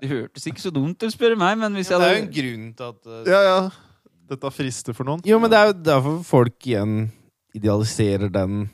[0.00, 2.20] Det hørtes ikke så dumt ut, spør du meg, men hvis det jeg er jo
[2.22, 3.58] en hadde grunn til at uh, Ja, ja.
[4.30, 5.24] Dette frister for noen.
[5.26, 7.08] Jo, men det er jo derfor folk igjen
[7.56, 8.68] idealiserer den.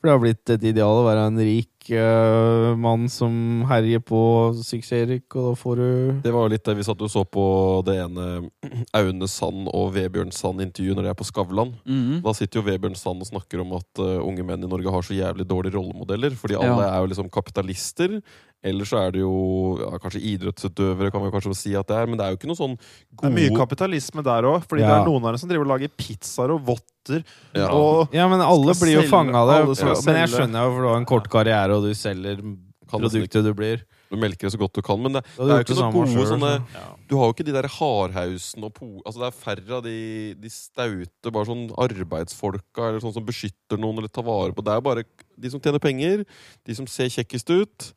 [0.00, 3.34] For det har blitt et ideal å være en rik uh, mann som
[3.68, 4.20] herjer på
[4.56, 5.88] suksessrik, og da får du
[6.24, 7.44] Det var jo litt det vi satt og så på
[7.84, 8.28] det ene
[9.00, 11.74] Aune Sand og Vebjørn Sand-intervjuet når de er på Skavlan.
[11.84, 12.22] Mm.
[12.24, 15.04] Da sitter jo Vebjørn Sand og snakker om at uh, unge menn i Norge har
[15.04, 16.32] så jævlig dårlige rollemodeller.
[16.40, 16.94] Fordi alle Ja.
[16.94, 18.20] er jo liksom kapitalister.
[18.62, 19.32] Eller så er det jo
[19.80, 22.08] ja, kanskje idrettsutøvere, kan vi kanskje si at det er.
[22.10, 24.96] Men det er jo ikke noe sånn Det er mye kapitalisme der òg, fordi det
[24.98, 27.22] er noen av dem som driver og lager pizzaer og votter.
[27.56, 27.70] ja.
[27.72, 29.62] Og Ja, men alle blir jo fanga av det.
[29.64, 32.44] alle Men jeg skjønner jo, for du har en kort karriere, og du selger
[32.90, 33.86] produktet du blir.
[34.10, 34.98] Du melker det så godt du kan.
[35.00, 36.84] Men det, det, det er jo ikke noe gode selv, sånne ja.
[37.08, 38.88] Du har jo ikke de der hardhausen og po...
[39.06, 39.96] Altså Det er færre av de,
[40.42, 44.74] de staute, bare sånn arbeidsfolka, eller sånn som beskytter noen eller tar vare på Det
[44.74, 45.06] er jo bare
[45.40, 46.26] de som tjener penger,
[46.66, 47.90] de som ser kjekkest ut,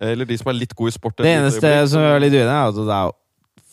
[0.00, 1.16] eller de som er litt gode i sport.
[1.16, 3.12] Det eneste som jeg er litt uenig i, er at det er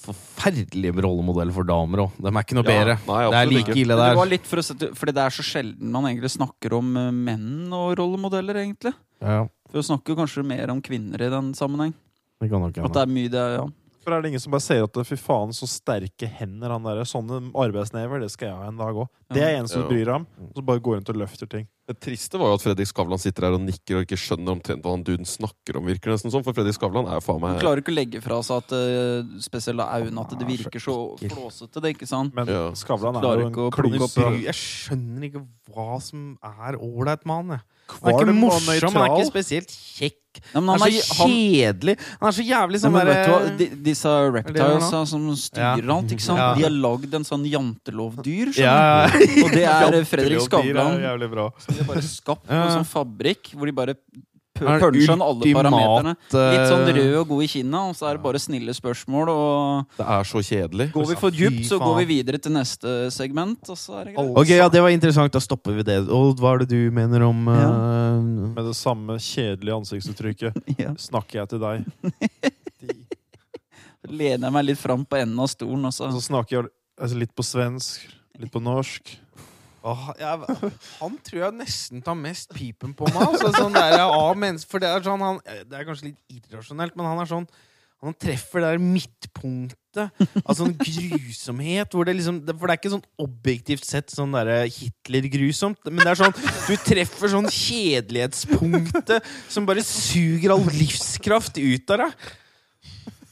[0.03, 2.15] forferdelige rollemodeller for damer òg.
[2.19, 2.95] De er ikke noe Ja, bedre.
[3.07, 3.79] nei, det er like ikke.
[3.81, 4.09] ille der.
[4.09, 6.97] det var litt for å sette, fordi det er så sjelden man egentlig snakker om
[6.97, 8.93] eh, menn og rollemodeller, egentlig.
[9.21, 11.93] Ja, For vi snakker kanskje mer om kvinner i den sammenheng.
[12.41, 13.65] det kan nok At det er mye det, ja.
[14.03, 17.05] For er det ingen som bare ser at fy faen, så sterke hender han der.
[17.07, 19.07] Sånne arbeidsnever, det skal jeg ha en dag òg.
[19.31, 19.87] Det er eneste Ja.
[19.87, 20.47] bryr ham, om.
[20.49, 21.67] Og så bare går rundt og løfter ting.
[21.84, 24.85] Det triste var jo at Fredrik Skavlan sitter her og nikker og ikke skjønner omtrent
[24.85, 25.84] hva han duden snakker om.
[25.91, 27.57] virker nesten sånn, For Fredrik Skavlan er jo faen meg...
[27.57, 30.80] Han klarer ikke å legge fra seg at uh, spesielt av Aune at det virker
[30.80, 31.84] så flåsete.
[31.84, 32.31] Det, ikke sant?
[32.39, 32.64] Men Ja.
[32.80, 33.69] Skavlan er jo en.
[33.76, 35.43] Bry- Jeg skjønner ikke
[35.76, 37.55] hva som er ålreit med han.
[37.57, 37.68] jeg.
[37.93, 40.19] Han er ikke morsom, han er ikke spesielt kjekk.
[40.49, 41.93] Ja, men Han han er så kjedelig.
[42.22, 45.93] Han er så jævlig som sånn ja, derre De, disse reptiles som styrer Ja.
[45.97, 46.39] alt, ikke sant?
[46.41, 46.47] Ja.
[46.57, 48.53] De har lagd en sånn jantelovdyr.
[48.55, 49.11] skjønner Ja.
[49.11, 49.43] du?
[49.43, 50.97] Og det er Fredrik Skavlan.
[51.77, 52.63] De bare skapt Ja.
[52.67, 53.99] en sånn fabrikk hvor de bare er
[54.53, 56.11] puncher alle ultimat, parameterne.
[56.29, 59.31] Litt sånn eh, rød og god i kinna, og så er det bare snille spørsmål.
[59.33, 60.91] Og Det er så kjedelig.
[60.93, 64.15] går vi for dypt, så går vi videre til neste segment, og så er det
[64.15, 64.37] greit.
[64.37, 65.33] Ok, ja, det var interessant.
[65.33, 65.97] Da stopper vi det.
[66.07, 67.71] Og hva er det du mener om Ja.
[67.73, 68.21] eh,
[68.53, 70.93] Med det samme kjedelige ansiktsuttrykket Ja.
[71.01, 71.85] snakker jeg til deg.
[72.03, 72.93] De.
[74.03, 76.49] Så lener jeg meg litt fram på enden av stolen, og så Og så snakker
[76.61, 76.69] jeg
[76.99, 78.01] altså, litt på svensk,
[78.37, 79.13] litt på norsk.
[79.84, 83.19] Åh, jeg, han tror jeg nesten tar mest pipen på meg.
[83.26, 84.07] Altså, sånn der, ja,
[84.69, 87.47] for det er, sånn, han, det er kanskje litt irrasjonelt, men han er sånn
[88.03, 91.93] Han treffer det der midtpunktet av sånn grusomhet.
[91.93, 95.88] Det liksom, for det er ikke sånn objektivt sett sånn Hitler-grusomt.
[95.88, 102.03] Men det er sånn du treffer sånn kjedelighetspunktet som bare suger all livskraft ut av
[102.03, 102.27] deg.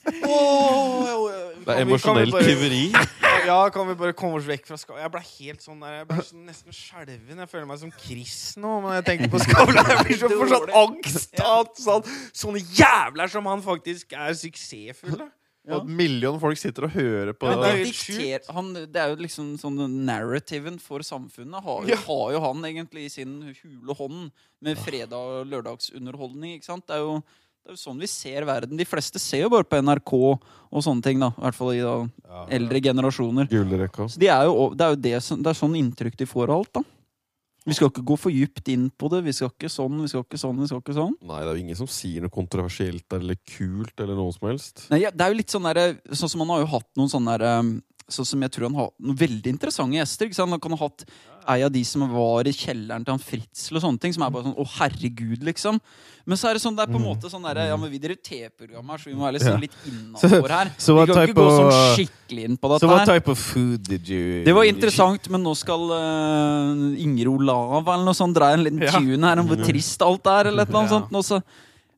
[0.05, 1.31] Åh,
[1.65, 2.85] Det er emosjonelt tyveri.
[3.41, 5.01] Ja, kan vi bare komme oss vekk fra Skavlan?
[5.01, 7.39] Jeg ble helt sånn der Jeg ble sånn nesten skjelven.
[7.41, 9.89] Jeg føler meg som Chris nå når jeg tenker på Skavlan.
[9.89, 12.05] Jeg blir så får sånn angst av sånn,
[12.37, 15.25] sånne jævler som han faktisk er suksessfulle.
[15.71, 19.11] Og et million folk sitter og hører på Ja, det er dikter, han, det er
[19.15, 21.97] jo liksom sånn narrativen for samfunnet har, Ja.
[22.05, 26.55] har jo han egentlig i sin hule hånd med fredag- og lørdagsunderholdning.
[26.59, 26.85] ikke sant?
[26.89, 27.19] Det er, jo,
[27.61, 28.77] det er jo sånn vi ser verden.
[28.77, 31.19] De fleste ser jo bare på NRK og sånne ting.
[31.19, 31.93] da, I hvert fall i da,
[32.49, 33.47] eldre generasjoner.
[34.09, 36.49] Så de er jo, det er jo det, som- det er sånn inntrykk de får
[36.49, 36.73] av alt.
[36.73, 36.81] da.
[37.63, 39.23] Vi skal ikke gå for djupt inn på det.
[39.23, 41.13] Vi skal ikke sånn, vi skal ikke sånn, vi skal ikke sånn.
[41.21, 44.89] Nei, det er jo ingen som sier noe kontroversielt eller kult eller noe som helst.
[44.89, 47.09] Nei, ja, det er jo litt sånn der, sånn som Han har jo hatt noen
[47.09, 47.81] sånne der,
[48.11, 50.25] Sånn som jeg tror han har noen veldig interessante gjester.
[50.27, 50.49] ikke sant?
[50.51, 51.05] Han kan ha hatt
[51.49, 54.13] ei av de som var i kjelleren til han Fritzel og sånne ting.
[54.13, 55.79] Som er bare sånn Å, herregud, liksom.
[56.25, 57.97] Men så er det sånn, det er på en måte sånn der, Ja, men vi
[57.97, 59.61] driver TV-program her, så vi må være liksom Ja.
[59.63, 60.71] litt innafor her.
[60.77, 63.19] så vi kan ikke gå sånn skikkelig inn på So her Så her.
[63.19, 68.05] type of food did you Det var interessant, men nå skal uh, Inger Olava eller
[68.05, 68.91] noe sånt dra en liten Ja.
[68.99, 70.99] tune her om hvor trist alt er, eller et eller annet Ja.
[70.99, 71.11] sånt.
[71.15, 71.41] Og så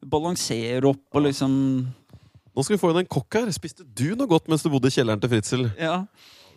[0.05, 1.87] balansere opp og liksom
[2.53, 3.47] Nå skal vi få inn en kokk her.
[3.51, 5.63] Spiste du noe godt mens du bodde i kjelleren til Fritzel?
[5.79, 6.03] Ja.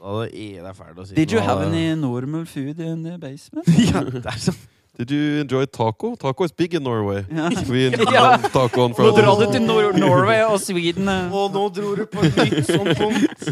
[0.01, 1.15] Ja, det er fælt å si.
[1.17, 3.67] Did you have any normal food in the basement?
[3.91, 4.57] ja, det er sånn
[4.97, 6.15] Did you enjoy taco?
[6.17, 7.19] Taco is big in Norway.
[7.29, 7.51] Ja.
[7.69, 8.39] We Ja.
[8.49, 9.23] taco on Nå Friday.
[9.27, 11.09] drar du til Nor Norway og Sweden.
[11.37, 13.45] Og nå dro du på et nytt sånt punkt.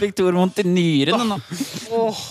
[0.00, 1.38] Fikk Tor vondt i nyrene nå.
[1.94, 2.24] Åh.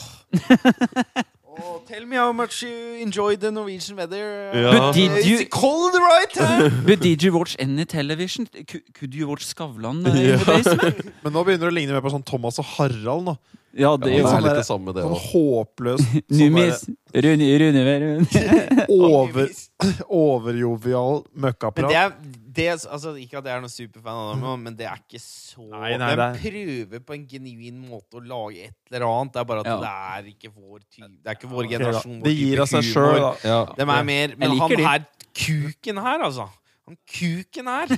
[1.59, 4.51] Åh, tell me how much you enjoyed the Norwegian weather.
[4.53, 4.71] Ja.
[4.71, 6.69] But did It's you, cold right here.
[6.85, 8.45] but did you watch any television?
[8.67, 11.05] Could, could you watch Skavlan uh, in the basement?
[11.23, 13.31] Men nå begynner det å ligne mer på sånn Thomas og Harald.
[13.31, 13.37] nå
[13.77, 15.25] Ja, Ja, det det er sånn litt det samme, det Sånn òg.
[15.31, 16.79] håpløs sånn Numis.
[17.13, 18.85] Rune, Rune, Rune.
[18.89, 19.47] over,
[20.09, 22.11] overjovial Men det er,
[22.57, 25.21] det er altså, Ikke at jeg er noen superfan av dem, men det er ikke
[25.21, 29.05] så Nei, nei, De det er- prøver på en genuin måte å lage et eller
[29.07, 29.33] annet.
[29.33, 29.77] Det er bare at Ja.
[29.79, 32.17] det er ikke vår type Det er ikke vår generasjon.
[32.19, 33.33] vår Det gir av seg sjøl, da.
[33.43, 33.59] Ja.
[33.77, 35.05] De er mer Men han her
[35.37, 36.49] kuken her, altså.
[36.87, 37.87] Han kuken her.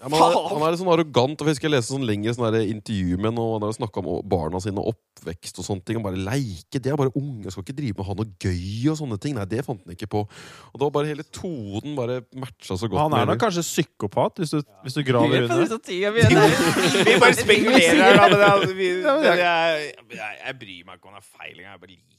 [0.00, 1.42] Ja, men han, er, han er litt sånn arrogant.
[1.42, 4.00] og Jeg husker jeg leste sånn lengre sånn intervju med ham, og han har snakka
[4.00, 5.98] om barna sine og oppvekst og sånne ting.
[6.00, 6.80] Og bare leike.
[6.80, 7.44] Det er bare unge.
[7.44, 9.36] Jeg Skal ikke drive med å ha noe gøy og sånne ting.
[9.36, 10.22] Nei, det fant han ikke på.
[10.24, 13.02] Og da var bare hele tonen bare matcha så godt.
[13.02, 15.66] Han er da nok kanskje psykopat, hvis du, hvis du graver under.
[17.10, 18.30] Vi bare spekulerer her, da.
[18.30, 21.54] Men det, altså, vi, det, jeg, jeg, jeg bryr meg ikke om han er feil
[21.58, 21.76] engang.
[21.76, 22.09] Jeg bare liker.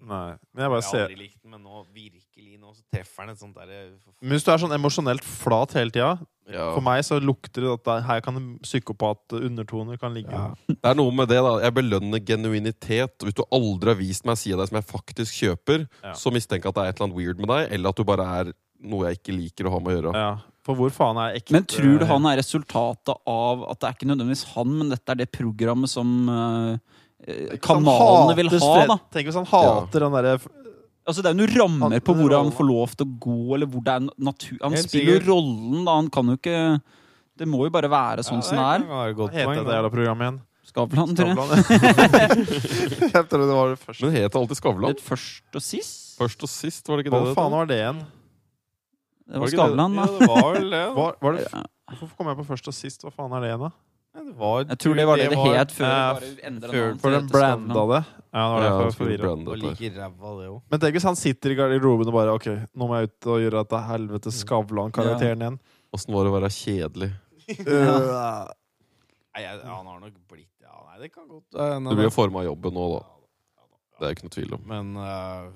[0.00, 0.38] Lenger.
[0.38, 2.82] Nei, men jeg bare Jeg har ser aldri likt den, men nå virkelig nå så
[2.94, 3.72] treffer den et sånt der
[4.20, 6.10] Men hvis du er sånn emosjonelt flat hele tida,
[6.48, 6.68] ja.
[6.74, 10.32] for meg så lukter det at det, her kan en psykopat-undertoner kan ligge.
[10.32, 10.52] Ja.
[10.70, 11.56] Det er noe med det, da.
[11.64, 13.26] Jeg belønner genuinitet.
[13.26, 16.14] Hvis du aldri har vist meg sida deg som jeg faktisk kjøper, Ja.
[16.14, 18.04] så mistenker jeg at det er et eller annet weird med deg, eller at du
[18.08, 20.14] bare er noe jeg ikke liker å ha med å gjøre.
[20.14, 20.30] Ja,
[20.66, 23.96] For hvor faen er ekte Men tror du han er resultatet av at det er
[23.96, 26.80] ikke nødvendigvis han, men dette er det programmet som uh, han
[27.64, 28.96] kanalene vil ha, da?
[29.12, 30.38] Tenk hvis han hater den derre
[31.08, 33.36] Altså Det er jo noen rammer Han- på hvor han får lov til å gå,
[33.56, 34.58] eller hvor det er natur...
[34.62, 35.94] Han Helt spiller jo rollen, da.
[35.96, 36.58] Han kan jo ikke
[37.40, 38.84] Det må jo bare være sånn som det er.
[38.84, 40.38] Hva Hva heter det jævla programmet igjen?
[40.68, 41.38] Skavlan, tror jeg.
[43.14, 44.04] Jeg tror det var det første.
[44.04, 44.98] Men het det alltid Skavlan?
[45.00, 45.94] Først og sist.
[46.18, 47.20] Først og sist, var det ikke det?
[47.30, 48.02] Hva faen var det igjen?
[49.28, 50.04] Det Var var Skavlan, da.
[50.04, 50.82] Ja, det var vel det.
[50.98, 51.62] Var, var det Ja.
[51.94, 53.00] Hvorfor kom jeg på først og sist?
[53.06, 53.72] Hva faen er det igjen, da?
[54.18, 57.10] Ja, det var, Jeg tror det var det det var- het før Eh, før- For
[57.14, 58.04] den blanda branda det.
[58.34, 59.30] Ja, det var Ja, jeg forvirra.
[59.62, 60.62] like ræva, det òg.
[60.70, 62.46] Men tenk hvis han sitter i garderoben og bare Ok,
[62.76, 65.58] nå må jeg ut og gjøre dette helvete Skavlan-karakteren igjen.
[65.94, 67.12] Åssen var det å være kjedelig?
[67.48, 68.48] Øh,
[69.38, 71.88] Nei, han har nok blitt Ja, nei, det kan godt hende.
[71.90, 73.04] Du blir jo forma av jobben nå, da.
[73.98, 74.62] Det er ikke noe tvil om.
[74.66, 75.48] Men uh,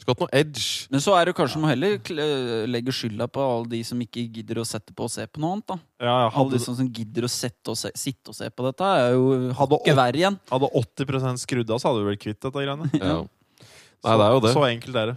[0.00, 0.86] Skulle hatt noe edge.
[0.90, 4.22] Men så er det kanskje må heller kle- legge skylda på alle de som ikke
[4.32, 5.66] gidder å sette på og se på noe annet.
[5.68, 8.38] da ja, jeg Alle de hadde, som, som gidder å sette og se, sitte og
[8.38, 10.38] se på dette, er jo Hadde ikke verre igjen.
[10.50, 12.88] hadde 80 skrudd av, så hadde vi vel kvitt dette greiene.
[12.96, 13.18] Ja.
[14.04, 14.54] Nei, det er jo det.
[14.56, 15.16] Så enkelt er det.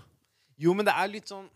[0.60, 1.47] Jo, men det er litt sånn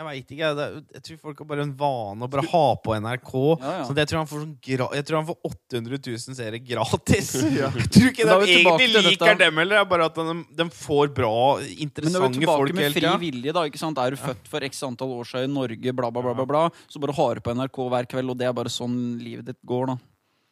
[0.00, 0.48] Jeg veit ikke.
[0.48, 3.32] Er- jeg tror folk har bare en vane å bare ha på NRK.
[3.60, 3.84] Ja, ja.
[3.84, 4.54] Så jeg tror han får, sånn
[4.96, 7.34] jeg tror han får 800 000 seere gratis.
[7.60, 9.38] Jeg tror ikke de egentlig liker dette.
[9.44, 9.76] dem heller.
[9.76, 11.34] Det er bare at de, de får bra,
[11.76, 12.40] interessante folk.
[12.40, 13.54] Men da er vi tilbake med fri vilje.
[13.56, 14.00] da, ikke sant?
[14.00, 16.62] Er du født for x antall år siden i Norge, bla, bla, bla, bla, bla
[16.88, 19.60] så bare har du på NRK hver kveld, og det er bare sånn livet ditt
[19.68, 19.92] går.
[19.92, 19.98] da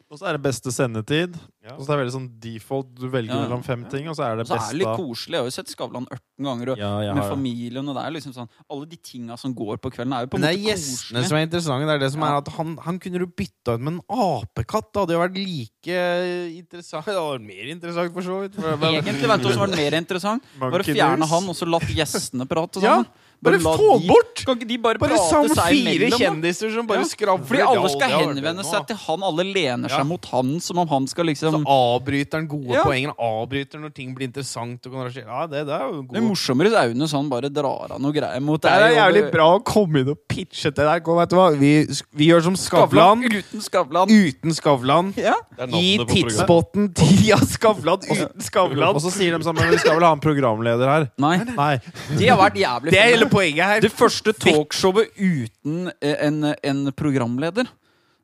[0.08, 1.34] Og så er det beste sendetid.
[1.60, 1.74] Ja.
[1.76, 2.94] Og så er det veldig sånn default.
[2.96, 3.42] Du velger Ja.
[3.44, 3.88] mellom fem Ja.
[3.92, 5.34] ting, og så er det Og så er det litt koselig.
[5.36, 8.32] Jeg har jo sett Skavlan 18 ganger, og Ja, med familien, og det er liksom
[8.32, 10.64] sånn Alle de tinga som går på kvelden, er jo på en måte koselig.
[10.64, 11.84] det er gjestene som er interessante.
[11.86, 12.26] Det er det som Ja.
[12.32, 14.92] er at han, han kunne du bytta ut med en apekatt.
[14.94, 17.04] Det hadde jo vært like interessant.
[17.04, 18.56] Det hadde vært mer interessant, for så vidt.
[18.56, 20.42] Egentlig, vet du hva som var mer interessant?
[20.58, 23.06] Bare fjerne han, og så latt gjestene prate Ja, sammen.
[23.40, 24.42] Bare få de- bort!
[24.44, 26.10] Kan ikke de bare, Bare prate seg fire imellom?
[26.10, 26.18] da?
[26.18, 27.04] kjendiser som bare Ja.
[27.06, 27.44] skravler.
[27.46, 29.22] Fordi alle skal henvende seg til han.
[29.22, 29.98] Alle lener Ja.
[29.98, 32.82] seg mot han som om han skal liksom Så avbryter han gode Ja.
[32.84, 33.12] poenger.
[33.18, 34.84] Avbryter når ting blir interessant.
[34.86, 37.48] Og kan ja, det, det er jo Det er jo morsommere Aune så han bare
[37.48, 38.70] drar av noe greier mot deg.
[38.72, 41.04] Det er jævlig bra å komme inn og pitche til deg.
[41.06, 41.56] Vet du hva?
[41.58, 44.08] Vi, vi gjør som Skavlan Uten Skavlan.
[44.08, 45.14] uten Skavlan.
[45.16, 45.34] Ja.
[45.68, 48.94] I tidspotten til Skavlan uten Skavlan.
[48.94, 51.10] Og så sier de sammen Men vi skal vel ha en programleder her?
[51.18, 51.80] Nei, Nei.
[52.16, 53.82] De har vært jævlig Det er poenget her.
[53.84, 57.68] Det første talkshowet uten eh, en, en programleder.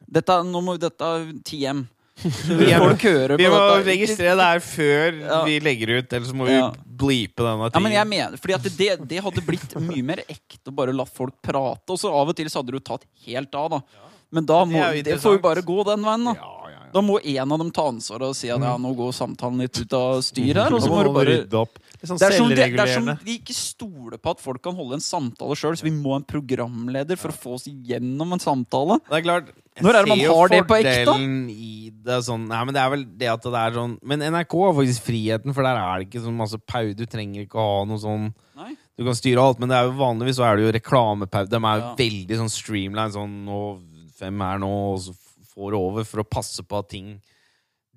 [0.05, 1.11] Dette, nå må dette
[1.49, 1.85] TM.
[2.15, 5.39] Folk hører Vi må registrere det her før Ja.
[5.49, 6.69] vi legger ut, ellers må vi Ja.
[6.87, 10.95] bleepe denne Ja, men fordi at det, det hadde blitt mye mer ekte å bare
[10.95, 11.91] la folk prate.
[11.91, 13.81] Og så av og til så hadde du tatt helt av, da.
[14.35, 16.35] Men da må, Det det får jo bare gå den veien, da.
[16.95, 19.81] Da må en av dem ta ansvaret og si at ja, nå går samtalen litt
[19.83, 20.71] ut av styr her.
[20.75, 21.81] Og så må du bare rydde opp.
[22.05, 24.77] Sånn det er, som, det, det er som vi ikke stoler på at folk kan
[24.77, 28.35] holde en samtale sjøl, så vi må ha en programleder for å få oss gjennom
[28.37, 28.99] en samtale.
[29.09, 31.15] Det er klart jeg Når er det man har det på ekte?
[31.51, 34.53] I det, sånn, nei, men det er vel det at det er sånn Men NRK
[34.61, 36.93] har faktisk friheten, for der er det ikke sånn masse pau.
[36.95, 38.77] Du trenger ikke å ha noe sånn Nei.
[38.95, 41.49] Du kan styre alt, men det er jo vanligvis så er det jo reklamepau.
[41.51, 41.95] De er jo Ja.
[41.99, 43.11] veldig sånn streamline.
[43.17, 43.61] Sånn nå,
[44.15, 45.15] fem er nå, og så
[45.57, 47.17] får du over for å passe på at ting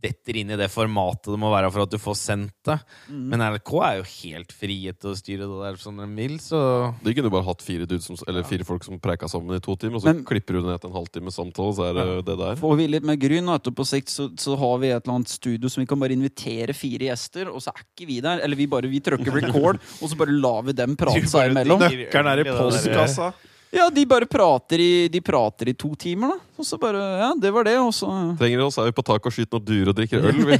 [0.03, 2.75] detter inn i det formatet det må være for at du får sendt det.
[3.09, 3.23] Mm.
[3.31, 6.59] Men NRK er jo helt frie til å styre det der som de vil, så
[7.03, 9.97] De kunne bare hatt fire, som, eller fire folk som preika sammen i to timer,
[9.97, 12.55] og så Men- klipper du ned til en halvtime samtale, så er det det der.
[12.61, 15.15] Får vi litt mer gryn, og etterpå på sikt så, så har vi et eller
[15.19, 18.41] annet studio som vi kan bare invitere fire gjester, og så er ikke vi der.
[18.45, 21.83] Eller vi bare vi trykker record, og så bare lar vi dem prate seg imellom.
[21.85, 23.33] Nøkkelen er i postkassa.
[23.77, 26.39] Ja, de bare prater i, de prater i to timer, da.
[26.57, 28.09] Og så bare Ja, det var det, og så
[28.39, 30.41] Trenger oss, er vi på taket og skyter noen duer og drikker øl.
[30.49, 30.57] Vi.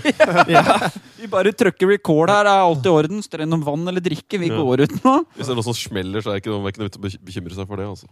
[1.23, 3.23] Vi bare trykker record her, er alt i orden.
[3.25, 4.37] Står om vann eller drikke?
[4.37, 4.61] Vi Ja.
[4.61, 5.15] går ut nå.
[5.35, 7.67] Hvis det er noe som smeller, så er det ikke noe, vits å bekymre seg
[7.67, 7.87] for det.
[7.89, 8.07] altså.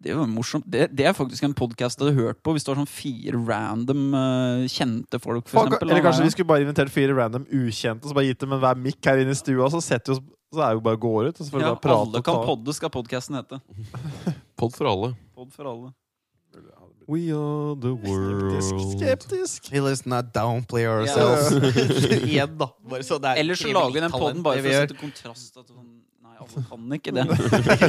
[0.00, 0.64] Det var morsomt.
[0.64, 3.36] Det, det er faktisk en podkast jeg hadde hørt på hvis det var sånn fire
[3.50, 5.90] random eh, kjente folk, for eksempel.
[5.90, 6.06] eller da.
[6.06, 8.80] kanskje vi skulle bare invitert fire random ukjente, og så bare gitt dem en hver
[8.80, 11.02] mikk her inne i stua, så setter vi oss Så er det jo bare å
[11.02, 11.36] gå ut.
[11.38, 13.60] Og så får vi ja, bare prate Alle og kan ta- podde, skal podkasten hete.
[14.60, 15.12] Pod for alle.
[15.38, 15.92] Pod for alle.
[17.10, 18.62] We are the world.
[18.94, 19.70] skeptisk.
[19.70, 21.50] Hey, listen not downplay ourselves.
[22.26, 22.68] Igjen, da.
[22.86, 24.98] Bare så det er Ellers så lager vi den poden podden bare for å sette
[25.00, 25.56] kontrast.
[25.58, 25.88] At sånn,
[26.22, 27.26] nei, alle kan ikke det.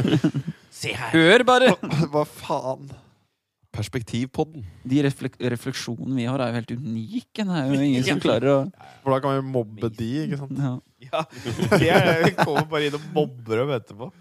[0.81, 1.13] Se her.
[1.13, 1.73] Hør bare!
[2.13, 2.89] Hva faen?
[3.71, 4.65] Perspektivpodden.
[4.83, 7.45] De reflek refleksjonene vi har, er jo helt unike.
[7.47, 8.57] Det er jo ingen som klarer å
[9.05, 10.59] For da kan vi mobbe de, ikke sant?
[10.59, 10.73] ja.
[11.01, 11.23] Ja,
[12.03, 14.11] er, kommer bare inn og mobber dem etterpå.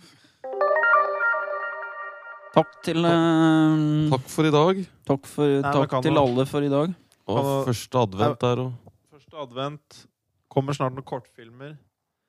[2.55, 4.81] Takk til eh, Takk for i dag.
[5.07, 6.95] Takk, for, men takk kan til du- alle for i dag.
[7.31, 8.73] Og første advent der og
[9.13, 10.01] Første advent.
[10.51, 11.77] Kommer snart noen kortfilmer.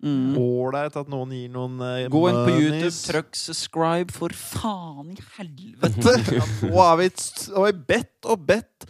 [0.01, 0.33] Mm.
[0.81, 6.15] At noen gir noen uh, Gå inn på YouTube, trykk subscribe, for faen i helvete!
[6.71, 8.87] Nå har vi, vi bedt og bedt.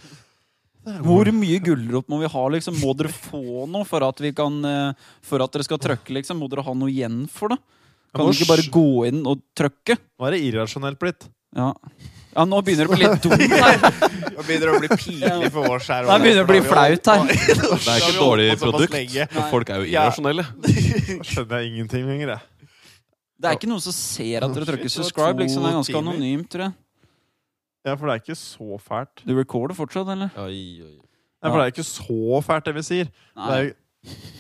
[1.06, 2.46] Hvor mye gulrot må vi ha?
[2.56, 2.80] liksom?
[2.82, 6.16] Må dere få noe for at, vi kan, uh, for at dere skal trykke?
[6.18, 6.40] liksom?
[6.42, 7.60] Må dere ha noe igjen for det?
[8.12, 10.00] Kan dere ikke bare gå inn og trykke?
[10.00, 11.28] Nå er det irrasjonelt blitt.
[11.56, 11.74] Ja.
[12.32, 13.82] Ja, nå begynner det å bli litt dumt her.
[14.36, 16.06] Nå begynner det å bli pinlig for oss her.
[16.08, 17.26] Nå begynner det å bli flaut her.
[17.28, 18.96] Det er ikke et dårlig produkt,
[19.34, 20.46] for folk er jo irrasjonelle.
[20.64, 20.72] Da
[21.32, 22.70] skjønner jeg ingenting lenger, jeg.
[23.42, 25.42] Det er ikke noen som ser at dere trykker subscribe.
[25.44, 25.66] liksom.
[25.66, 26.76] Det er ganske anonymt, tror jeg.
[27.82, 29.24] Ja, for det er ikke så fælt.
[29.26, 30.30] Du recorder fortsatt, eller?
[30.46, 30.98] Oi, oi.
[31.42, 33.08] Ja, for det er ikke så fælt, det vi sier.
[33.36, 33.78] Det er jo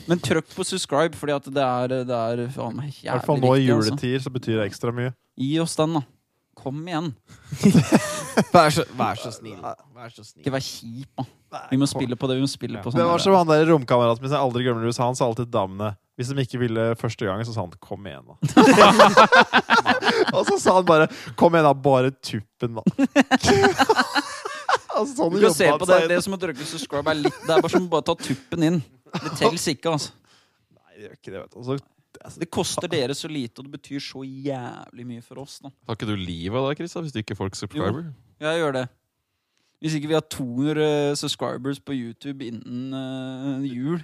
[0.09, 3.41] Men trykk på subscribe, fordi at det er, det er faen meg I hvert fall
[3.41, 3.73] nå i viktig.
[3.75, 3.89] Altså.
[3.91, 5.11] juletider så betyr det ekstra mye.
[5.37, 6.01] Gi oss den, da.
[6.61, 7.13] Kom igjen.
[8.53, 9.59] Vær så, vær så snill.
[9.95, 10.41] Vær så snill.
[10.43, 11.09] Ikke vær kjip,
[11.51, 11.59] da.
[11.71, 12.81] Vi må spille på det vi må spille Ja.
[12.83, 12.89] på.
[12.93, 15.25] Det Sånn var som han der romkameraten min som jeg aldri glemmer det, han sa
[15.27, 15.89] alltid damene.
[16.15, 18.33] Hvis de ikke ville første gangen, så sa han 'kom igjen', da.
[20.37, 21.73] Og så sa han bare 'kom igjen, da.
[21.73, 22.83] Bare tuppen, da'.
[24.95, 27.15] altså, sånn Du kan se på han det, det er som å trykke subscribe er
[27.25, 28.83] litt Det er bare som å bare ta tuppen inn.
[29.11, 30.11] Det teller ikke, altså.
[30.71, 31.57] Nei, det gjør ikke det, vet du.
[32.23, 35.59] Og så- Det koster dere så lite, og det betyr så jævlig mye for oss.
[35.59, 38.13] da Har ikke du livet av deg, Chris, hvis du ikke folk subscriber?
[38.39, 38.89] Jeg gjør det.
[39.81, 44.03] Hvis ikke vi har 200 subscribers på YouTube innen uh, jul,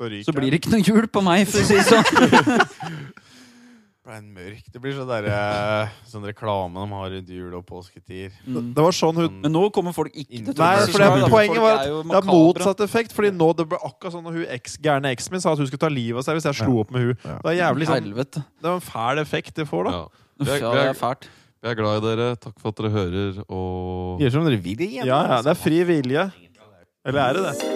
[0.00, 2.04] så så blir det ikke noe jul på meg, for å si det sånn.
[4.02, 4.64] ble en mørk.
[4.74, 5.26] Det blir sånn der,
[6.10, 8.32] Sånn reklame de har rundt jul og påsketider.
[8.46, 8.72] Mm.
[8.74, 11.28] Det var sånn hun Men nå kommer folk ikke til å Nei, tro for det,
[11.30, 13.14] poenget var at det er motsatt effekt.
[13.14, 15.70] Fordi nå det ble akkurat sånn når hun eks, gærne eksen min sa at hun
[15.70, 18.10] skulle ta livet av seg hvis jeg slo opp med hun Det er jævlig sånn
[18.18, 19.94] Det er en fæl effekt det får, da.
[20.00, 20.04] Ja.
[20.42, 21.28] Vi er- vi det er- fælt.
[21.62, 22.36] Vi er glad i dere.
[22.42, 25.06] Takk for at dere hører, og Gjør som dere vil igjen.
[25.06, 26.32] Ja, ja, det er fri vilje.
[27.06, 27.71] Eller er det det?